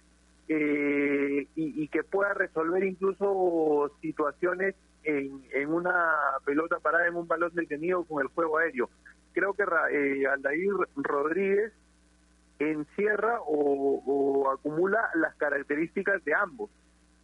eh, 0.49 1.47
y, 1.55 1.87
que 1.89 2.03
pueda 2.03 2.35
resolver 2.35 2.83
incluso 2.83 3.93
situaciones 4.01 4.75
en, 5.05 5.41
en 5.53 5.73
una 5.73 6.17
pelota 6.45 6.81
parada 6.81 7.07
en 7.07 7.15
un 7.15 7.29
balón 7.29 7.55
detenido 7.55 8.03
con 8.05 8.21
el 8.21 8.29
juego 8.29 8.59
aéreo. 8.59 8.91
Creo 9.35 9.55
que 9.55 9.63
eh, 9.63 10.27
Aldair 10.27 10.73
Rodríguez 10.97 11.73
encierra 12.59 13.39
o, 13.43 14.03
o 14.05 14.51
acumula 14.51 15.11
las 15.15 15.37
características 15.37 16.25
de 16.25 16.35
ambos, 16.35 16.71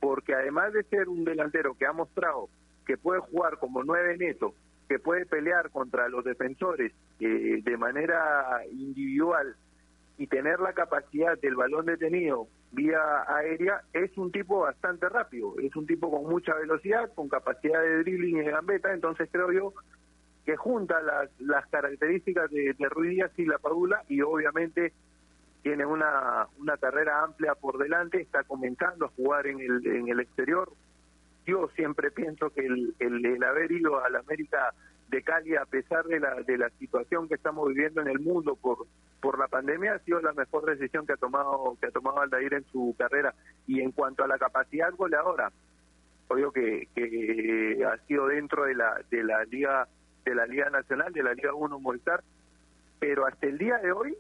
porque 0.05 0.35
además 0.35 0.71
de 0.75 0.83
ser 0.83 1.09
un 1.09 1.25
delantero 1.25 1.75
que 1.79 1.87
ha 1.87 1.93
mostrado 1.95 2.51
que 2.87 2.99
puede 2.99 3.21
jugar 3.21 3.57
como 3.57 3.83
nueve 3.83 4.19
neto, 4.19 4.55
que 4.87 4.99
puede 4.99 5.25
pelear 5.25 5.71
contra 5.71 6.11
los 6.11 6.23
defensores 6.23 6.93
eh, 7.21 7.63
de 7.65 7.77
manera 7.79 8.61
individual 8.71 9.57
y 10.19 10.27
tener 10.27 10.61
la 10.61 10.75
capacidad 10.75 11.41
del 11.41 11.57
balón 11.57 11.87
detenido 11.87 12.49
vía 12.73 13.01
aérea, 13.27 13.81
es 13.95 14.15
un 14.19 14.31
tipo 14.31 14.61
bastante 14.61 15.09
rápido, 15.09 15.55
es 15.59 15.75
un 15.75 15.87
tipo 15.87 16.11
con 16.11 16.31
mucha 16.31 16.55
velocidad, 16.55 17.11
con 17.15 17.31
capacidad 17.31 17.81
de 17.81 18.03
dribbling 18.03 18.37
y 18.37 18.41
de 18.41 18.51
gambeta, 18.51 18.93
entonces 18.93 19.31
creo 19.33 19.53
yo 19.53 19.73
que 20.45 20.55
junta 20.57 21.01
las, 21.01 21.31
las 21.41 21.67
características 21.69 22.51
de, 22.51 22.75
de 22.75 22.89
Ruiz 22.91 23.13
Díaz 23.13 23.31
y 23.39 23.47
la 23.47 23.57
Padula 23.57 24.03
y 24.09 24.21
obviamente 24.21 24.93
tiene 25.65 25.87
una, 25.87 26.47
una 26.59 26.77
carrera 26.77 27.23
amplia 27.23 27.55
por 27.55 27.79
delante, 27.79 28.21
está 28.21 28.45
comenzando 28.45 29.07
a 29.07 29.12
jugar 29.17 29.47
en 29.47 29.61
el, 29.61 29.87
en 29.87 30.09
el 30.09 30.21
exterior. 30.21 30.71
Yo 31.47 31.71
siempre 31.75 32.11
pienso 32.11 32.51
que 32.51 32.67
el, 32.67 32.95
el, 32.99 33.43
haber 33.43 33.73
ido 33.73 34.05
a 34.05 34.11
la 34.11 34.19
América 34.19 34.75
de 35.09 35.23
Cali, 35.23 35.57
a 35.57 35.65
pesar 35.65 36.05
de 36.05 36.21
la, 36.21 36.35
de 36.43 36.59
la 36.59 36.69
situación 36.79 37.29
que 37.29 37.37
estamos 37.37 37.67
viviendo 37.69 38.03
en 38.03 38.09
el 38.09 38.21
mundo 38.21 38.57
por, 38.57 38.87
por 39.23 39.39
la 39.39 39.49
pandemia, 39.49 39.95
ha 39.95 39.99
sido 40.01 40.21
la 40.21 40.35
mejor 40.35 40.67
decisión 40.67 41.07
que 41.07 41.15
ha 41.15 41.17
tomado 41.17 41.79
que 41.81 41.87
ha 41.87 41.91
tomado 41.91 42.21
Aldair 42.21 42.53
en 42.53 42.67
su 42.67 42.95
carrera. 42.99 43.35
Y 43.67 43.81
en 43.81 43.91
cuanto 43.93 44.23
a 44.23 44.29
la 44.29 44.37
capacidad 44.37 44.93
goleadora, 44.93 45.51
obvio 46.29 46.53
que, 46.53 46.89
que 46.95 47.83
ha 47.91 47.97
sido 48.07 48.27
dentro 48.27 48.65
de 48.65 48.75
la 48.75 49.01
de 49.11 49.25
la 49.25 49.43
liga 49.45 49.89
de 50.27 50.35
la 50.35 50.45
liga 50.45 50.69
nacional, 50.69 51.11
de 51.15 51.23
la 51.23 51.33
liga 51.33 51.55
1 51.55 51.81
Movistar, 51.81 52.23
pero 52.99 53.25
hasta 53.25 53.47
el 53.47 53.57
día 53.57 53.79
de 53.79 53.93
hoy 53.93 54.15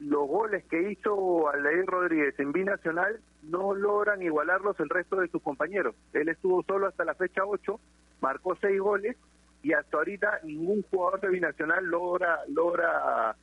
los 0.00 0.28
goles 0.28 0.64
que 0.66 0.90
hizo 0.90 1.48
Aldair 1.48 1.86
Rodríguez 1.86 2.38
en 2.38 2.52
binacional 2.52 3.20
no 3.42 3.74
logran 3.74 4.22
igualarlos 4.22 4.78
el 4.80 4.88
resto 4.88 5.16
de 5.16 5.28
sus 5.28 5.42
compañeros. 5.42 5.94
Él 6.12 6.28
estuvo 6.28 6.62
solo 6.62 6.86
hasta 6.86 7.04
la 7.04 7.14
fecha 7.14 7.42
8, 7.44 7.80
marcó 8.20 8.56
seis 8.60 8.80
goles 8.80 9.16
y 9.62 9.72
hasta 9.72 9.96
ahorita 9.96 10.40
ningún 10.44 10.82
jugador 10.82 11.20
de 11.20 11.28
binacional 11.30 11.84
logra 11.84 12.40
logra 12.48 13.36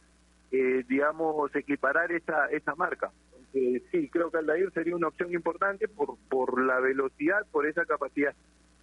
eh, 0.51 0.84
digamos 0.88 1.53
equiparar 1.56 2.12
esa 2.12 2.47
esa 2.47 2.76
marca 2.76 3.12
sí 3.51 4.10
creo 4.10 4.32
que 4.32 4.38
Aldair 4.38 4.72
sería 4.72 4.95
una 4.95 5.08
opción 5.08 5.34
importante 5.34 5.88
por 5.88 6.18
por 6.30 6.62
la 6.62 6.80
velocidad 6.80 7.45
por 7.51 7.66
esa 7.66 7.86
capacidad 7.86 8.34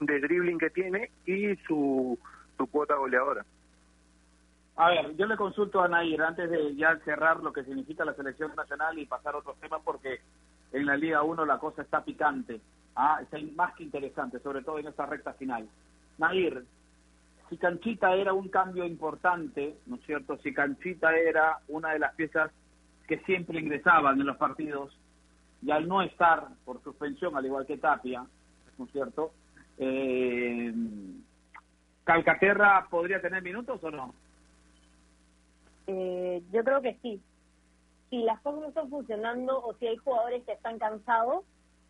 de 0.00 0.20
dribbling 0.20 0.58
que 0.58 0.70
tiene 0.70 1.10
y 1.26 1.56
su 1.66 2.18
su 2.56 2.66
cuota 2.66 2.96
goleadora 2.96 3.44
a 4.82 4.88
ver, 4.88 5.16
yo 5.16 5.26
le 5.26 5.36
consulto 5.36 5.80
a 5.80 5.88
Nair 5.88 6.20
antes 6.22 6.50
de 6.50 6.74
ya 6.74 6.98
cerrar 7.04 7.38
lo 7.40 7.52
que 7.52 7.62
significa 7.62 8.04
la 8.04 8.14
selección 8.14 8.52
nacional 8.56 8.98
y 8.98 9.06
pasar 9.06 9.34
a 9.34 9.38
otros 9.38 9.56
temas 9.60 9.80
porque 9.84 10.20
en 10.72 10.86
la 10.86 10.96
Liga 10.96 11.22
1 11.22 11.44
la 11.44 11.58
cosa 11.58 11.82
está 11.82 12.04
picante, 12.04 12.60
¿ah? 12.96 13.20
está 13.22 13.38
más 13.54 13.74
que 13.74 13.84
interesante, 13.84 14.40
sobre 14.40 14.62
todo 14.62 14.80
en 14.80 14.88
esta 14.88 15.06
recta 15.06 15.34
final. 15.34 15.68
Nair, 16.18 16.64
si 17.48 17.56
Canchita 17.58 18.14
era 18.14 18.32
un 18.32 18.48
cambio 18.48 18.84
importante, 18.84 19.76
¿no 19.86 19.96
es 19.96 20.02
cierto? 20.04 20.36
Si 20.38 20.52
Canchita 20.52 21.16
era 21.16 21.58
una 21.68 21.92
de 21.92 22.00
las 22.00 22.14
piezas 22.14 22.50
que 23.06 23.18
siempre 23.20 23.60
ingresaban 23.60 24.18
en 24.20 24.26
los 24.26 24.36
partidos, 24.36 24.98
y 25.62 25.70
al 25.70 25.86
no 25.86 26.02
estar 26.02 26.48
por 26.64 26.82
suspensión, 26.82 27.36
al 27.36 27.46
igual 27.46 27.66
que 27.66 27.78
Tapia, 27.78 28.24
¿no 28.78 28.84
es 28.84 28.90
cierto? 28.90 29.32
Eh, 29.78 30.74
¿Calcaterra 32.02 32.88
podría 32.90 33.20
tener 33.20 33.42
minutos 33.42 33.78
o 33.84 33.90
no? 33.90 34.14
Eh, 35.86 36.42
yo 36.52 36.64
creo 36.64 36.80
que 36.82 36.98
sí. 37.02 37.20
Si 38.10 38.22
las 38.22 38.40
cosas 38.40 38.60
no 38.60 38.68
están 38.68 38.90
funcionando 38.90 39.62
o 39.64 39.74
si 39.74 39.86
hay 39.86 39.96
jugadores 39.96 40.44
que 40.44 40.52
están 40.52 40.78
cansados, 40.78 41.44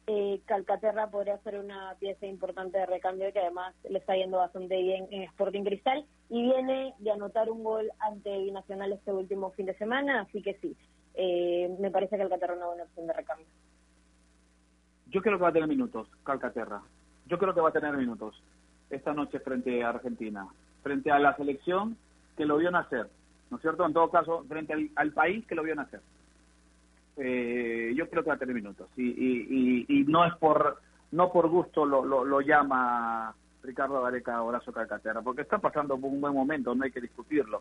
eh, 0.06 0.40
Calcaterra 0.46 1.10
podría 1.10 1.38
ser 1.38 1.58
una 1.60 1.94
pieza 2.00 2.26
importante 2.26 2.78
de 2.78 2.86
recambio 2.86 3.32
que 3.32 3.38
además 3.38 3.74
le 3.88 3.98
está 3.98 4.16
yendo 4.16 4.38
bastante 4.38 4.76
bien 4.80 5.06
en 5.10 5.22
Sporting 5.24 5.62
Cristal 5.62 6.04
y 6.28 6.42
viene 6.42 6.94
de 6.98 7.10
anotar 7.12 7.48
un 7.50 7.62
gol 7.62 7.90
ante 8.00 8.36
Binacional 8.38 8.92
este 8.92 9.12
último 9.12 9.50
fin 9.52 9.66
de 9.66 9.74
semana, 9.78 10.22
así 10.22 10.42
que 10.42 10.54
sí, 10.54 10.76
eh, 11.14 11.74
me 11.78 11.90
parece 11.90 12.16
que 12.16 12.22
Calcaterra 12.22 12.54
es 12.54 12.58
una 12.58 12.66
buena 12.66 12.82
opción 12.84 13.06
de 13.06 13.12
recambio. 13.12 13.46
Yo 15.06 15.22
creo 15.22 15.36
que 15.36 15.42
va 15.42 15.50
a 15.50 15.52
tener 15.52 15.68
minutos, 15.68 16.08
Calcaterra. 16.24 16.82
Yo 17.26 17.38
creo 17.38 17.54
que 17.54 17.60
va 17.60 17.68
a 17.68 17.72
tener 17.72 17.96
minutos 17.96 18.42
esta 18.90 19.12
noche 19.12 19.38
frente 19.38 19.84
a 19.84 19.90
Argentina, 19.90 20.48
frente 20.82 21.12
a 21.12 21.18
la 21.18 21.36
selección 21.36 21.96
que 22.36 22.44
lo 22.44 22.56
vio 22.56 22.70
nacer, 22.70 23.08
¿no 23.52 23.58
es 23.58 23.62
cierto? 23.62 23.84
En 23.84 23.92
todo 23.92 24.10
caso, 24.10 24.44
frente 24.48 24.90
al, 24.96 25.12
país 25.12 25.46
que 25.46 25.54
lo 25.54 25.62
vio 25.62 25.74
nacer 25.74 26.00
eh, 27.18 27.92
yo 27.94 28.08
creo 28.08 28.22
que 28.22 28.30
va 28.30 28.36
a 28.36 28.38
tener 28.38 28.54
minutos 28.54 28.88
y, 28.96 29.04
y, 29.04 29.84
y, 29.86 30.04
no 30.04 30.24
es 30.24 30.34
por 30.36 30.78
no 31.10 31.30
por 31.30 31.50
gusto 31.50 31.84
lo, 31.84 32.02
lo, 32.02 32.24
lo 32.24 32.40
llama 32.40 33.34
Ricardo 33.62 34.00
Gareca 34.00 34.40
Horacio 34.40 34.72
Calcaterra, 34.72 35.20
porque 35.20 35.42
está 35.42 35.58
pasando 35.58 35.96
un 35.96 36.22
buen 36.22 36.32
momento, 36.32 36.74
no 36.74 36.84
hay 36.84 36.90
que 36.90 37.02
discutirlo. 37.02 37.60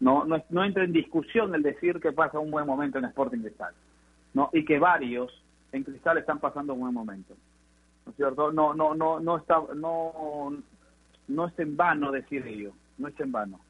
No, 0.00 0.24
no, 0.24 0.42
no 0.50 0.64
entra 0.64 0.82
en 0.82 0.92
discusión 0.92 1.54
el 1.54 1.62
decir 1.62 2.00
que 2.00 2.10
pasa 2.10 2.40
un 2.40 2.50
buen 2.50 2.66
momento 2.66 2.98
en 2.98 3.04
Sporting 3.04 3.38
Cristal, 3.38 3.74
no 4.34 4.50
y 4.52 4.64
que 4.64 4.80
varios 4.80 5.32
en 5.70 5.84
Cristal 5.84 6.18
están 6.18 6.40
pasando 6.40 6.74
un 6.74 6.80
buen 6.80 6.94
momento, 6.94 7.34
¿no 8.04 8.10
es 8.10 8.16
cierto? 8.16 8.50
No, 8.50 8.74
no, 8.74 8.96
no, 8.96 9.20
no 9.20 9.36
está, 9.36 9.62
no, 9.76 10.52
no 11.28 11.46
es 11.46 11.58
en 11.60 11.76
vano 11.76 12.10
decir 12.10 12.44
ello, 12.44 12.72
no 12.98 13.06
es 13.06 13.20
en 13.20 13.30
vano. 13.30 13.60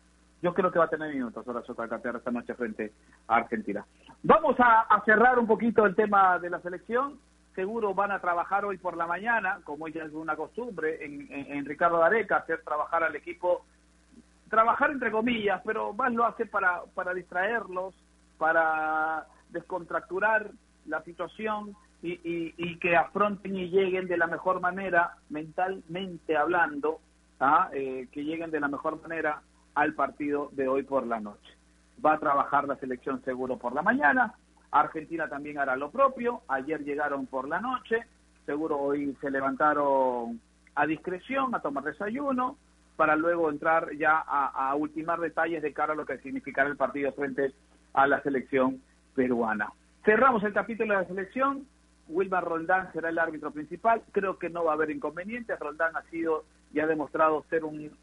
Yo 0.41 0.55
creo 0.55 0.71
que 0.71 0.79
va 0.79 0.85
a 0.85 0.91
tener 0.91 1.13
minutos 1.13 1.47
Horacio 1.47 1.75
Calcaterra 1.75 2.19
esta 2.19 2.31
noche 2.31 2.55
frente 2.55 2.93
a 3.27 3.37
Argentina. 3.37 3.85
Vamos 4.23 4.57
a, 4.59 5.03
cerrar 5.05 5.39
un 5.39 5.47
poquito 5.47 5.85
el 5.85 5.97
tema 5.97 6.39
de 6.39 6.51
la 6.51 6.61
selección. 6.61 7.19
Seguro 7.55 7.93
van 7.93 8.13
a 8.13 8.21
trabajar 8.21 8.65
hoy 8.65 8.79
por 8.79 8.97
la 8.97 9.07
mañana, 9.07 9.61
como 9.65 9.89
ya 9.89 10.05
es 10.05 10.13
una 10.13 10.37
costumbre 10.37 11.05
en, 11.05 11.65
Ricardo 11.65 11.99
Dareca, 11.99 12.37
hacer 12.37 12.63
trabajar 12.63 13.03
al 13.03 13.17
equipo, 13.17 13.65
trabajar 14.49 14.93
entre 14.93 15.11
comillas, 15.11 15.61
pero 15.65 15.93
más 15.93 16.13
lo 16.13 16.25
hace 16.25 16.47
para, 16.47 16.83
para 16.95 17.15
distraerlos, 17.15 17.95
para 18.39 19.27
descontracturar 19.51 20.53
la 20.87 21.03
situación 21.03 21.75
y, 22.01 22.21
y, 22.23 22.79
que 22.79 22.97
afronten 22.97 23.57
y 23.57 23.71
lleguen 23.71 24.07
de 24.07 24.17
la 24.17 24.29
mejor 24.29 24.61
manera, 24.61 25.17
mentalmente 25.31 26.37
hablando, 26.37 27.01
¿ah? 27.41 27.71
eh, 27.73 28.07
que 28.13 28.23
lleguen 28.23 28.53
de 28.53 28.61
la 28.61 28.69
mejor 28.69 29.03
manera 29.03 29.43
al 29.79 29.95
partido 29.95 30.49
de 30.53 30.67
hoy 30.67 30.83
por 30.83 31.07
la 31.07 31.21
noche. 31.21 31.57
Va 32.05 32.15
a 32.15 32.19
trabajar 32.19 32.67
la 32.67 32.75
selección 32.77 33.23
seguro 33.25 33.59
por 33.59 33.73
la 33.73 33.83
mañana, 33.83 34.35
Argentina 34.73 35.29
también 35.29 35.59
hará 35.59 35.77
lo 35.77 35.93
propio, 35.93 36.43
ayer 36.49 36.83
llegaron 36.83 37.27
por 37.27 37.49
la 37.49 37.61
noche, 37.61 38.05
seguro 38.45 38.77
hoy 38.77 39.17
se 39.21 39.31
levantaron 39.31 40.41
a 40.75 40.85
discreción, 40.85 41.55
a 41.55 41.61
tomar 41.61 41.85
desayuno, 41.85 42.57
para 42.97 43.15
luego 43.15 43.51
entrar 43.51 43.93
ya 43.97 44.19
a, 44.19 44.75
ultimar 44.75 45.21
detalles 45.21 45.63
de 45.63 45.73
cara 45.73 45.93
a 45.93 45.97
lo 45.97 46.05
que 46.05 46.19
significará 46.19 46.69
el 46.69 46.77
partido 46.77 47.13
frente 47.13 47.53
a 47.95 48.09
la 48.09 48.21
selección 48.23 48.83
peruana. 49.15 49.73
Cerramos 50.05 50.43
el 50.43 50.53
capítulo 50.53 50.95
de 50.95 51.03
la 51.03 51.09
selección, 51.09 51.69
Wilmar 52.09 52.45
Roldán 52.45 52.93
será 52.93 53.11
el 53.11 53.19
árbitro 53.21 53.53
principal, 53.53 54.03
creo 54.11 54.41
que 54.41 54.51
no 54.51 54.65
va 54.65 54.73
a 54.73 54.75
haber 54.75 54.91
inconvenientes, 54.91 55.57
Roldán 55.61 55.97
ha 55.97 56.03
sido 56.11 56.45
y 56.75 56.81
ha 56.81 56.87
demostrado 56.89 57.45
ser 57.49 57.65
un, 57.65 57.97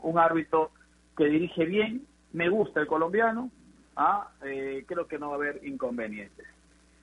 un 0.00 0.18
árbitro 0.18 0.70
que 1.16 1.24
dirige 1.24 1.64
bien, 1.64 2.06
me 2.32 2.48
gusta 2.48 2.80
el 2.80 2.86
colombiano, 2.86 3.50
¿ah? 3.96 4.28
Eh, 4.44 4.84
creo 4.86 5.06
que 5.06 5.18
no 5.18 5.28
va 5.28 5.34
a 5.34 5.36
haber 5.36 5.66
inconvenientes. 5.66 6.46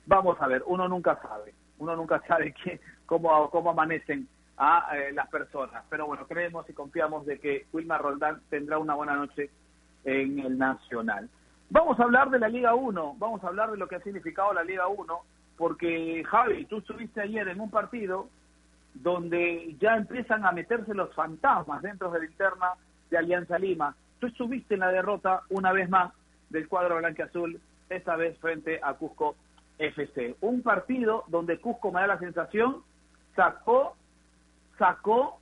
Vamos 0.06 0.40
a 0.40 0.48
ver, 0.48 0.62
uno 0.66 0.88
nunca 0.88 1.20
sabe, 1.22 1.54
uno 1.78 1.96
nunca 1.96 2.20
sabe 2.28 2.54
qué, 2.64 2.80
cómo, 3.06 3.50
cómo 3.50 3.70
amanecen 3.70 4.28
a 4.56 4.94
eh, 4.96 5.12
las 5.12 5.28
personas, 5.28 5.84
pero 5.88 6.06
bueno, 6.06 6.26
creemos 6.26 6.68
y 6.68 6.74
confiamos 6.74 7.24
de 7.24 7.38
que 7.38 7.66
Wilmar 7.72 8.02
Roldán 8.02 8.40
tendrá 8.50 8.78
una 8.78 8.94
buena 8.94 9.16
noche 9.16 9.50
en 10.04 10.38
el 10.38 10.58
Nacional. 10.58 11.28
Vamos 11.70 11.98
a 12.00 12.02
hablar 12.02 12.30
de 12.30 12.40
la 12.40 12.48
Liga 12.48 12.74
1, 12.74 13.16
vamos 13.18 13.42
a 13.44 13.48
hablar 13.48 13.70
de 13.70 13.78
lo 13.78 13.86
que 13.88 13.96
ha 13.96 14.02
significado 14.02 14.52
la 14.52 14.64
Liga 14.64 14.88
1, 14.88 15.20
porque 15.56 16.24
Javi, 16.26 16.66
tú 16.66 16.78
estuviste 16.78 17.20
ayer 17.20 17.46
en 17.48 17.60
un 17.60 17.70
partido 17.70 18.28
donde 18.94 19.76
ya 19.78 19.96
empiezan 19.96 20.44
a 20.44 20.52
meterse 20.52 20.94
los 20.94 21.14
fantasmas 21.14 21.80
dentro 21.80 22.10
de 22.10 22.18
la 22.18 22.24
interna 22.24 22.66
de 23.10 23.18
Alianza 23.18 23.58
Lima. 23.58 23.94
Tú 24.18 24.28
estuviste 24.28 24.74
en 24.74 24.80
la 24.80 24.92
derrota 24.92 25.42
una 25.48 25.72
vez 25.72 25.88
más 25.88 26.12
del 26.48 26.68
cuadro 26.68 26.98
blanque-azul, 26.98 27.60
esta 27.88 28.16
vez 28.16 28.38
frente 28.38 28.80
a 28.82 28.94
Cusco 28.94 29.36
FC. 29.78 30.36
Un 30.40 30.62
partido 30.62 31.24
donde 31.28 31.58
Cusco 31.58 31.90
me 31.90 32.00
da 32.00 32.06
la 32.06 32.18
sensación 32.18 32.82
sacó, 33.34 33.96
sacó 34.78 35.40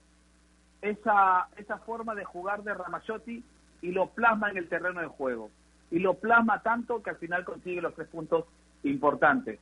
esa, 0.80 1.48
esa 1.56 1.78
forma 1.78 2.14
de 2.14 2.24
jugar 2.24 2.62
de 2.62 2.74
Ramachotti 2.74 3.44
y 3.82 3.92
lo 3.92 4.08
plasma 4.10 4.50
en 4.50 4.58
el 4.58 4.68
terreno 4.68 5.00
de 5.00 5.06
juego. 5.06 5.50
Y 5.90 5.98
lo 5.98 6.14
plasma 6.14 6.62
tanto 6.62 7.02
que 7.02 7.10
al 7.10 7.16
final 7.16 7.44
consigue 7.44 7.80
los 7.80 7.94
tres 7.94 8.08
puntos 8.08 8.44
importantes. 8.82 9.58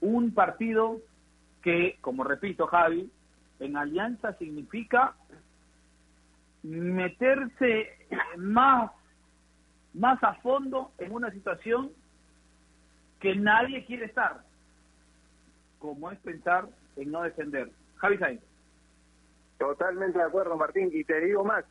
Un 0.00 0.34
partido 0.34 0.98
que, 1.62 1.96
como 2.00 2.24
repito, 2.24 2.66
Javi, 2.66 3.10
en 3.60 3.76
Alianza 3.76 4.32
significa 4.34 5.14
meterse 6.62 7.88
más, 8.36 8.90
más 9.94 10.22
a 10.22 10.34
fondo 10.36 10.92
en 10.98 11.12
una 11.12 11.30
situación 11.30 11.90
que 13.20 13.34
nadie 13.36 13.84
quiere 13.84 14.06
estar, 14.06 14.42
como 15.78 16.10
es 16.10 16.18
pensar 16.20 16.68
en 16.96 17.10
no 17.10 17.22
defender. 17.22 17.70
Javi 17.96 18.18
Sainz. 18.18 18.42
Totalmente 19.58 20.18
de 20.18 20.24
acuerdo, 20.24 20.56
Martín. 20.56 20.90
Y 20.92 21.04
te 21.04 21.20
digo 21.20 21.44
más, 21.44 21.64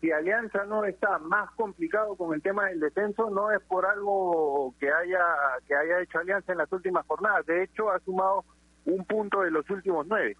si 0.00 0.10
Alianza 0.10 0.64
no 0.64 0.84
está 0.84 1.18
más 1.18 1.50
complicado 1.52 2.16
con 2.16 2.34
el 2.34 2.42
tema 2.42 2.66
del 2.66 2.80
descenso, 2.80 3.28
no 3.30 3.50
es 3.50 3.60
por 3.62 3.84
algo 3.86 4.74
que 4.80 4.90
haya, 4.90 5.20
que 5.66 5.74
haya 5.74 6.00
hecho 6.00 6.18
Alianza 6.18 6.52
en 6.52 6.58
las 6.58 6.72
últimas 6.72 7.06
jornadas. 7.06 7.44
De 7.46 7.62
hecho, 7.62 7.90
ha 7.90 7.98
sumado 8.00 8.44
un 8.86 9.04
punto 9.04 9.42
de 9.42 9.50
los 9.50 9.68
últimos 9.68 10.06
nueve. 10.06 10.36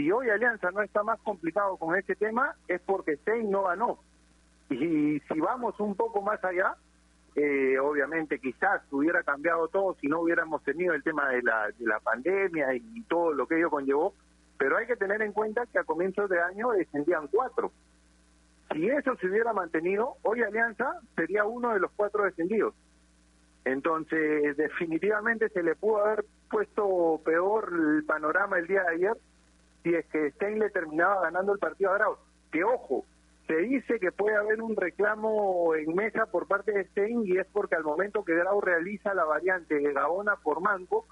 Si 0.00 0.10
hoy 0.10 0.30
Alianza 0.30 0.70
no 0.70 0.80
está 0.80 1.02
más 1.02 1.20
complicado 1.20 1.76
con 1.76 1.94
este 1.94 2.16
tema, 2.16 2.56
es 2.66 2.80
porque 2.80 3.18
Stein 3.18 3.50
no 3.50 3.64
ganó. 3.64 3.98
Y 4.70 5.20
si 5.20 5.40
vamos 5.40 5.78
un 5.78 5.94
poco 5.94 6.22
más 6.22 6.42
allá, 6.42 6.74
eh, 7.34 7.78
obviamente 7.78 8.38
quizás 8.38 8.80
hubiera 8.90 9.22
cambiado 9.22 9.68
todo 9.68 9.94
si 10.00 10.06
no 10.06 10.20
hubiéramos 10.20 10.64
tenido 10.64 10.94
el 10.94 11.02
tema 11.02 11.28
de 11.28 11.42
la, 11.42 11.66
de 11.78 11.84
la 11.84 12.00
pandemia 12.00 12.74
y 12.76 13.02
todo 13.10 13.34
lo 13.34 13.46
que 13.46 13.58
ello 13.58 13.68
conllevó, 13.68 14.14
pero 14.56 14.78
hay 14.78 14.86
que 14.86 14.96
tener 14.96 15.20
en 15.20 15.34
cuenta 15.34 15.66
que 15.66 15.78
a 15.78 15.84
comienzos 15.84 16.30
de 16.30 16.40
año 16.40 16.70
descendían 16.70 17.26
cuatro. 17.26 17.70
Si 18.72 18.88
eso 18.88 19.14
se 19.16 19.26
hubiera 19.26 19.52
mantenido, 19.52 20.14
hoy 20.22 20.42
Alianza 20.42 20.94
sería 21.14 21.44
uno 21.44 21.74
de 21.74 21.80
los 21.80 21.90
cuatro 21.94 22.24
descendidos. 22.24 22.74
Entonces, 23.66 24.56
definitivamente 24.56 25.50
se 25.50 25.62
le 25.62 25.74
pudo 25.76 26.06
haber 26.06 26.24
puesto 26.50 27.20
peor 27.22 27.70
el 27.70 28.04
panorama 28.06 28.58
el 28.58 28.66
día 28.66 28.82
de 28.84 28.94
ayer 28.94 29.16
si 29.82 29.94
es 29.94 30.06
que 30.06 30.30
Stein 30.32 30.58
le 30.58 30.70
terminaba 30.70 31.22
ganando 31.22 31.52
el 31.52 31.58
partido 31.58 31.90
a 31.90 31.98
Grau. 31.98 32.16
Que 32.50 32.64
ojo, 32.64 33.04
se 33.46 33.56
dice 33.56 33.98
que 33.98 34.12
puede 34.12 34.36
haber 34.36 34.62
un 34.62 34.76
reclamo 34.76 35.74
en 35.74 35.94
mesa 35.94 36.26
por 36.26 36.46
parte 36.46 36.72
de 36.72 36.84
Stein 36.84 37.22
y 37.24 37.38
es 37.38 37.46
porque 37.52 37.74
al 37.74 37.84
momento 37.84 38.24
que 38.24 38.34
Grau 38.34 38.60
realiza 38.60 39.14
la 39.14 39.24
variante 39.24 39.74
de 39.74 39.92
Gaona 39.92 40.36
por 40.36 40.60
Manco, 40.60 41.06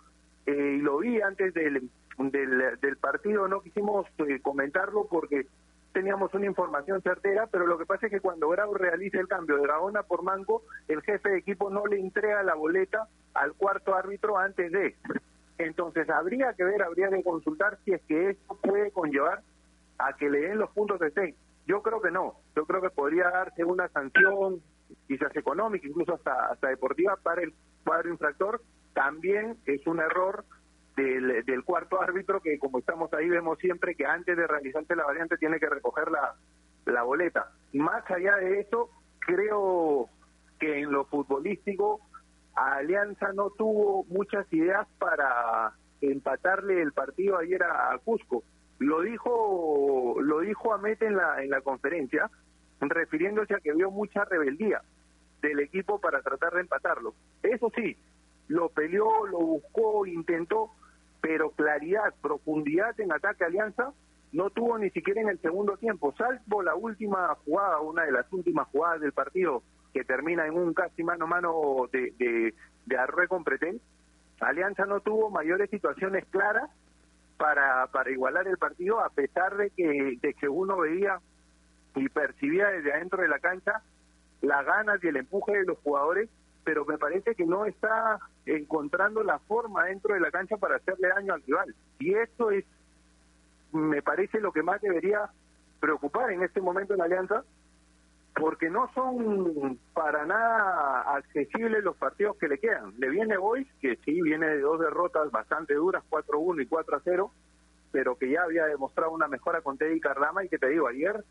eh, 0.46 0.76
y 0.78 0.80
lo 0.80 0.98
vi 0.98 1.20
antes 1.20 1.52
del, 1.52 1.90
del, 2.18 2.78
del 2.80 2.96
partido, 2.96 3.48
no 3.48 3.60
quisimos 3.60 4.06
eh, 4.18 4.40
comentarlo 4.40 5.06
porque 5.10 5.46
teníamos 5.92 6.32
una 6.34 6.46
información 6.46 7.02
certera, 7.02 7.48
pero 7.48 7.66
lo 7.66 7.76
que 7.76 7.86
pasa 7.86 8.06
es 8.06 8.12
que 8.12 8.20
cuando 8.20 8.48
Grau 8.48 8.72
realiza 8.74 9.18
el 9.18 9.26
cambio 9.26 9.56
de 9.56 9.66
Gaona 9.66 10.04
por 10.04 10.22
Manco, 10.22 10.62
el 10.86 11.02
jefe 11.02 11.30
de 11.30 11.38
equipo 11.38 11.70
no 11.70 11.86
le 11.86 11.98
entrega 11.98 12.42
la 12.44 12.54
boleta 12.54 13.08
al 13.34 13.54
cuarto 13.54 13.94
árbitro 13.94 14.38
antes 14.38 14.70
de. 14.70 14.94
Entonces 15.58 16.08
habría 16.08 16.54
que 16.54 16.64
ver, 16.64 16.82
habría 16.82 17.10
que 17.10 17.22
consultar 17.22 17.78
si 17.84 17.92
es 17.92 18.02
que 18.02 18.30
esto 18.30 18.56
puede 18.62 18.90
conllevar 18.92 19.42
a 19.98 20.12
que 20.14 20.30
le 20.30 20.40
den 20.40 20.58
los 20.58 20.70
puntos 20.70 21.00
de 21.00 21.10
Stein. 21.10 21.34
Yo 21.66 21.82
creo 21.82 22.00
que 22.00 22.10
no. 22.10 22.34
Yo 22.56 22.64
creo 22.64 22.80
que 22.80 22.90
podría 22.90 23.28
darse 23.30 23.64
una 23.64 23.88
sanción, 23.88 24.62
quizás 25.06 25.34
económica, 25.36 25.86
incluso 25.86 26.14
hasta, 26.14 26.46
hasta 26.46 26.68
deportiva, 26.68 27.16
para 27.22 27.42
el 27.42 27.52
cuadro 27.84 28.10
infractor. 28.10 28.62
También 28.94 29.58
es 29.66 29.86
un 29.86 30.00
error 30.00 30.44
del, 30.96 31.44
del 31.44 31.64
cuarto 31.64 32.00
árbitro 32.00 32.40
que, 32.40 32.58
como 32.58 32.78
estamos 32.78 33.12
ahí, 33.12 33.28
vemos 33.28 33.58
siempre 33.58 33.94
que 33.94 34.06
antes 34.06 34.36
de 34.36 34.46
realizarse 34.46 34.96
la 34.96 35.04
variante 35.04 35.36
tiene 35.36 35.58
que 35.58 35.68
recoger 35.68 36.10
la, 36.10 36.34
la 36.86 37.02
boleta. 37.02 37.50
Más 37.72 38.08
allá 38.10 38.36
de 38.36 38.60
eso, 38.60 38.90
creo 39.18 40.08
que 40.58 40.80
en 40.80 40.92
lo 40.92 41.04
futbolístico 41.04 42.00
Alianza 42.58 43.32
no 43.32 43.50
tuvo 43.50 44.04
muchas 44.04 44.50
ideas 44.52 44.86
para 44.98 45.72
empatarle 46.00 46.82
el 46.82 46.92
partido 46.92 47.38
ayer 47.38 47.62
a, 47.62 47.96
Cusco. 48.04 48.42
Lo 48.78 49.02
dijo 49.02 50.16
lo 50.20 50.40
dijo 50.40 50.72
Amet 50.72 51.02
en 51.02 51.16
la 51.16 51.42
en 51.42 51.50
la 51.50 51.60
conferencia, 51.60 52.30
refiriéndose 52.80 53.54
a 53.54 53.60
que 53.60 53.72
vio 53.72 53.90
mucha 53.90 54.24
rebeldía 54.24 54.82
del 55.42 55.60
equipo 55.60 56.00
para 56.00 56.22
tratar 56.22 56.54
de 56.54 56.60
empatarlo. 56.60 57.14
Eso 57.42 57.70
sí, 57.74 57.96
lo 58.48 58.68
peleó, 58.70 59.26
lo 59.26 59.38
buscó, 59.38 60.06
intentó, 60.06 60.70
pero 61.20 61.50
claridad, 61.50 62.14
profundidad 62.20 62.98
en 63.00 63.12
ataque 63.12 63.44
Alianza 63.44 63.92
no 64.32 64.50
tuvo 64.50 64.78
ni 64.78 64.90
siquiera 64.90 65.20
en 65.20 65.28
el 65.28 65.40
segundo 65.40 65.76
tiempo, 65.76 66.14
salvo 66.16 66.62
la 66.62 66.74
última 66.74 67.34
jugada, 67.44 67.80
una 67.80 68.04
de 68.04 68.12
las 68.12 68.30
últimas 68.32 68.68
jugadas 68.68 69.00
del 69.00 69.12
partido 69.12 69.62
que 69.98 70.04
termina 70.04 70.46
en 70.46 70.54
un 70.54 70.74
casi 70.74 71.02
mano 71.02 71.24
a 71.24 71.28
mano 71.28 71.88
de, 71.92 72.12
de, 72.18 72.54
de 72.86 72.96
Arrué 72.96 73.26
con 73.26 73.42
Pretén. 73.42 73.80
Alianza 74.38 74.86
no 74.86 75.00
tuvo 75.00 75.28
mayores 75.28 75.68
situaciones 75.70 76.24
claras 76.26 76.70
para, 77.36 77.88
para 77.88 78.08
igualar 78.08 78.46
el 78.46 78.58
partido, 78.58 79.00
a 79.00 79.10
pesar 79.10 79.56
de 79.56 79.70
que, 79.70 80.16
de 80.22 80.34
que 80.34 80.48
uno 80.48 80.76
veía 80.78 81.18
y 81.96 82.08
percibía 82.10 82.68
desde 82.68 82.92
adentro 82.92 83.22
de 83.22 83.28
la 83.28 83.40
cancha 83.40 83.82
las 84.40 84.64
ganas 84.64 85.02
y 85.02 85.08
el 85.08 85.16
empuje 85.16 85.58
de 85.58 85.64
los 85.64 85.78
jugadores, 85.78 86.28
pero 86.62 86.84
me 86.84 86.96
parece 86.96 87.34
que 87.34 87.44
no 87.44 87.66
está 87.66 88.20
encontrando 88.46 89.24
la 89.24 89.40
forma 89.40 89.86
dentro 89.86 90.14
de 90.14 90.20
la 90.20 90.30
cancha 90.30 90.58
para 90.58 90.76
hacerle 90.76 91.08
daño 91.08 91.34
al 91.34 91.42
rival. 91.42 91.74
Y 91.98 92.14
esto 92.14 92.52
es, 92.52 92.64
me 93.72 94.00
parece, 94.02 94.38
lo 94.38 94.52
que 94.52 94.62
más 94.62 94.80
debería 94.80 95.28
preocupar 95.80 96.30
en 96.30 96.44
este 96.44 96.60
momento 96.60 96.92
en 96.92 97.00
la 97.00 97.06
Alianza, 97.06 97.42
porque 98.38 98.70
no 98.70 98.90
son 98.94 99.78
para 99.92 100.24
nada 100.24 101.16
accesibles 101.16 101.82
los 101.82 101.96
partidos 101.96 102.36
que 102.36 102.48
le 102.48 102.58
quedan. 102.58 102.94
Le 102.98 103.10
viene 103.10 103.36
hoy, 103.36 103.66
que 103.80 103.96
sí 104.04 104.22
viene 104.22 104.46
de 104.46 104.60
dos 104.60 104.80
derrotas 104.80 105.30
bastante 105.30 105.74
duras, 105.74 106.04
4-1 106.08 106.62
y 106.62 106.66
4-0, 106.66 107.30
pero 107.90 108.16
que 108.16 108.30
ya 108.30 108.42
había 108.42 108.66
demostrado 108.66 109.10
una 109.10 109.28
mejora 109.28 109.60
con 109.60 109.76
Teddy 109.76 110.00
Carlama 110.00 110.44
y 110.44 110.48
que 110.48 110.58
te 110.58 110.68
digo, 110.68 110.86
ayer 110.88 111.24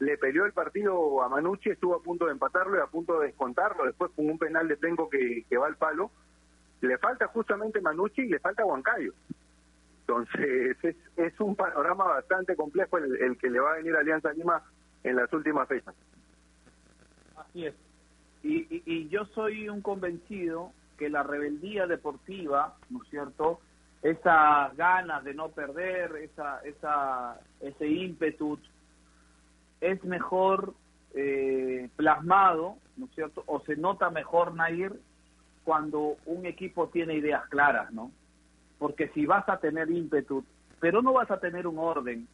le 0.00 0.18
peleó 0.18 0.44
el 0.44 0.52
partido 0.52 1.22
a 1.22 1.28
Manucci, 1.28 1.70
estuvo 1.70 1.94
a 1.94 2.02
punto 2.02 2.26
de 2.26 2.32
empatarlo 2.32 2.76
y 2.76 2.80
a 2.80 2.86
punto 2.86 3.20
de 3.20 3.28
descontarlo, 3.28 3.84
después 3.84 4.10
con 4.14 4.28
un 4.28 4.38
penal 4.38 4.68
de 4.68 4.76
Tengo 4.76 5.08
que, 5.08 5.44
que 5.48 5.56
va 5.56 5.66
al 5.66 5.76
palo. 5.76 6.10
Le 6.80 6.96
falta 6.98 7.26
justamente 7.28 7.80
Manucci 7.80 8.22
y 8.22 8.28
le 8.28 8.38
falta 8.38 8.64
Huancayo. 8.64 9.12
Entonces 10.00 10.76
es, 10.82 10.96
es 11.16 11.40
un 11.40 11.54
panorama 11.54 12.04
bastante 12.04 12.56
complejo 12.56 12.98
el, 12.98 13.16
el 13.22 13.38
que 13.38 13.50
le 13.50 13.60
va 13.60 13.72
a 13.72 13.76
venir 13.76 13.94
a 13.94 14.00
Alianza 14.00 14.32
Lima 14.32 14.62
en 15.04 15.16
las 15.16 15.32
últimas 15.32 15.68
fechas. 15.68 15.94
Así 17.50 17.66
es. 17.66 17.74
Y, 18.42 18.82
y, 18.86 19.08
yo 19.08 19.26
soy 19.26 19.68
un 19.68 19.82
convencido 19.82 20.72
que 20.96 21.10
la 21.10 21.22
rebeldía 21.22 21.86
deportiva, 21.86 22.76
¿no 22.88 23.02
es 23.02 23.08
cierto? 23.10 23.60
Esas 24.02 24.74
ganas 24.76 25.24
de 25.24 25.34
no 25.34 25.50
perder, 25.50 26.16
esa, 26.16 26.60
esa, 26.60 27.38
ese 27.60 27.86
ímpetu, 27.86 28.58
es 29.80 30.02
mejor 30.04 30.74
eh, 31.14 31.90
plasmado, 31.96 32.76
¿no 32.96 33.06
es 33.06 33.14
cierto? 33.14 33.42
O 33.46 33.60
se 33.60 33.76
nota 33.76 34.08
mejor, 34.10 34.54
Nair, 34.54 34.92
cuando 35.64 36.16
un 36.24 36.46
equipo 36.46 36.88
tiene 36.88 37.14
ideas 37.14 37.46
claras, 37.48 37.92
¿no? 37.92 38.10
Porque 38.78 39.08
si 39.08 39.26
vas 39.26 39.46
a 39.50 39.58
tener 39.58 39.90
ímpetu, 39.90 40.44
pero 40.80 41.02
no 41.02 41.12
vas 41.12 41.30
a 41.30 41.40
tener 41.40 41.66
un 41.66 41.78
orden, 41.78 42.26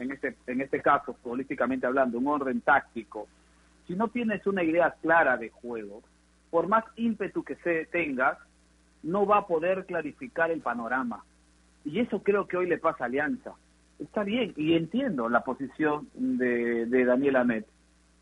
en 0.00 0.10
este, 0.10 0.36
en 0.48 0.60
este 0.60 0.82
caso, 0.82 1.12
políticamente 1.22 1.86
hablando, 1.86 2.18
un 2.18 2.26
orden 2.26 2.60
táctico, 2.62 3.28
si 3.86 3.94
no 3.94 4.08
tienes 4.08 4.46
una 4.46 4.62
idea 4.62 4.94
clara 5.00 5.36
de 5.36 5.50
juego, 5.50 6.02
por 6.50 6.68
más 6.68 6.84
ímpetu 6.96 7.42
que 7.42 7.56
se 7.56 7.86
tengas, 7.86 8.38
no 9.02 9.26
va 9.26 9.38
a 9.38 9.46
poder 9.46 9.86
clarificar 9.86 10.50
el 10.50 10.60
panorama. 10.60 11.24
Y 11.84 11.98
eso 11.98 12.22
creo 12.22 12.46
que 12.46 12.56
hoy 12.56 12.68
le 12.68 12.78
pasa 12.78 13.04
a 13.04 13.06
Alianza. 13.06 13.54
Está 13.98 14.22
bien, 14.22 14.52
y 14.56 14.74
entiendo 14.74 15.28
la 15.28 15.42
posición 15.44 16.08
de, 16.14 16.86
de 16.86 17.04
Daniel 17.04 17.36
Amet, 17.36 17.66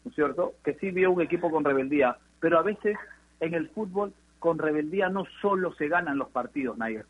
¿no 0.04 0.10
es 0.10 0.14
cierto? 0.14 0.54
Que 0.64 0.74
sí 0.74 0.90
vio 0.90 1.10
un 1.10 1.20
equipo 1.20 1.50
con 1.50 1.64
rebeldía, 1.64 2.16
pero 2.38 2.58
a 2.58 2.62
veces 2.62 2.96
en 3.40 3.54
el 3.54 3.68
fútbol 3.70 4.12
con 4.38 4.58
rebeldía 4.58 5.08
no 5.08 5.24
solo 5.40 5.74
se 5.74 5.88
ganan 5.88 6.18
los 6.18 6.28
partidos, 6.30 6.78
Nayer. 6.78 7.06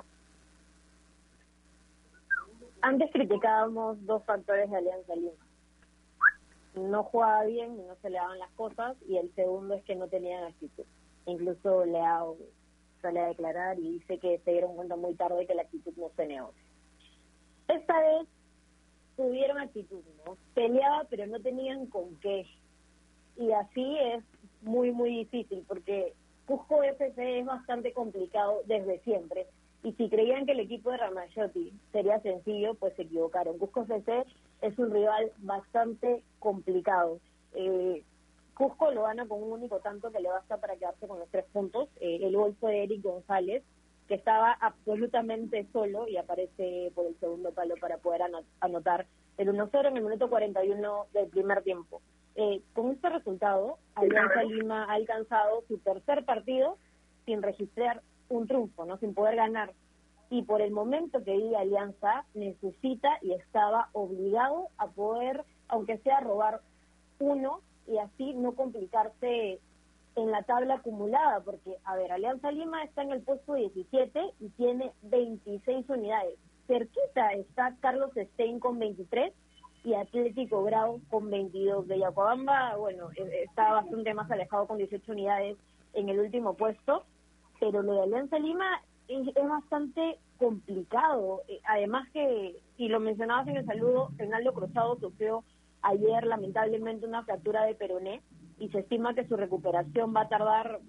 Antes 2.82 3.10
criticábamos 3.12 4.04
dos 4.06 4.24
factores 4.24 4.70
de 4.70 4.76
Alianza 4.76 5.14
Lima 5.14 5.49
no 6.74 7.04
jugaba 7.04 7.44
bien 7.44 7.78
y 7.78 7.82
no 7.82 7.96
se 7.96 8.10
le 8.10 8.16
daban 8.16 8.38
las 8.38 8.50
cosas 8.52 8.96
y 9.08 9.16
el 9.16 9.34
segundo 9.34 9.74
es 9.74 9.84
que 9.84 9.96
no 9.96 10.08
tenían 10.08 10.44
actitud. 10.44 10.84
Incluso 11.26 11.84
Leao 11.84 12.36
sale 13.02 13.20
a 13.20 13.28
declarar 13.28 13.78
y 13.78 13.98
dice 13.98 14.18
que 14.18 14.38
se 14.38 14.52
dieron 14.52 14.76
cuenta 14.76 14.96
muy 14.96 15.14
tarde 15.14 15.46
que 15.46 15.54
la 15.54 15.62
actitud 15.62 15.92
no 15.96 16.10
se 16.16 16.26
negocia. 16.26 16.62
Esta 17.68 18.00
vez 18.00 18.28
tuvieron 19.16 19.58
actitud, 19.58 20.02
¿no? 20.24 20.36
Peleaba 20.54 21.04
pero 21.08 21.26
no 21.26 21.40
tenían 21.40 21.86
con 21.86 22.16
qué. 22.16 22.46
Y 23.36 23.52
así 23.52 23.96
es 23.98 24.24
muy, 24.62 24.92
muy 24.92 25.10
difícil 25.10 25.64
porque 25.66 26.14
Cusco 26.46 26.82
FC 26.82 27.40
es 27.40 27.46
bastante 27.46 27.92
complicado 27.92 28.62
desde 28.66 29.00
siempre. 29.00 29.46
Y 29.82 29.92
si 29.92 30.10
creían 30.10 30.44
que 30.44 30.52
el 30.52 30.60
equipo 30.60 30.90
de 30.90 30.98
Ramayotti 30.98 31.72
sería 31.92 32.20
sencillo, 32.20 32.74
pues 32.74 32.94
se 32.96 33.02
equivocaron. 33.02 33.58
Cusco 33.58 33.82
FC 33.82 34.24
es 34.60 34.78
un 34.78 34.90
rival 34.92 35.32
bastante 35.38 36.22
complicado. 36.38 37.18
Eh, 37.54 38.02
Cusco 38.54 38.90
lo 38.90 39.04
gana 39.04 39.26
con 39.26 39.42
un 39.42 39.52
único 39.52 39.80
tanto 39.80 40.12
que 40.12 40.20
le 40.20 40.28
basta 40.28 40.58
para 40.58 40.76
quedarse 40.76 41.08
con 41.08 41.18
los 41.18 41.30
tres 41.30 41.46
puntos. 41.50 41.88
Eh, 42.00 42.18
el 42.22 42.36
gol 42.36 42.54
fue 42.60 42.72
de 42.72 42.82
Eric 42.84 43.02
González, 43.02 43.62
que 44.06 44.16
estaba 44.16 44.52
absolutamente 44.52 45.66
solo 45.72 46.06
y 46.08 46.18
aparece 46.18 46.92
por 46.94 47.06
el 47.06 47.18
segundo 47.20 47.52
palo 47.52 47.76
para 47.80 47.96
poder 47.98 48.22
anotar 48.60 49.06
el 49.38 49.48
1-0 49.48 49.88
en 49.88 49.96
el 49.96 50.02
minuto 50.02 50.28
41 50.28 51.06
del 51.14 51.28
primer 51.28 51.62
tiempo. 51.62 52.02
Eh, 52.34 52.60
con 52.74 52.90
este 52.90 53.08
resultado, 53.08 53.78
Alianza 53.94 54.42
Lima 54.42 54.84
ha 54.84 54.92
alcanzado 54.92 55.62
su 55.66 55.78
tercer 55.78 56.24
partido 56.26 56.76
sin 57.24 57.42
registrar 57.42 58.02
un 58.30 58.46
triunfo, 58.46 58.86
no 58.86 58.96
sin 58.96 59.12
poder 59.12 59.36
ganar 59.36 59.74
y 60.30 60.42
por 60.42 60.62
el 60.62 60.70
momento 60.70 61.22
que 61.24 61.36
vive 61.36 61.56
Alianza 61.56 62.24
necesita 62.34 63.18
y 63.20 63.32
estaba 63.32 63.90
obligado 63.92 64.68
a 64.78 64.86
poder, 64.86 65.44
aunque 65.68 65.98
sea 65.98 66.20
robar 66.20 66.60
uno 67.18 67.60
y 67.88 67.98
así 67.98 68.32
no 68.34 68.52
complicarse 68.52 69.58
en 70.16 70.30
la 70.30 70.42
tabla 70.44 70.74
acumulada, 70.76 71.40
porque, 71.40 71.76
a 71.84 71.96
ver, 71.96 72.12
Alianza 72.12 72.50
Lima 72.52 72.84
está 72.84 73.02
en 73.02 73.10
el 73.10 73.22
puesto 73.22 73.54
17 73.54 74.20
y 74.38 74.48
tiene 74.50 74.92
26 75.02 75.88
unidades. 75.88 76.38
Cerquita 76.66 77.32
está 77.32 77.74
Carlos 77.80 78.10
Stein 78.14 78.60
con 78.60 78.78
23 78.78 79.32
y 79.84 79.94
Atlético 79.94 80.62
Grau 80.62 81.00
con 81.10 81.28
22. 81.30 81.88
De 81.88 81.98
Yacobamba, 81.98 82.76
bueno, 82.76 83.10
e-, 83.16 83.44
está 83.44 83.72
bastante 83.72 84.14
más 84.14 84.30
alejado 84.30 84.68
con 84.68 84.78
18 84.78 85.10
unidades 85.10 85.56
en 85.94 86.08
el 86.08 86.20
último 86.20 86.54
puesto, 86.54 87.04
pero 87.60 87.82
lo 87.82 87.92
de 87.92 88.02
Alianza 88.02 88.38
Lima 88.38 88.82
es, 89.06 89.26
bastante 89.48 90.18
complicado. 90.38 91.42
Eh, 91.46 91.60
además 91.64 92.08
que, 92.12 92.60
y 92.76 92.88
lo 92.88 92.98
mencionabas 92.98 93.46
en 93.46 93.58
el 93.58 93.66
saludo, 93.66 94.10
Reinaldo 94.16 94.54
Cruzado 94.54 94.98
sufrió 94.98 95.44
ayer 95.82 96.24
lamentablemente 96.24 97.06
una 97.06 97.24
fractura 97.24 97.64
de 97.64 97.74
peroné 97.74 98.22
y 98.58 98.68
se 98.70 98.80
estima 98.80 99.14
que 99.14 99.26
su 99.26 99.36
recuperación 99.36 100.14
va 100.14 100.22
a 100.22 100.28
tardar 100.28 100.80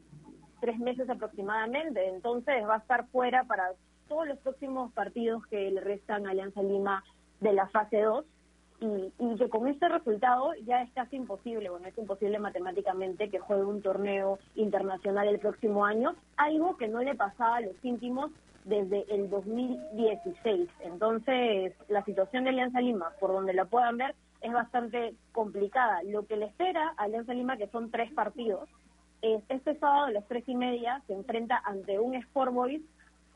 tres 0.59 0.79
meses 0.79 1.09
aproximadamente, 1.09 2.07
entonces 2.07 2.63
va 2.67 2.75
a 2.75 2.79
estar 2.79 3.07
fuera 3.07 3.43
para 3.45 3.71
todos 4.07 4.27
los 4.27 4.37
próximos 4.39 4.91
partidos 4.93 5.45
que 5.47 5.71
le 5.71 5.81
restan 5.81 6.27
a 6.27 6.31
Alianza 6.31 6.61
Lima 6.61 7.03
de 7.39 7.53
la 7.53 7.67
fase 7.67 8.01
2 8.01 8.25
y, 8.81 9.13
y, 9.19 9.35
que 9.37 9.47
con 9.47 9.67
este 9.67 9.87
resultado 9.87 10.53
ya 10.65 10.81
es 10.81 10.91
casi 10.91 11.15
imposible, 11.15 11.69
bueno, 11.69 11.87
es 11.87 11.97
imposible 11.97 12.39
matemáticamente 12.39 13.29
que 13.29 13.39
juegue 13.39 13.63
un 13.63 13.81
torneo 13.81 14.39
internacional 14.55 15.27
el 15.27 15.39
próximo 15.39 15.85
año, 15.85 16.15
algo 16.35 16.75
que 16.75 16.87
no 16.87 16.99
le 17.01 17.15
pasaba 17.15 17.57
a 17.57 17.61
los 17.61 17.75
íntimos 17.83 18.31
desde 18.65 19.05
el 19.13 19.29
2016. 19.29 20.69
Entonces, 20.81 21.73
la 21.87 22.03
situación 22.03 22.43
de 22.43 22.49
Alianza 22.49 22.81
Lima, 22.81 23.11
por 23.19 23.31
donde 23.31 23.53
la 23.53 23.65
puedan 23.65 23.97
ver, 23.97 24.15
es 24.41 24.51
bastante 24.51 25.13
complicada. 25.31 26.01
Lo 26.03 26.25
que 26.25 26.35
le 26.35 26.45
espera 26.45 26.93
a 26.97 27.03
Alianza 27.03 27.33
Lima, 27.33 27.57
que 27.57 27.67
son 27.67 27.91
tres 27.91 28.11
partidos, 28.13 28.67
es 29.21 29.43
este 29.49 29.75
sábado 29.75 30.05
a 30.05 30.11
las 30.11 30.27
tres 30.27 30.43
y 30.47 30.55
media 30.55 31.01
se 31.05 31.13
enfrenta 31.13 31.61
ante 31.63 31.99
un 31.99 32.15
Sport 32.15 32.53
Boys 32.53 32.81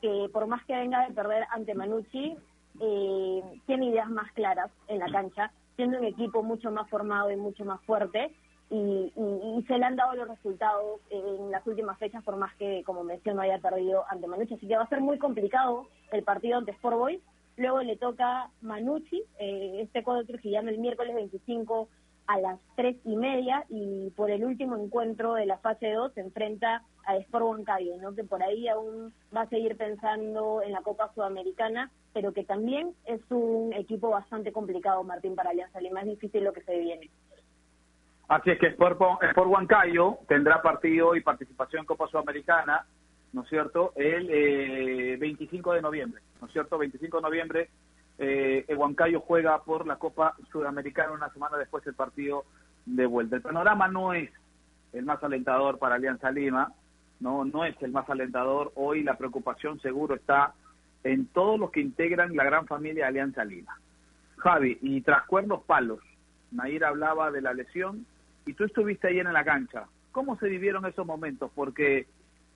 que 0.00 0.28
por 0.32 0.46
más 0.46 0.64
que 0.64 0.74
venga 0.74 1.06
de 1.06 1.14
perder 1.14 1.46
ante 1.50 1.74
Manucci, 1.74 2.36
eh, 2.80 3.42
tiene 3.66 3.86
ideas 3.86 4.08
más 4.08 4.30
claras 4.32 4.70
en 4.88 4.98
la 4.98 5.06
cancha, 5.06 5.52
siendo 5.76 5.98
un 5.98 6.04
equipo 6.04 6.42
mucho 6.42 6.70
más 6.70 6.88
formado 6.88 7.30
y 7.30 7.36
mucho 7.36 7.64
más 7.64 7.80
fuerte. 7.82 8.32
Y, 8.68 9.12
y, 9.14 9.62
se 9.68 9.78
le 9.78 9.84
han 9.84 9.94
dado 9.94 10.14
los 10.14 10.26
resultados 10.26 11.00
en 11.10 11.52
las 11.52 11.64
últimas 11.66 11.98
fechas, 11.98 12.24
por 12.24 12.36
más 12.36 12.52
que, 12.56 12.82
como 12.84 13.04
menciono, 13.04 13.42
haya 13.42 13.58
perdido 13.58 14.04
ante 14.10 14.26
Manucci. 14.26 14.54
Así 14.54 14.66
que 14.66 14.76
va 14.76 14.82
a 14.82 14.88
ser 14.88 15.00
muy 15.00 15.18
complicado 15.18 15.86
el 16.10 16.24
partido 16.24 16.58
ante 16.58 16.72
Sport 16.72 16.96
Boys. 16.96 17.20
Luego 17.56 17.80
le 17.82 17.96
toca 17.96 18.50
Manucci, 18.62 19.22
eh, 19.38 19.78
este 19.82 20.02
cuadro 20.02 20.26
trujillano, 20.26 20.68
el 20.68 20.78
miércoles 20.78 21.14
25 21.14 21.88
a 22.26 22.40
las 22.40 22.58
tres 22.74 22.96
y 23.04 23.16
media. 23.16 23.64
Y 23.68 24.10
por 24.16 24.32
el 24.32 24.44
último 24.44 24.76
encuentro 24.76 25.34
de 25.34 25.46
la 25.46 25.58
fase 25.58 25.92
2 25.92 26.14
se 26.14 26.20
enfrenta 26.20 26.82
a 27.06 27.16
Sport 27.16 27.44
Huancayo, 27.44 27.96
¿no? 27.98 28.14
que 28.14 28.24
por 28.24 28.42
ahí 28.42 28.68
aún 28.68 29.12
va 29.34 29.42
a 29.42 29.48
seguir 29.48 29.76
pensando 29.76 30.60
en 30.62 30.72
la 30.72 30.82
Copa 30.82 31.10
Sudamericana, 31.14 31.90
pero 32.12 32.32
que 32.32 32.44
también 32.44 32.94
es 33.04 33.20
un 33.30 33.72
equipo 33.72 34.10
bastante 34.10 34.52
complicado, 34.52 35.02
Martín, 35.04 35.34
para 35.34 35.50
Alianza 35.50 35.80
Lima. 35.80 36.00
Es 36.00 36.08
difícil 36.08 36.44
lo 36.44 36.52
que 36.52 36.62
se 36.62 36.78
viene. 36.78 37.10
Así 38.28 38.50
es 38.50 38.58
que 38.58 38.66
Sport, 38.68 39.00
Sport 39.22 39.50
Huancayo 39.50 40.18
tendrá 40.26 40.60
partido 40.60 41.14
y 41.14 41.20
participación 41.20 41.80
en 41.80 41.86
Copa 41.86 42.08
Sudamericana, 42.08 42.84
¿no 43.32 43.42
es 43.42 43.48
cierto?, 43.48 43.92
el 43.94 44.28
eh, 44.30 45.16
25 45.16 45.74
de 45.74 45.82
noviembre, 45.82 46.22
¿no 46.40 46.48
es 46.48 46.52
cierto?, 46.52 46.76
25 46.76 47.18
de 47.18 47.22
noviembre, 47.22 47.70
eh, 48.18 48.64
Huancayo 48.76 49.20
juega 49.20 49.62
por 49.62 49.86
la 49.86 49.96
Copa 49.96 50.34
Sudamericana 50.50 51.12
una 51.12 51.30
semana 51.30 51.56
después 51.56 51.84
del 51.84 51.94
partido 51.94 52.44
de 52.84 53.06
vuelta. 53.06 53.36
El 53.36 53.42
panorama 53.42 53.86
no 53.88 54.12
es 54.12 54.30
el 54.92 55.04
más 55.04 55.22
alentador 55.22 55.78
para 55.78 55.96
Alianza 55.96 56.30
Lima, 56.30 56.72
no, 57.20 57.44
no 57.44 57.64
es 57.64 57.80
el 57.82 57.92
más 57.92 58.08
alentador. 58.08 58.72
Hoy 58.74 59.02
la 59.02 59.16
preocupación 59.16 59.80
seguro 59.80 60.14
está 60.14 60.54
en 61.04 61.26
todos 61.26 61.58
los 61.58 61.70
que 61.70 61.80
integran 61.80 62.36
la 62.36 62.44
gran 62.44 62.66
familia 62.66 63.04
de 63.04 63.08
Alianza 63.08 63.44
Lima. 63.44 63.78
Javi, 64.38 64.78
y 64.82 65.00
tras 65.00 65.24
cuernos 65.26 65.62
palos, 65.64 66.00
Nair 66.50 66.84
hablaba 66.84 67.30
de 67.30 67.40
la 67.40 67.54
lesión 67.54 68.06
y 68.44 68.52
tú 68.52 68.64
estuviste 68.64 69.08
ahí 69.08 69.18
en 69.18 69.32
la 69.32 69.44
cancha. 69.44 69.86
¿Cómo 70.12 70.38
se 70.38 70.48
vivieron 70.48 70.86
esos 70.86 71.06
momentos? 71.06 71.50
Porque, 71.54 72.06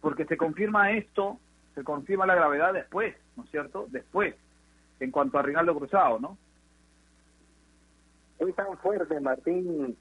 porque 0.00 0.24
se 0.26 0.36
confirma 0.36 0.92
esto, 0.92 1.38
se 1.74 1.84
confirma 1.84 2.26
la 2.26 2.34
gravedad 2.34 2.72
después, 2.72 3.14
¿no 3.36 3.44
es 3.44 3.50
cierto? 3.50 3.86
Después, 3.90 4.34
en 5.00 5.11
cuanto 5.11 5.38
a 5.38 5.42
Rinaldo 5.42 5.76
Cruzado, 5.76 6.18
¿no? 6.18 6.38
Es 8.38 8.54
tan 8.54 8.76
fuerte, 8.78 9.20
Martín, 9.20 9.96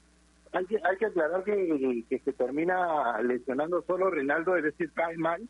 hay 0.52 0.66
que, 0.66 0.76
hay 0.82 0.96
que 0.96 1.06
aclarar 1.06 1.44
que, 1.44 2.04
que 2.08 2.18
se 2.18 2.32
termina 2.32 3.20
lesionando 3.22 3.82
solo 3.82 4.10
Reinaldo, 4.10 4.56
es 4.56 4.64
decir, 4.64 4.90
cae 4.92 5.16
mal. 5.16 5.48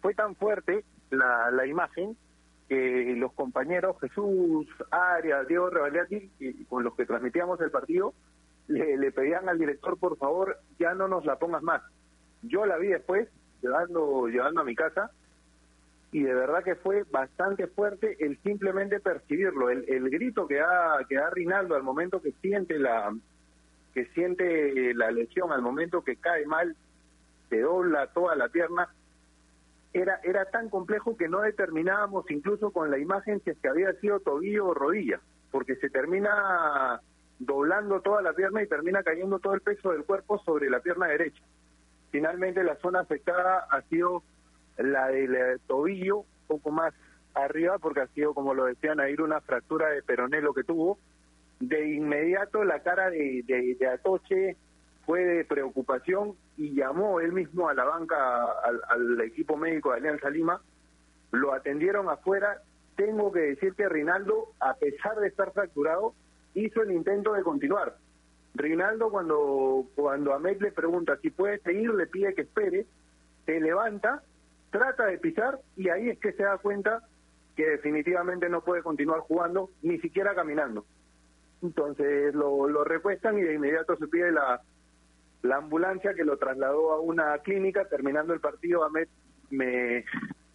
Fue 0.00 0.14
tan 0.14 0.36
fuerte 0.36 0.84
la, 1.10 1.50
la 1.50 1.66
imagen 1.66 2.16
que 2.68 3.14
los 3.16 3.32
compañeros 3.32 3.96
Jesús, 4.00 4.66
Arias, 4.90 5.48
Diego 5.48 5.70
Revaliati, 5.70 6.30
con 6.68 6.84
los 6.84 6.94
que 6.94 7.06
transmitíamos 7.06 7.60
el 7.60 7.72
partido, 7.72 8.14
le, 8.68 8.96
le 8.96 9.10
pedían 9.10 9.48
al 9.48 9.58
director, 9.58 9.98
por 9.98 10.16
favor, 10.16 10.58
ya 10.78 10.94
no 10.94 11.08
nos 11.08 11.24
la 11.24 11.36
pongas 11.36 11.62
más. 11.62 11.82
Yo 12.42 12.64
la 12.66 12.78
vi 12.78 12.88
después, 12.88 13.28
llevando, 13.60 14.28
llevando 14.28 14.60
a 14.60 14.64
mi 14.64 14.76
casa, 14.76 15.10
y 16.12 16.22
de 16.22 16.34
verdad 16.34 16.62
que 16.62 16.76
fue 16.76 17.02
bastante 17.10 17.66
fuerte 17.66 18.16
el 18.24 18.38
simplemente 18.42 19.00
percibirlo, 19.00 19.70
el, 19.70 19.84
el 19.88 20.08
grito 20.08 20.46
que 20.46 20.56
da, 20.56 21.04
que 21.08 21.16
da 21.16 21.30
Rinaldo 21.30 21.74
al 21.74 21.82
momento 21.82 22.22
que 22.22 22.32
siente 22.40 22.78
la, 22.78 23.12
siente 24.06 24.94
la 24.94 25.10
lesión 25.10 25.52
al 25.52 25.62
momento 25.62 26.02
que 26.02 26.16
cae 26.16 26.46
mal, 26.46 26.76
se 27.48 27.60
dobla 27.60 28.08
toda 28.08 28.36
la 28.36 28.48
pierna, 28.48 28.88
era, 29.92 30.20
era 30.22 30.44
tan 30.46 30.68
complejo 30.68 31.16
que 31.16 31.28
no 31.28 31.40
determinábamos 31.40 32.30
incluso 32.30 32.70
con 32.70 32.90
la 32.90 32.98
imagen 32.98 33.40
si 33.42 33.50
es 33.50 33.58
que 33.58 33.68
había 33.68 33.92
sido 33.94 34.20
tobillo 34.20 34.68
o 34.68 34.74
rodilla, 34.74 35.20
porque 35.50 35.76
se 35.76 35.90
termina 35.90 37.00
doblando 37.40 38.00
toda 38.00 38.22
la 38.22 38.32
pierna 38.32 38.62
y 38.62 38.68
termina 38.68 39.02
cayendo 39.02 39.38
todo 39.38 39.54
el 39.54 39.62
peso 39.62 39.90
del 39.90 40.04
cuerpo 40.04 40.38
sobre 40.44 40.70
la 40.70 40.80
pierna 40.80 41.06
derecha. 41.06 41.42
Finalmente 42.10 42.62
la 42.62 42.76
zona 42.76 43.00
afectada 43.00 43.66
ha 43.70 43.82
sido 43.82 44.22
la 44.76 45.08
del 45.08 45.60
tobillo, 45.66 46.24
poco 46.46 46.70
más 46.70 46.94
arriba, 47.34 47.78
porque 47.78 48.00
ha 48.00 48.06
sido, 48.08 48.34
como 48.34 48.54
lo 48.54 48.64
decían, 48.64 49.00
ahí 49.00 49.14
una 49.18 49.40
fractura 49.40 49.88
de 49.88 50.02
peroné 50.02 50.40
lo 50.40 50.52
que 50.52 50.64
tuvo, 50.64 50.98
de 51.60 51.94
inmediato 51.94 52.64
la 52.64 52.80
cara 52.80 53.10
de, 53.10 53.44
de, 53.46 53.86
Atoche 53.86 54.56
fue 55.04 55.24
de 55.24 55.44
preocupación 55.44 56.34
y 56.56 56.74
llamó 56.74 57.20
él 57.20 57.32
mismo 57.32 57.68
a 57.68 57.74
la 57.74 57.84
banca, 57.84 58.44
al, 58.88 59.20
equipo 59.20 59.56
médico 59.56 59.90
de 59.90 59.98
Alianza 59.98 60.30
Lima, 60.30 60.60
lo 61.30 61.52
atendieron 61.52 62.08
afuera. 62.08 62.62
Tengo 62.96 63.30
que 63.30 63.40
decir 63.40 63.74
que 63.74 63.88
Rinaldo, 63.88 64.52
a 64.58 64.74
pesar 64.74 65.16
de 65.20 65.28
estar 65.28 65.52
fracturado, 65.52 66.14
hizo 66.54 66.82
el 66.82 66.92
intento 66.92 67.34
de 67.34 67.42
continuar. 67.42 67.96
Rinaldo 68.54 69.10
cuando, 69.10 69.86
cuando 69.94 70.34
Ahmed 70.34 70.60
le 70.60 70.72
pregunta 70.72 71.16
si 71.22 71.30
puede 71.30 71.60
seguir, 71.60 71.92
le 71.94 72.06
pide 72.06 72.34
que 72.34 72.42
espere, 72.42 72.86
se 73.46 73.60
levanta, 73.60 74.22
trata 74.70 75.06
de 75.06 75.18
pisar 75.18 75.60
y 75.76 75.88
ahí 75.88 76.10
es 76.10 76.18
que 76.18 76.32
se 76.32 76.42
da 76.42 76.58
cuenta 76.58 77.02
que 77.56 77.68
definitivamente 77.68 78.48
no 78.48 78.62
puede 78.62 78.82
continuar 78.82 79.20
jugando, 79.20 79.70
ni 79.82 79.98
siquiera 79.98 80.34
caminando. 80.34 80.84
Entonces 81.62 82.34
lo, 82.34 82.68
lo 82.68 82.84
recuestan 82.84 83.38
y 83.38 83.42
de 83.42 83.54
inmediato 83.54 83.96
se 83.96 84.08
pide 84.08 84.32
la, 84.32 84.62
la 85.42 85.56
ambulancia 85.56 86.14
que 86.14 86.24
lo 86.24 86.36
trasladó 86.38 86.92
a 86.92 87.00
una 87.00 87.38
clínica. 87.38 87.86
Terminando 87.86 88.32
el 88.32 88.40
partido, 88.40 88.84
Ahmed 88.84 89.08
me 89.50 90.04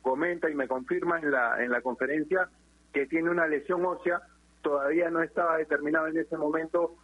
comenta 0.01 0.49
y 0.49 0.55
me 0.55 0.67
confirma 0.67 1.19
en 1.19 1.31
la, 1.31 1.63
en 1.63 1.71
la 1.71 1.81
conferencia 1.81 2.49
que 2.93 3.05
tiene 3.05 3.29
una 3.29 3.47
lesión 3.47 3.85
ósea. 3.85 4.21
Todavía 4.61 5.09
no 5.09 5.21
estaba 5.21 5.57
determinado 5.57 6.07
en 6.07 6.17
ese 6.17 6.37
momento 6.37 6.95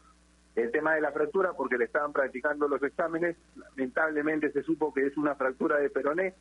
el 0.55 0.71
tema 0.71 0.95
de 0.95 1.01
la 1.01 1.11
fractura 1.11 1.53
porque 1.53 1.77
le 1.77 1.85
estaban 1.85 2.11
practicando 2.11 2.67
los 2.67 2.81
exámenes. 2.81 3.37
Lamentablemente 3.55 4.51
se 4.51 4.63
supo 4.63 4.93
que 4.93 5.05
es 5.05 5.15
una 5.17 5.35
fractura 5.35 5.77
de 5.77 5.89
peroné 5.89 6.33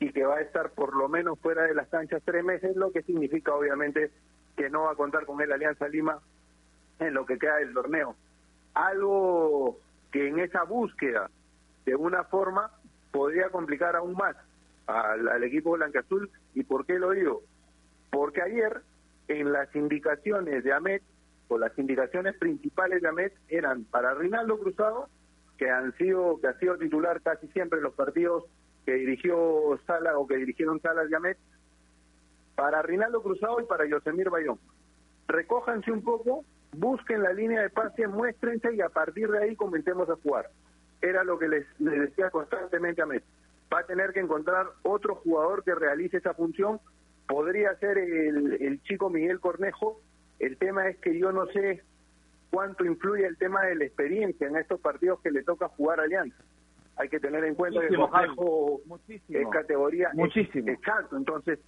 y 0.00 0.12
que 0.12 0.24
va 0.24 0.36
a 0.36 0.40
estar 0.40 0.70
por 0.70 0.94
lo 0.96 1.08
menos 1.08 1.38
fuera 1.40 1.62
de 1.62 1.74
las 1.74 1.88
canchas 1.88 2.22
tres 2.24 2.44
meses, 2.44 2.76
lo 2.76 2.92
que 2.92 3.02
significa 3.02 3.54
obviamente 3.54 4.10
que 4.56 4.70
no 4.70 4.84
va 4.84 4.92
a 4.92 4.96
contar 4.96 5.26
con 5.26 5.40
él 5.40 5.52
Alianza 5.52 5.88
Lima 5.88 6.20
en 7.06 7.14
lo 7.14 7.26
que 7.26 7.38
queda 7.38 7.56
del 7.56 7.74
torneo. 7.74 8.16
Algo 8.74 9.78
que 10.12 10.28
en 10.28 10.38
esa 10.38 10.64
búsqueda, 10.64 11.30
de 11.84 11.96
una 11.96 12.24
forma, 12.24 12.70
podría 13.10 13.50
complicar 13.50 13.96
aún 13.96 14.14
más 14.14 14.36
al, 14.86 15.28
al 15.28 15.44
equipo 15.44 15.72
blanca-azul. 15.72 16.30
¿Y 16.54 16.62
por 16.64 16.86
qué 16.86 16.98
lo 16.98 17.10
digo? 17.10 17.42
Porque 18.10 18.42
ayer, 18.42 18.82
en 19.28 19.52
las 19.52 19.74
indicaciones 19.74 20.64
de 20.64 20.72
Amet, 20.72 21.02
o 21.48 21.58
las 21.58 21.76
indicaciones 21.78 22.36
principales 22.36 23.00
de 23.02 23.08
Amet, 23.08 23.34
eran 23.48 23.84
para 23.84 24.14
Rinaldo 24.14 24.58
Cruzado, 24.58 25.08
que 25.56 25.70
han 25.70 25.96
sido, 25.96 26.40
que 26.40 26.46
ha 26.46 26.58
sido 26.58 26.78
titular 26.78 27.20
casi 27.22 27.48
siempre 27.48 27.78
en 27.78 27.84
los 27.84 27.94
partidos 27.94 28.44
que 28.86 28.94
dirigió 28.94 29.78
Sala 29.86 30.18
o 30.18 30.26
que 30.26 30.36
dirigieron 30.36 30.80
Salas 30.80 31.10
y 31.10 31.14
Amet, 31.14 31.38
para 32.54 32.80
Rinaldo 32.82 33.22
Cruzado 33.22 33.60
y 33.60 33.64
para 33.64 33.86
Yosemir 33.86 34.30
Bayón. 34.30 34.58
Recójanse 35.26 35.92
un 35.92 36.02
poco 36.02 36.44
busquen 36.72 37.22
la 37.22 37.32
línea 37.32 37.62
de 37.62 37.70
pase, 37.70 38.06
muéstrense 38.06 38.74
y 38.74 38.80
a 38.80 38.88
partir 38.88 39.28
de 39.30 39.38
ahí 39.38 39.56
comencemos 39.56 40.08
a 40.10 40.16
jugar. 40.16 40.50
Era 41.00 41.24
lo 41.24 41.38
que 41.38 41.48
les, 41.48 41.66
decía 41.78 42.30
constantemente 42.30 43.02
a 43.02 43.06
Messi. 43.06 43.26
Va 43.72 43.80
a 43.80 43.86
tener 43.86 44.12
que 44.12 44.20
encontrar 44.20 44.66
otro 44.82 45.16
jugador 45.16 45.62
que 45.62 45.74
realice 45.74 46.16
esa 46.16 46.34
función. 46.34 46.80
Podría 47.26 47.74
ser 47.76 47.98
el, 47.98 48.60
el 48.60 48.82
chico 48.82 49.10
Miguel 49.10 49.40
Cornejo. 49.40 50.00
El 50.38 50.56
tema 50.56 50.88
es 50.88 50.98
que 50.98 51.18
yo 51.18 51.32
no 51.32 51.46
sé 51.46 51.82
cuánto 52.50 52.84
influye 52.84 53.26
el 53.26 53.36
tema 53.36 53.62
de 53.64 53.74
la 53.74 53.84
experiencia 53.84 54.46
en 54.46 54.56
estos 54.56 54.80
partidos 54.80 55.20
que 55.20 55.30
le 55.30 55.42
toca 55.42 55.68
jugar 55.68 56.00
a 56.00 56.04
Alianza. 56.04 56.42
Hay 56.96 57.08
que 57.08 57.20
tener 57.20 57.44
en 57.44 57.54
cuenta 57.54 57.80
que 57.80 57.94
Cornejo 57.94 58.80
es 59.06 59.48
categoría. 59.52 60.10
Muchísimo. 60.14 60.68
exacto, 60.68 61.16
entonces 61.16 61.60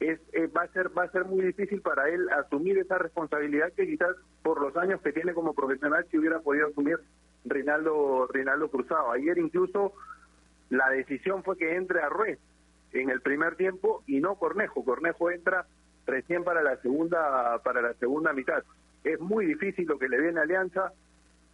es, 0.00 0.20
eh, 0.32 0.46
va 0.46 0.62
a 0.62 0.68
ser 0.68 0.96
va 0.96 1.04
a 1.04 1.10
ser 1.10 1.24
muy 1.24 1.44
difícil 1.44 1.80
para 1.80 2.08
él 2.08 2.28
asumir 2.30 2.78
esa 2.78 2.98
responsabilidad 2.98 3.72
que 3.72 3.86
quizás 3.86 4.14
por 4.42 4.60
los 4.60 4.76
años 4.76 5.00
que 5.02 5.12
tiene 5.12 5.34
como 5.34 5.54
profesional 5.54 6.06
si 6.10 6.18
hubiera 6.18 6.40
podido 6.40 6.68
asumir 6.68 6.98
Rinaldo 7.44 8.28
Cruzado. 8.70 9.10
Ayer 9.12 9.38
incluso 9.38 9.92
la 10.70 10.90
decisión 10.90 11.42
fue 11.42 11.56
que 11.56 11.74
entre 11.74 12.00
a 12.00 12.08
Ruiz 12.08 12.38
en 12.92 13.10
el 13.10 13.20
primer 13.20 13.56
tiempo 13.56 14.02
y 14.06 14.20
no 14.20 14.36
Cornejo. 14.36 14.84
Cornejo 14.84 15.30
entra 15.30 15.66
recién 16.06 16.44
para 16.44 16.62
la 16.62 16.76
segunda 16.76 17.60
para 17.64 17.82
la 17.82 17.94
segunda 17.94 18.32
mitad. 18.32 18.62
Es 19.04 19.20
muy 19.20 19.46
difícil 19.46 19.86
lo 19.86 19.98
que 19.98 20.08
le 20.08 20.20
viene 20.20 20.40
Alianza. 20.40 20.92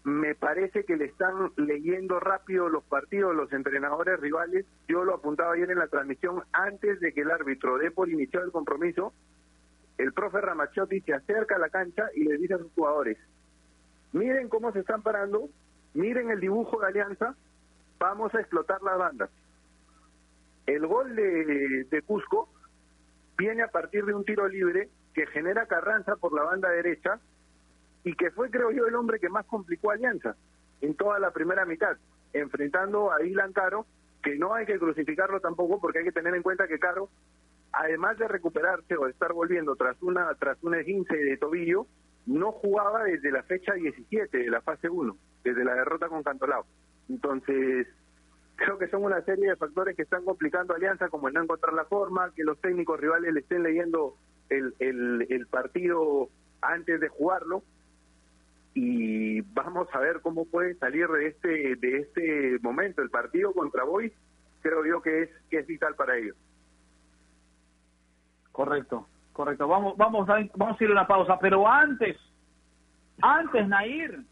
Me 0.04 0.34
parece 0.34 0.84
que 0.84 0.96
le 0.96 1.06
están 1.06 1.50
leyendo 1.56 2.20
rápido 2.20 2.68
los 2.68 2.84
partidos 2.84 3.34
los 3.34 3.50
entrenadores 3.54 4.20
rivales. 4.20 4.66
Yo 4.86 5.02
lo 5.02 5.14
apuntaba 5.14 5.54
ayer 5.54 5.70
en 5.70 5.78
la 5.78 5.88
transmisión 5.88 6.42
antes 6.52 7.00
de 7.00 7.14
que 7.14 7.22
el 7.22 7.30
árbitro 7.30 7.78
dé 7.78 7.90
por 7.90 8.10
iniciado 8.10 8.44
el 8.44 8.52
compromiso. 8.52 9.14
El 9.96 10.12
profe 10.12 10.42
Ramachotti 10.42 11.00
se 11.00 11.14
acerca 11.14 11.56
a 11.56 11.58
la 11.58 11.70
cancha 11.70 12.04
y 12.14 12.24
le 12.24 12.36
dice 12.36 12.54
a 12.54 12.58
sus 12.58 12.70
jugadores, 12.72 13.16
miren 14.12 14.48
cómo 14.48 14.72
se 14.72 14.80
están 14.80 15.02
parando, 15.02 15.48
miren 15.94 16.30
el 16.30 16.40
dibujo 16.40 16.80
de 16.80 16.88
Alianza, 16.88 17.34
vamos 17.98 18.34
a 18.34 18.40
explotar 18.40 18.82
las 18.82 18.98
bandas. 18.98 19.30
El 20.66 20.86
gol 20.86 21.16
de, 21.16 21.84
de 21.84 22.02
Cusco 22.02 22.50
viene 23.38 23.62
a 23.62 23.68
partir 23.68 24.04
de 24.04 24.12
un 24.12 24.24
tiro 24.24 24.48
libre 24.48 24.90
que 25.14 25.26
genera 25.28 25.66
Carranza 25.66 26.16
por 26.16 26.34
la 26.34 26.42
banda 26.42 26.68
derecha 26.68 27.20
y 28.04 28.14
que 28.14 28.30
fue, 28.30 28.50
creo 28.50 28.70
yo, 28.70 28.86
el 28.86 28.94
hombre 28.94 29.18
que 29.18 29.30
más 29.30 29.46
complicó 29.46 29.90
a 29.90 29.94
Alianza 29.94 30.36
en 30.82 30.94
toda 30.94 31.18
la 31.18 31.32
primera 31.32 31.64
mitad, 31.64 31.96
enfrentando 32.34 33.10
a 33.10 33.22
Islan 33.24 33.52
Caro, 33.52 33.86
que 34.22 34.36
no 34.36 34.54
hay 34.54 34.66
que 34.66 34.78
crucificarlo 34.78 35.40
tampoco 35.40 35.80
porque 35.80 35.98
hay 35.98 36.04
que 36.04 36.12
tener 36.12 36.34
en 36.34 36.42
cuenta 36.42 36.68
que 36.68 36.78
Caro, 36.78 37.08
además 37.72 38.18
de 38.18 38.28
recuperarse 38.28 38.96
o 38.96 39.06
de 39.06 39.10
estar 39.10 39.32
volviendo 39.32 39.74
tras 39.76 40.00
una 40.02 40.32
tras 40.34 40.62
un 40.62 40.74
esguince 40.74 41.16
de 41.16 41.36
tobillo, 41.38 41.86
no 42.26 42.52
jugaba 42.52 43.04
desde 43.04 43.30
la 43.32 43.42
fecha 43.42 43.72
17 43.72 44.36
de 44.36 44.50
la 44.50 44.60
fase 44.60 44.88
1, 44.88 45.16
desde 45.42 45.64
la 45.64 45.74
derrota 45.74 46.08
con 46.08 46.22
Cantolao. 46.22 46.66
Entonces, 47.08 47.86
creo 48.56 48.78
que 48.78 48.88
son 48.88 49.04
una 49.04 49.22
serie 49.22 49.48
de 49.48 49.56
factores 49.56 49.96
que 49.96 50.02
están 50.02 50.24
complicando 50.24 50.74
a 50.74 50.76
Alianza, 50.76 51.08
como 51.08 51.28
el 51.28 51.34
no 51.34 51.42
encontrar 51.42 51.72
la 51.72 51.84
forma, 51.84 52.32
que 52.34 52.44
los 52.44 52.60
técnicos 52.60 53.00
rivales 53.00 53.32
le 53.32 53.40
estén 53.40 53.62
leyendo 53.62 54.16
el, 54.50 54.74
el, 54.78 55.26
el 55.30 55.46
partido 55.46 56.28
antes 56.60 57.00
de 57.00 57.08
jugarlo 57.08 57.62
y 58.74 59.40
vamos 59.40 59.88
a 59.92 60.00
ver 60.00 60.20
cómo 60.20 60.44
puede 60.46 60.74
salir 60.74 61.06
de 61.08 61.28
este 61.28 61.76
de 61.76 61.98
este 61.98 62.58
momento. 62.60 63.02
El 63.02 63.10
partido 63.10 63.52
contra 63.52 63.84
Boys 63.84 64.12
creo 64.62 64.84
yo 64.84 65.00
que 65.00 65.22
es 65.22 65.30
que 65.48 65.60
es 65.60 65.66
vital 65.66 65.94
para 65.94 66.16
ellos. 66.16 66.36
Correcto 68.50 69.06
correcto. 69.32 69.68
Vamos 69.68 69.96
vamos 69.96 70.28
a, 70.28 70.38
vamos 70.54 70.80
a 70.80 70.84
ir 70.84 70.90
a 70.90 70.92
una 70.92 71.06
pausa 71.06 71.38
pero 71.40 71.66
antes 71.68 72.16
antes 73.20 73.68
Nair 73.68 74.24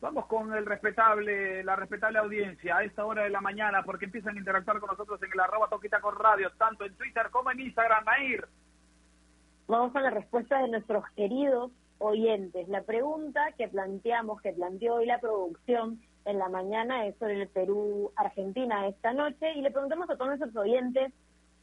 vamos 0.00 0.26
con 0.26 0.54
el 0.54 0.66
respetable 0.66 1.64
la 1.64 1.74
respetable 1.76 2.18
audiencia 2.18 2.76
a 2.76 2.84
esta 2.84 3.04
hora 3.04 3.24
de 3.24 3.30
la 3.30 3.40
mañana 3.40 3.82
porque 3.82 4.04
empiezan 4.04 4.36
a 4.36 4.38
interactuar 4.38 4.78
con 4.78 4.90
nosotros 4.90 5.20
en 5.22 5.32
el 5.32 5.40
arroba 5.40 5.68
toquita 5.68 6.00
con 6.00 6.16
radio 6.16 6.50
tanto 6.58 6.84
en 6.84 6.94
Twitter 6.94 7.28
como 7.30 7.50
en 7.50 7.60
Instagram. 7.60 8.04
Nair. 8.04 8.46
Vamos 9.66 9.94
a 9.94 10.00
la 10.00 10.10
respuesta 10.10 10.58
de 10.58 10.68
nuestros 10.68 11.04
queridos 11.16 11.70
oyentes. 12.00 12.66
La 12.68 12.82
pregunta 12.82 13.52
que 13.56 13.68
planteamos, 13.68 14.40
que 14.40 14.52
planteó 14.52 14.96
hoy 14.96 15.06
la 15.06 15.20
producción 15.20 16.00
en 16.24 16.38
la 16.38 16.48
mañana 16.48 17.06
es 17.06 17.16
sobre 17.18 17.42
el 17.42 17.48
Perú-Argentina 17.48 18.88
esta 18.88 19.12
noche 19.12 19.52
y 19.54 19.62
le 19.62 19.70
preguntamos 19.70 20.10
a 20.10 20.16
todos 20.16 20.28
nuestros 20.28 20.56
oyentes, 20.56 21.12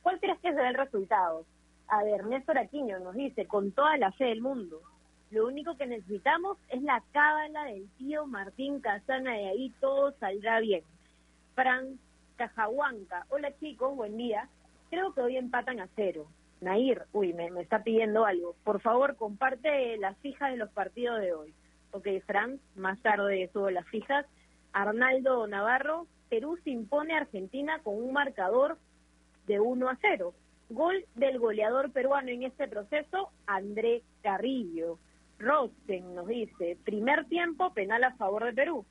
¿cuál 0.01 0.19
crees 0.19 0.39
que 0.39 0.53
será 0.53 0.69
el 0.69 0.75
resultado? 0.75 1.45
A 1.87 2.03
ver, 2.03 2.25
Néstor 2.25 2.57
Aquino 2.57 2.99
nos 2.99 3.15
dice, 3.15 3.45
con 3.45 3.71
toda 3.71 3.97
la 3.97 4.11
fe 4.11 4.25
del 4.25 4.41
mundo, 4.41 4.81
lo 5.31 5.47
único 5.47 5.75
que 5.75 5.87
necesitamos 5.87 6.57
es 6.69 6.81
la 6.83 7.03
cábala 7.11 7.65
del 7.65 7.89
tío 7.97 8.25
Martín 8.27 8.79
Casana 8.79 9.41
y 9.41 9.45
ahí 9.45 9.73
todo 9.81 10.11
saldrá 10.19 10.59
bien. 10.59 10.83
Fran 11.55 11.99
Cajahuanca, 12.37 13.25
hola 13.29 13.51
chicos, 13.59 13.95
buen 13.95 14.15
día. 14.17 14.47
Creo 14.89 15.13
que 15.13 15.21
hoy 15.21 15.37
empatan 15.37 15.79
a 15.79 15.89
cero. 15.95 16.27
Nair, 16.61 17.03
uy, 17.13 17.33
me, 17.33 17.47
está 17.61 17.83
pidiendo 17.83 18.25
algo. 18.25 18.55
Por 18.63 18.81
favor, 18.81 19.15
comparte 19.15 19.97
las 19.97 20.17
fijas 20.17 20.51
de 20.51 20.57
los 20.57 20.69
partidos 20.71 21.19
de 21.19 21.33
hoy. 21.33 21.53
Ok, 21.91 22.07
Fran, 22.25 22.59
más 22.75 22.99
tarde 23.01 23.49
subo 23.53 23.69
las 23.69 23.87
fijas. 23.87 24.25
Arnaldo 24.73 25.47
Navarro, 25.47 26.07
Perú 26.29 26.57
se 26.63 26.71
impone 26.71 27.13
a 27.13 27.19
Argentina 27.19 27.79
con 27.83 27.95
un 27.95 28.11
marcador 28.11 28.77
de 29.45 29.59
1 29.59 29.89
a 29.89 29.97
0. 30.01 30.33
Gol 30.69 31.05
del 31.15 31.39
goleador 31.39 31.91
peruano 31.91 32.29
en 32.29 32.43
este 32.43 32.67
proceso, 32.67 33.31
André 33.45 34.03
Carrillo. 34.21 34.99
Rosten 35.39 36.15
nos 36.15 36.27
dice, 36.27 36.77
primer 36.83 37.25
tiempo 37.25 37.73
penal 37.73 38.03
a 38.03 38.15
favor 38.15 38.43
de 38.43 38.53
Perú. 38.53 38.85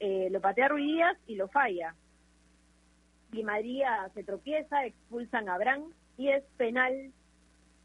Eh, 0.00 0.28
lo 0.30 0.40
patea 0.40 0.68
Ruiz 0.68 1.04
y 1.26 1.36
lo 1.36 1.48
falla. 1.48 1.94
Y 3.32 3.44
María 3.44 4.10
se 4.14 4.24
tropieza, 4.24 4.84
expulsan 4.84 5.48
a 5.48 5.54
Abraham, 5.54 5.92
y 6.20 6.28
es 6.28 6.44
penal 6.58 7.12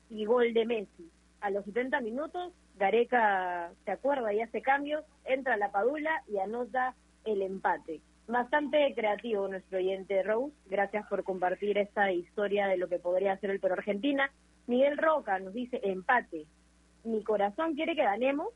y 0.09 0.25
gol 0.25 0.53
de 0.53 0.65
Messi. 0.65 1.09
A 1.39 1.49
los 1.51 1.63
70 1.63 2.01
minutos, 2.01 2.51
Gareca 2.77 3.71
se 3.85 3.91
acuerda 3.91 4.33
y 4.33 4.41
hace 4.41 4.61
cambios, 4.61 5.05
entra 5.23 5.55
la 5.55 5.71
Padula 5.71 6.21
y 6.27 6.39
anota 6.39 6.95
el 7.23 7.41
empate. 7.41 8.01
Bastante 8.27 8.93
creativo 8.93 9.47
nuestro 9.47 9.77
oyente 9.77 10.21
Rose, 10.21 10.53
gracias 10.65 11.07
por 11.07 11.23
compartir 11.23 11.77
esta 11.77 12.11
historia 12.11 12.67
de 12.67 12.75
lo 12.75 12.89
que 12.89 12.99
podría 12.99 13.37
ser 13.37 13.51
el 13.51 13.61
Perú 13.61 13.75
Argentina. 13.75 14.29
Miguel 14.67 14.97
Roca 14.97 15.39
nos 15.39 15.53
dice 15.53 15.79
empate. 15.81 16.45
Mi 17.05 17.23
corazón 17.23 17.73
quiere 17.75 17.95
que 17.95 18.03
ganemos 18.03 18.49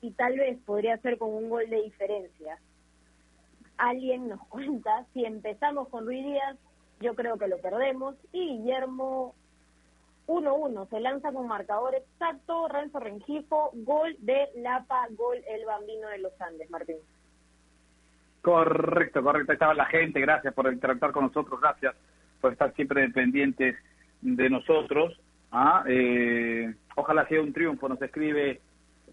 y 0.00 0.10
tal 0.10 0.36
vez 0.36 0.58
podría 0.66 0.96
ser 0.98 1.18
con 1.18 1.32
un 1.32 1.48
gol 1.48 1.70
de 1.70 1.82
diferencia. 1.82 2.58
Alguien 3.76 4.28
nos 4.28 4.44
cuenta 4.48 5.06
si 5.14 5.24
empezamos 5.24 5.88
con 5.88 6.04
Ruiz 6.04 6.24
Díaz, 6.24 6.56
yo 7.00 7.14
creo 7.14 7.38
que 7.38 7.48
lo 7.48 7.58
perdemos. 7.58 8.14
Y 8.32 8.58
Guillermo 8.58 9.34
1-1, 10.28 10.88
se 10.90 11.00
lanza 11.00 11.32
con 11.32 11.48
marcador 11.48 11.94
exacto, 11.94 12.68
Renzo 12.68 13.00
Rengifo, 13.00 13.70
gol 13.72 14.14
de 14.20 14.48
Lapa, 14.56 15.06
gol 15.10 15.38
el 15.48 15.64
bambino 15.64 16.08
de 16.08 16.18
los 16.18 16.38
Andes, 16.40 16.70
Martín. 16.70 16.96
Correcto, 18.42 19.22
correcto, 19.22 19.52
estaba 19.52 19.74
la 19.74 19.86
gente, 19.86 20.20
gracias 20.20 20.52
por 20.54 20.72
interactuar 20.72 21.12
con 21.12 21.24
nosotros, 21.24 21.60
gracias 21.60 21.94
por 22.40 22.52
estar 22.52 22.74
siempre 22.74 23.02
dependientes 23.02 23.76
de 24.20 24.50
nosotros. 24.50 25.18
¿ah? 25.50 25.82
Eh, 25.88 26.74
ojalá 26.94 27.26
sea 27.26 27.40
un 27.40 27.52
triunfo, 27.52 27.88
nos 27.88 28.00
escribe 28.00 28.60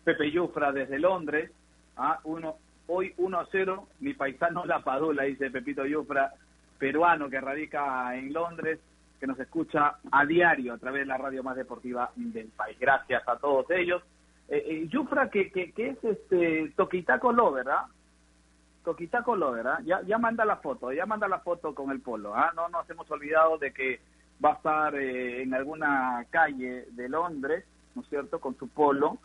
Pepe 0.04 0.32
Yufra 0.32 0.74
desde 0.74 1.00
Londres, 1.00 1.50
¿ah? 1.96 2.20
Uno, 2.26 2.58
hoy 2.88 3.14
1 3.18 3.40
a 3.40 3.48
0, 3.52 3.88
mi 4.02 4.14
paisano 4.14 4.66
La 4.66 4.84
Padula, 4.84 5.24
dice 5.24 5.50
Pepito 5.50 5.86
Yufra, 5.86 6.34
peruano 6.78 7.30
que 7.30 7.42
radica 7.42 8.16
en 8.16 8.34
Londres, 8.34 8.80
que 9.20 9.28
nos 9.28 9.40
escucha 9.40 9.96
a 10.12 10.26
diario 10.26 10.74
a 10.74 10.78
través 10.78 11.02
de 11.02 11.08
la 11.08 11.18
radio 11.18 11.44
más 11.44 11.56
deportiva 11.56 12.12
del 12.16 12.48
país. 12.50 12.78
Gracias 12.80 13.28
a 13.28 13.38
todos 13.38 13.70
ellos. 13.72 14.04
Eh, 14.48 14.64
eh, 14.68 14.88
Yufra, 14.88 15.30
que, 15.30 15.52
que, 15.52 15.72
que, 15.72 15.90
es 15.90 16.04
este 16.04 16.72
Toquitaco 16.76 17.32
Lover, 17.32 17.66
¿verdad? 17.66 17.86
Toquitaco 18.84 19.36
Lover, 19.36 19.64
¿verdad? 19.64 19.80
Ya, 19.84 20.02
ya 20.04 20.18
manda 20.18 20.46
la 20.46 20.58
foto, 20.58 20.92
ya 20.92 21.06
manda 21.06 21.28
la 21.28 21.40
foto 21.40 21.74
con 21.74 21.92
el 21.92 22.02
polo, 22.02 22.36
¿ah? 22.36 22.52
No 22.56 22.70
nos 22.70 22.88
hemos 22.90 23.10
olvidado 23.10 23.58
de 23.58 23.74
que 23.74 24.00
va 24.44 24.52
a 24.52 24.54
estar 24.54 24.96
eh, 24.96 25.42
en 25.42 25.54
alguna 25.54 26.26
calle 26.30 26.86
de 26.92 27.10
Londres, 27.10 27.66
¿no 27.96 28.02
es 28.02 28.10
cierto?, 28.10 28.40
con 28.40 28.56
su 28.58 28.68
polo, 28.68 29.18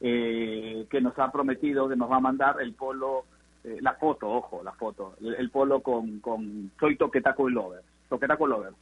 eh, 0.00 0.86
que 0.90 1.00
nos 1.00 1.18
ha 1.18 1.32
prometido 1.32 1.88
que 1.88 1.96
nos 1.96 2.10
va 2.10 2.16
a 2.16 2.20
mandar 2.20 2.60
el 2.60 2.74
polo 2.74 3.24
eh, 3.68 3.78
la 3.80 3.94
foto, 3.94 4.28
ojo, 4.30 4.62
la 4.62 4.72
foto, 4.72 5.14
el, 5.20 5.50
polo 5.50 5.80
con, 5.80 6.20
con 6.20 6.70
soy 6.78 6.96
Toquetaco 6.96 7.48
y 7.48 7.52
Lover, 7.52 7.82
Toquetaco 8.08 8.46
Lover. 8.46 8.72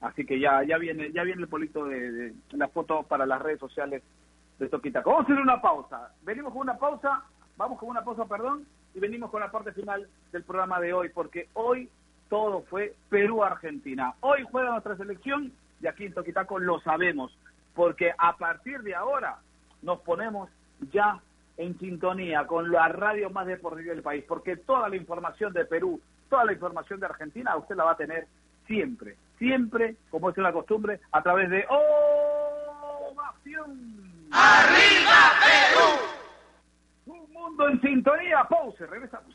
Así 0.00 0.26
que 0.26 0.38
ya 0.40 0.62
ya 0.62 0.78
viene 0.78 1.12
ya 1.12 1.22
viene 1.22 1.42
el 1.42 1.48
polito 1.48 1.86
de, 1.86 2.10
de, 2.10 2.34
la 2.52 2.68
foto 2.68 3.02
para 3.04 3.24
las 3.24 3.40
redes 3.40 3.60
sociales 3.60 4.02
de 4.58 4.68
Toquetaco. 4.68 5.10
Vamos 5.10 5.28
a 5.28 5.32
hacer 5.32 5.42
una 5.42 5.60
pausa. 5.60 6.10
Venimos 6.22 6.52
con 6.52 6.62
una 6.62 6.76
pausa, 6.76 7.22
vamos 7.56 7.78
con 7.78 7.88
una 7.88 8.04
pausa, 8.04 8.24
perdón, 8.26 8.66
y 8.94 9.00
venimos 9.00 9.30
con 9.30 9.40
la 9.40 9.50
parte 9.50 9.72
final 9.72 10.08
del 10.32 10.42
programa 10.42 10.80
de 10.80 10.92
hoy, 10.92 11.10
porque 11.10 11.48
hoy 11.54 11.88
todo 12.28 12.62
fue 12.62 12.94
Perú-Argentina. 13.08 14.14
Hoy 14.20 14.44
juega 14.50 14.70
nuestra 14.70 14.96
selección 14.96 15.52
y 15.80 15.86
aquí 15.86 16.06
en 16.06 16.14
Toquitaco 16.14 16.58
lo 16.58 16.80
sabemos, 16.80 17.36
porque 17.74 18.12
a 18.16 18.36
partir 18.36 18.80
de 18.82 18.94
ahora 18.94 19.38
nos 19.82 20.00
ponemos 20.00 20.50
ya 20.92 21.20
en 21.56 21.78
sintonía 21.78 22.46
con 22.46 22.70
la 22.70 22.88
radio 22.88 23.30
más 23.30 23.46
deportiva 23.46 23.94
del 23.94 24.02
país, 24.02 24.24
porque 24.26 24.56
toda 24.56 24.88
la 24.88 24.96
información 24.96 25.52
de 25.52 25.64
Perú, 25.64 26.00
toda 26.28 26.44
la 26.44 26.52
información 26.52 27.00
de 27.00 27.06
Argentina, 27.06 27.56
usted 27.56 27.76
la 27.76 27.84
va 27.84 27.92
a 27.92 27.96
tener 27.96 28.26
siempre, 28.66 29.16
siempre, 29.38 29.96
como 30.10 30.30
es 30.30 30.38
una 30.38 30.52
costumbre, 30.52 31.00
a 31.12 31.22
través 31.22 31.48
de 31.50 31.64
Ovación. 33.10 33.78
¡Arriba 34.32 35.30
Perú! 35.44 35.88
Un 37.06 37.32
mundo 37.32 37.68
en 37.68 37.80
sintonía, 37.80 38.44
pause, 38.48 38.86
regresamos. 38.86 39.34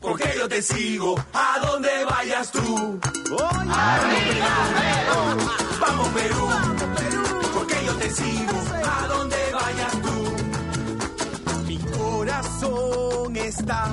porque 0.00 0.24
yo 0.36 0.48
te 0.48 0.62
sigo 0.62 1.14
a 1.32 1.58
donde 1.66 2.04
vayas 2.04 2.50
tú. 2.50 2.98
Vamos 5.80 6.08
Perú, 6.08 6.48
porque 7.54 7.74
yo 7.86 7.94
te 7.96 8.10
sigo 8.10 8.58
a 8.84 9.06
donde 9.08 9.36
vayas 9.52 9.92
tú. 10.02 11.66
Mi 11.66 11.78
corazón 11.78 13.36
está. 13.36 13.88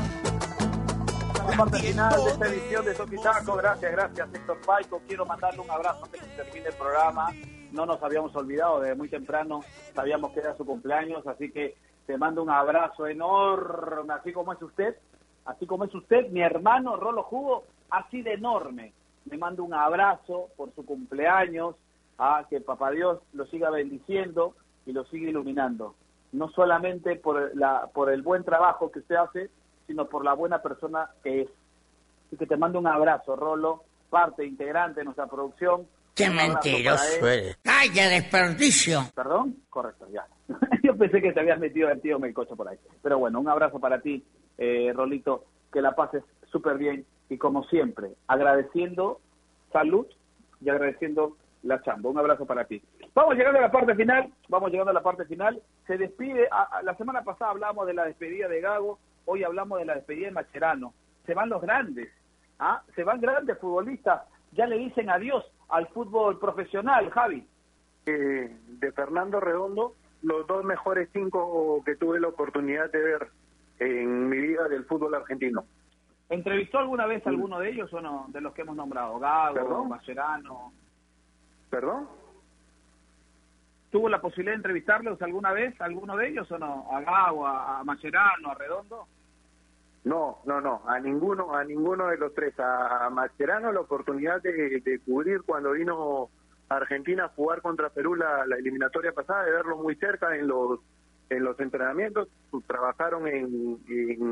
La 1.47 1.57
parte 1.57 1.79
final 1.79 2.23
de 2.23 2.31
esta 2.31 2.47
edición 2.47 2.85
de 2.85 2.93
Toquitaco. 2.93 3.55
Gracias, 3.55 3.91
gracias, 3.91 4.27
Héctor 4.33 4.61
Paico. 4.65 5.01
Quiero 5.07 5.25
mandarle 5.25 5.61
un 5.61 5.71
abrazo 5.71 6.05
antes 6.05 6.21
que 6.21 6.27
termine 6.43 6.67
el 6.67 6.75
programa. 6.75 7.31
No 7.71 7.85
nos 7.85 8.01
habíamos 8.01 8.35
olvidado, 8.35 8.79
desde 8.79 8.95
muy 8.95 9.09
temprano 9.09 9.61
sabíamos 9.93 10.31
que 10.31 10.39
era 10.39 10.55
su 10.55 10.65
cumpleaños, 10.65 11.27
así 11.27 11.51
que 11.51 11.75
te 12.05 12.17
mando 12.17 12.41
un 12.41 12.49
abrazo 12.49 13.07
enorme, 13.07 14.13
así 14.13 14.31
como 14.31 14.53
es 14.53 14.61
usted, 14.61 14.95
así 15.47 15.65
como 15.65 15.85
es 15.85 15.95
usted, 15.95 16.29
mi 16.29 16.41
hermano 16.41 16.95
Rolo 16.95 17.23
Jugo, 17.23 17.63
así 17.89 18.21
de 18.21 18.33
enorme. 18.33 18.93
Me 19.25 19.37
mando 19.37 19.63
un 19.63 19.73
abrazo 19.73 20.49
por 20.55 20.73
su 20.75 20.85
cumpleaños, 20.85 21.75
a 22.17 22.45
que 22.49 22.61
Papá 22.61 22.91
Dios 22.91 23.19
lo 23.33 23.45
siga 23.47 23.69
bendiciendo 23.69 24.55
y 24.85 24.91
lo 24.91 25.05
siga 25.05 25.29
iluminando. 25.29 25.95
No 26.31 26.49
solamente 26.49 27.15
por, 27.15 27.55
la, 27.55 27.87
por 27.93 28.11
el 28.11 28.21
buen 28.21 28.43
trabajo 28.43 28.91
que 28.91 28.99
usted 28.99 29.15
hace, 29.15 29.49
sino 29.85 30.05
por 30.05 30.25
la 30.25 30.33
buena 30.33 30.61
persona 30.61 31.09
que 31.23 31.41
es. 31.41 31.49
Así 32.27 32.37
que 32.37 32.45
te 32.45 32.57
mando 32.57 32.79
un 32.79 32.87
abrazo, 32.87 33.35
Rolo, 33.35 33.83
parte 34.09 34.45
integrante 34.45 35.01
de 35.01 35.05
nuestra 35.05 35.27
producción. 35.27 35.87
¡Qué 36.13 36.29
mentiroso 36.29 37.27
eres! 37.27 37.57
¡Ay, 37.65 37.89
qué 37.93 38.03
desperdicio! 38.09 39.01
¿Perdón? 39.13 39.55
Correcto, 39.69 40.07
ya. 40.11 40.25
Yo 40.83 40.97
pensé 40.97 41.21
que 41.21 41.31
te 41.31 41.39
habías 41.39 41.59
metido 41.59 41.89
el 41.89 42.01
tío 42.01 42.19
Melcocho 42.19 42.55
por 42.55 42.67
ahí. 42.67 42.77
Pero 43.03 43.19
bueno, 43.19 43.39
un 43.39 43.47
abrazo 43.47 43.79
para 43.79 44.01
ti, 44.01 44.23
eh, 44.57 44.91
Rolito, 44.93 45.43
que 45.71 45.81
la 45.81 45.95
pases 45.95 46.23
súper 46.51 46.77
bien 46.77 47.05
y 47.29 47.37
como 47.37 47.63
siempre, 47.65 48.11
agradeciendo 48.27 49.19
salud 49.71 50.07
y 50.61 50.69
agradeciendo 50.69 51.35
la 51.63 51.81
chamba. 51.81 52.09
Un 52.09 52.17
abrazo 52.19 52.45
para 52.45 52.65
ti. 52.65 52.81
Vamos 53.13 53.35
llegando 53.35 53.59
a 53.59 53.63
la 53.63 53.71
parte 53.71 53.95
final, 53.95 54.31
vamos 54.47 54.71
llegando 54.71 54.91
a 54.91 54.93
la 54.93 55.03
parte 55.03 55.25
final. 55.25 55.61
Se 55.85 55.97
despide, 55.97 56.47
a- 56.51 56.81
la 56.83 56.95
semana 56.95 57.23
pasada 57.23 57.51
hablamos 57.51 57.85
de 57.87 57.93
la 57.93 58.05
despedida 58.05 58.47
de 58.47 58.61
Gago, 58.61 58.99
hoy 59.25 59.43
hablamos 59.43 59.79
de 59.79 59.85
la 59.85 59.95
despedida 59.95 60.27
de 60.27 60.33
Macherano. 60.33 60.93
Se 61.25 61.33
van 61.33 61.49
los 61.49 61.61
grandes, 61.61 62.09
¿ah? 62.59 62.81
Se 62.95 63.03
van 63.03 63.19
grandes 63.19 63.57
futbolistas, 63.59 64.21
ya 64.53 64.65
le 64.67 64.77
dicen 64.77 65.09
adiós 65.09 65.43
al 65.69 65.87
fútbol 65.89 66.39
profesional, 66.39 67.09
Javi. 67.11 67.45
Eh, 68.05 68.55
de 68.79 68.91
Fernando 68.93 69.41
Redondo, 69.41 69.95
los 70.21 70.47
dos 70.47 70.63
mejores 70.63 71.09
cinco 71.11 71.81
que 71.85 71.97
tuve 71.97 72.21
la 72.21 72.29
oportunidad 72.29 72.89
de 72.89 72.99
ver 73.03 73.27
en 73.79 74.29
mi 74.29 74.37
vida 74.37 74.67
del 74.67 74.85
fútbol 74.85 75.15
argentino. 75.15 75.65
¿Entrevistó 76.29 76.79
alguna 76.79 77.05
vez 77.05 77.25
a 77.25 77.29
alguno 77.29 77.59
de 77.59 77.69
ellos 77.69 77.91
o 77.93 78.01
no? 78.01 78.25
De 78.29 78.41
los 78.41 78.53
que 78.53 78.61
hemos 78.63 78.75
nombrado, 78.75 79.17
Gago, 79.19 79.53
¿Perdón? 79.53 79.89
Mascherano. 79.89 80.73
¿Perdón? 81.69 82.07
¿Tuvo 83.91 84.09
la 84.09 84.19
posibilidad 84.19 84.51
de 84.51 84.57
entrevistarlos 84.57 85.21
alguna 85.21 85.53
vez, 85.53 85.79
alguno 85.79 86.17
de 86.17 86.27
ellos 86.27 86.51
o 86.51 86.57
no? 86.57 86.87
¿A 86.91 87.01
Gago, 87.01 87.47
a, 87.47 87.79
a 87.79 87.83
Mascherano, 87.83 88.51
a 88.51 88.55
Redondo? 88.55 89.07
No, 90.03 90.39
no, 90.45 90.61
no, 90.61 90.81
a 90.85 90.99
ninguno, 90.99 91.55
a 91.55 91.63
ninguno 91.63 92.07
de 92.07 92.17
los 92.17 92.33
tres. 92.33 92.59
A, 92.59 93.05
a 93.05 93.09
Mascherano 93.09 93.71
la 93.71 93.81
oportunidad 93.81 94.41
de, 94.41 94.81
de 94.81 94.99
cubrir 94.99 95.43
cuando 95.43 95.71
vino 95.71 96.29
Argentina 96.69 97.25
a 97.25 97.29
jugar 97.29 97.61
contra 97.61 97.89
Perú 97.89 98.15
la, 98.15 98.45
la 98.45 98.57
eliminatoria 98.57 99.13
pasada, 99.13 99.43
de 99.45 99.51
verlo 99.51 99.77
muy 99.77 99.95
cerca 99.95 100.35
en 100.35 100.47
los 100.47 100.79
en 101.29 101.43
los 101.43 101.59
entrenamientos. 101.59 102.27
Trabajaron 102.67 103.27
en, 103.27 103.79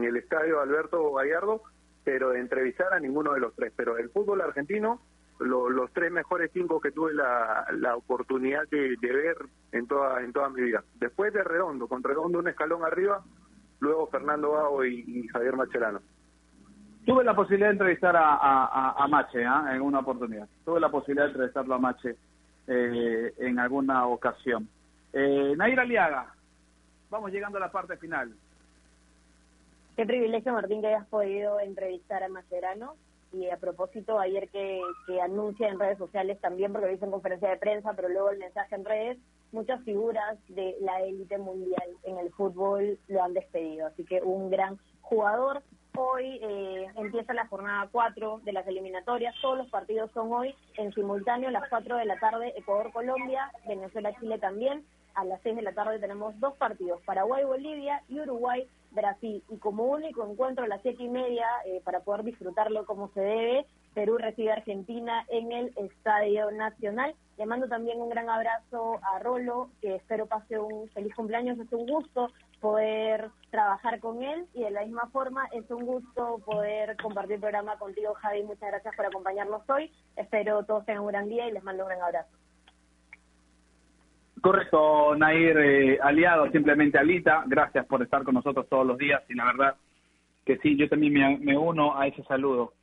el 0.04 0.16
estadio 0.18 0.60
Alberto 0.62 1.14
Gallardo, 1.14 1.62
pero 2.04 2.30
de 2.32 2.39
entrevistar 2.39 2.93
a 2.93 3.00
ninguno 3.00 3.34
de 3.34 3.39
los 3.39 3.54
tres. 3.56 3.74
Pero 3.76 3.98
el 3.98 4.10
fútbol 4.10 4.41
argentino, 4.41 5.02
lo- 5.39 5.70
los 5.70 5.91
tres 5.93 6.12
mejores 6.12 6.52
cinco 6.54 6.80
que 6.80 6.91
tuve 6.91 7.14
la, 7.14 7.66
la 7.74 7.96
oportunidad 7.96 8.68
de, 8.70 8.96
ver 9.02 9.38
en 9.72 9.88
toda 9.88 10.22
en 10.24 10.32
toda 10.32 10.50
mi 10.50 10.62
vida. 10.62 10.84
Después 11.00 11.34
de 11.34 11.43
Redondo, 11.43 11.88
con 11.88 12.04
Redondo 12.04 12.39
un 12.39 12.48
escalón 12.48 12.84
arriba, 12.84 13.24
luego 13.80 14.08
Fernando 14.08 14.52
Gago 14.54 14.86
y, 14.86 15.28
Javier 15.28 15.56
Macherano. 15.56 16.00
Tuve 17.06 17.24
la 17.24 17.36
posibilidad 17.36 17.68
de 17.68 17.74
entrevistar 17.74 18.16
a, 18.16 18.36
a, 18.36 18.66
a- 18.66 19.04
a 19.04 19.08
Mache 19.08 19.46
¿ah? 19.46 19.72
en 19.76 19.82
una 19.82 20.00
oportunidad. 20.00 20.48
Tuve 20.64 20.80
la 20.80 20.89
posibilidad 20.89 21.26
de 21.26 21.32
entrevistarlo 21.34 21.76
a 21.76 21.80
Mache 21.80 22.16
eh, 22.68 23.34
en 23.38 23.60
alguna 23.60 24.08
ocasión. 24.08 24.68
Eh, 25.14 25.54
Nair 25.56 25.80
Aliaga, 25.80 26.34
vamos 27.16 27.32
llegando 27.32 27.57
a 27.57 27.61
la 27.61 27.72
parte 27.72 27.97
final. 27.97 28.36
Qué 29.95 30.05
privilegio, 30.05 30.51
Martín, 30.51 30.82
que 30.82 30.88
hayas 30.88 31.07
podido 31.07 31.59
entrevistar 31.59 32.24
a 32.24 32.30
Mascherano. 32.30 32.95
Y 33.32 33.49
a 33.49 33.57
propósito, 33.57 34.20
ayer 34.20 34.49
que, 34.49 34.82
que 35.07 35.22
anuncia 35.22 35.68
en 35.68 35.80
redes 35.80 35.97
sociales 35.97 36.39
también, 36.39 36.72
porque 36.72 36.88
lo 36.88 36.93
hizo 36.93 37.05
en 37.05 37.11
conferencia 37.11 37.49
de 37.49 37.57
prensa, 37.57 37.93
pero 37.93 38.09
luego 38.09 38.30
el 38.30 38.39
mensaje 38.39 38.76
en 38.76 38.86
redes, 38.86 39.18
muchas 39.51 39.82
figuras 39.84 40.38
de 40.49 40.76
la 40.82 41.01
élite 41.01 41.38
mundial 41.38 41.89
en 42.03 42.18
el 42.18 42.32
fútbol 42.32 42.97
lo 43.07 43.24
han 43.24 43.34
despedido. 43.34 43.88
Así 43.88 44.03
que 44.05 44.22
un 44.22 44.49
gran 44.49 44.78
jugador. 45.01 45.63
Hoy 45.97 46.39
eh, 46.41 46.88
empieza 46.97 47.34
la 47.34 47.47
jornada 47.47 47.88
4 47.91 48.41
de 48.43 48.51
las 48.51 48.68
eliminatorias. 48.68 49.34
Todos 49.41 49.57
los 49.57 49.70
partidos 49.70 50.11
son 50.11 50.32
hoy 50.32 50.53
en 50.78 50.93
simultáneo, 50.93 51.49
las 51.51 51.70
4 51.70 51.95
de 51.95 52.05
la 52.05 52.20
tarde, 52.20 52.53
Ecuador-Colombia, 52.57 53.49
Venezuela-Chile 53.66 54.38
también. 54.39 54.84
A 55.16 55.24
las 55.24 55.41
6 55.43 55.55
de 55.55 55.61
la 55.61 55.74
tarde 55.74 55.99
tenemos 55.99 56.38
dos 56.39 56.55
partidos, 56.57 57.01
Paraguay-Bolivia 57.05 58.03
y 58.09 58.20
Uruguay-Brasil. 58.20 59.43
Y 59.49 59.57
como 59.57 59.86
único 59.86 60.30
encuentro 60.30 60.66
a 60.66 60.68
las 60.68 60.82
7 60.82 61.01
y 61.01 61.09
media, 61.09 61.47
eh, 61.66 61.82
para 61.84 62.01
poder 62.01 62.24
disfrutarlo 62.24 62.86
como 62.86 63.09
se 63.13 63.22
debe, 63.22 63.66
Perú 63.93 64.18
recibe 64.18 64.51
a 64.51 64.55
Argentina 64.55 65.26
en 65.30 65.53
el 65.53 65.74
Estadio 65.78 66.51
Nacional. 66.51 67.16
Le 67.38 67.45
mando 67.45 67.70
también 67.70 68.01
un 68.01 68.09
gran 68.09 68.30
abrazo 68.30 68.99
a 69.01 69.20
Rolo, 69.20 69.70
que 69.82 69.95
espero 69.95 70.26
pase 70.26 70.59
un 70.59 70.89
feliz 70.89 71.16
cumpleaños. 71.16 71.57
Es 71.59 71.72
un 71.72 71.88
gusto 71.88 72.30
poder 72.59 73.32
trabajar 73.51 74.01
con 74.01 74.22
él 74.22 74.47
y 74.53 74.63
de 74.63 74.72
la 74.72 74.82
misma 74.82 75.07
forma 75.11 75.47
es 75.53 75.70
un 75.72 75.86
gusto 75.86 76.39
poder 76.45 76.97
compartir 76.97 77.36
el 77.36 77.41
programa 77.41 77.78
contigo, 77.78 78.13
Javi. 78.16 78.43
Muchas 78.43 78.70
gracias 78.70 78.95
por 78.97 79.05
acompañarnos 79.05 79.61
hoy. 79.70 79.89
Espero 80.18 80.66
todos 80.66 80.86
tengan 80.86 81.03
un 81.03 81.09
gran 81.09 81.30
día 81.30 81.47
y 81.47 81.53
les 81.53 81.63
mando 81.63 81.84
un 81.84 81.89
gran 81.89 82.01
abrazo. 82.01 82.45
Correcto, 84.46 85.16
Nair, 85.16 85.58
eh, 85.58 86.00
aliado, 86.00 86.52
simplemente 86.52 87.00
Alita, 87.00 87.43
gracias 87.48 87.84
por 87.88 88.04
estar 88.04 88.24
con 88.24 88.36
nosotros 88.36 88.70
todos 88.70 88.86
los 88.86 88.96
días 88.96 89.24
y 89.28 89.34
la 89.34 89.46
verdad 89.46 89.76
que 90.46 90.60
sí, 90.60 90.78
yo 90.78 90.88
también 90.88 91.43
me, 91.43 91.58
uno 91.58 91.98
a 91.98 92.06
ese 92.06 92.22
saludo. 92.26 92.74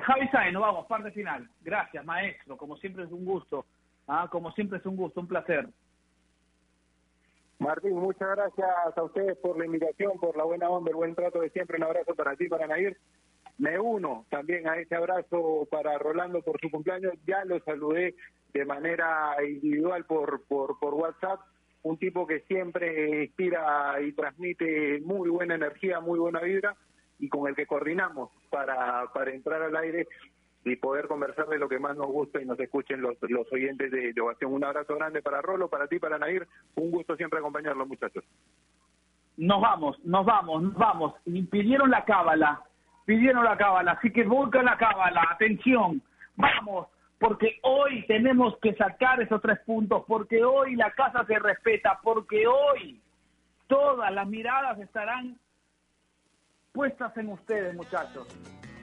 Javi 0.00 0.28
Sáenz, 0.28 0.54
nos 0.54 0.62
vamos, 0.62 0.86
parte 0.86 1.10
final. 1.10 1.46
Gracias, 1.60 2.02
maestro, 2.06 2.56
como 2.56 2.74
siempre 2.78 3.04
es 3.04 3.12
un 3.12 3.26
gusto, 3.26 3.66
ah, 4.08 4.28
como 4.30 4.50
siempre 4.52 4.78
es 4.78 4.86
un 4.86 4.96
gusto, 4.96 5.20
un 5.20 5.28
placer. 5.28 5.68
Martín, 7.58 7.96
muchas 7.96 8.30
gracias 8.36 8.96
a 8.96 9.02
ustedes 9.02 9.36
por 9.36 9.58
la 9.58 9.66
invitación, 9.66 10.18
por 10.18 10.34
la 10.38 10.44
buena 10.44 10.70
onda, 10.70 10.88
el 10.88 10.96
buen 10.96 11.14
trato 11.14 11.40
de 11.42 11.50
siempre. 11.50 11.76
Un 11.76 11.84
abrazo 11.84 12.14
para 12.14 12.34
ti, 12.34 12.48
para 12.48 12.66
Nair. 12.66 12.96
Me 13.60 13.78
uno 13.78 14.24
también 14.30 14.66
a 14.66 14.78
ese 14.78 14.96
abrazo 14.96 15.68
para 15.70 15.98
Rolando 15.98 16.40
por 16.40 16.58
su 16.62 16.70
cumpleaños. 16.70 17.12
Ya 17.26 17.44
lo 17.44 17.60
saludé 17.60 18.14
de 18.54 18.64
manera 18.64 19.36
individual 19.46 20.06
por, 20.06 20.42
por, 20.48 20.94
WhatsApp, 20.94 21.40
un 21.82 21.98
tipo 21.98 22.26
que 22.26 22.40
siempre 22.48 23.24
inspira 23.24 24.00
y 24.00 24.12
transmite 24.12 25.00
muy 25.02 25.28
buena 25.28 25.56
energía, 25.56 26.00
muy 26.00 26.18
buena 26.18 26.40
vibra 26.40 26.74
y 27.18 27.28
con 27.28 27.48
el 27.48 27.54
que 27.54 27.66
coordinamos 27.66 28.30
para, 28.48 29.12
para 29.12 29.30
entrar 29.30 29.60
al 29.60 29.76
aire 29.76 30.08
y 30.64 30.76
poder 30.76 31.06
conversar 31.06 31.46
de 31.48 31.58
lo 31.58 31.68
que 31.68 31.78
más 31.78 31.94
nos 31.98 32.06
gusta 32.06 32.40
y 32.40 32.46
nos 32.46 32.58
escuchen 32.58 33.02
los, 33.02 33.18
los 33.28 33.52
oyentes 33.52 33.90
de, 33.90 34.14
de 34.14 34.20
Ovación. 34.22 34.54
Un 34.54 34.64
abrazo 34.64 34.94
grande 34.94 35.20
para 35.20 35.42
Rolo, 35.42 35.68
para 35.68 35.86
ti, 35.86 35.98
para 35.98 36.18
Nair. 36.18 36.48
Un 36.76 36.90
gusto 36.90 37.14
siempre 37.14 37.40
acompañarlos, 37.40 37.86
muchachos. 37.86 38.24
Nos 39.36 39.60
vamos, 39.60 40.02
nos 40.02 40.24
vamos, 40.24 40.62
nos 40.62 40.74
vamos. 40.74 41.14
Y 41.26 41.42
pidieron 41.42 41.90
la 41.90 42.06
cábala, 42.06 42.62
pidieron 43.10 43.44
la 43.44 43.56
cábala, 43.56 43.92
así 43.98 44.12
que 44.12 44.22
busca 44.22 44.62
la 44.62 44.76
cábala, 44.76 45.26
atención, 45.32 46.00
vamos, 46.36 46.86
porque 47.18 47.58
hoy 47.64 48.06
tenemos 48.06 48.56
que 48.62 48.72
sacar 48.76 49.20
esos 49.20 49.42
tres 49.42 49.58
puntos, 49.66 50.04
porque 50.06 50.44
hoy 50.44 50.76
la 50.76 50.92
casa 50.92 51.24
se 51.26 51.36
respeta, 51.40 51.98
porque 52.04 52.46
hoy 52.46 53.02
todas 53.66 54.12
las 54.12 54.28
miradas 54.28 54.78
estarán 54.78 55.36
puestas 56.70 57.16
en 57.16 57.30
ustedes, 57.30 57.74
muchachos. 57.74 58.28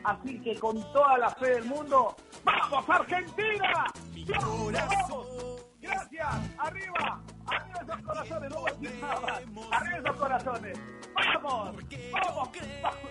Así 0.04 0.42
que 0.42 0.60
con 0.60 0.76
toda 0.92 1.18
la 1.20 1.30
fe 1.30 1.52
del 1.52 1.64
mundo, 1.64 2.14
¡vamos 2.44 2.90
Argentina! 2.90 3.86
¡Vamos! 4.28 5.66
Gracias, 5.80 6.60
arriba, 6.60 7.22
arriba 7.48 7.80
esos 7.82 8.02
corazones, 8.04 8.50
no 8.50 8.62
voy 8.62 8.72
a. 8.72 9.78
Arriba 9.78 9.98
esos 9.98 10.16
corazones. 10.18 10.80
¡Vamos! 11.16 11.76
¡Vamos! 12.12 12.50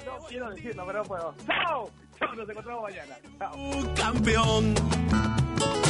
No 0.05 0.26
quiero 0.28 0.51
decirlo, 0.51 0.87
pero 0.87 0.99
no 0.99 1.05
puedo. 1.05 1.34
¡Chao! 1.47 1.91
¡Chao! 2.18 2.34
Nos 2.34 2.49
encontramos 2.49 2.82
mañana. 2.82 3.16
¡Chao! 3.39 3.95
campeón. 3.95 4.74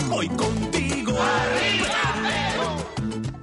Voy 0.08 0.28
contigo. 0.28 1.12
¡Arriba, 1.20 1.88
Perú! 2.22 3.35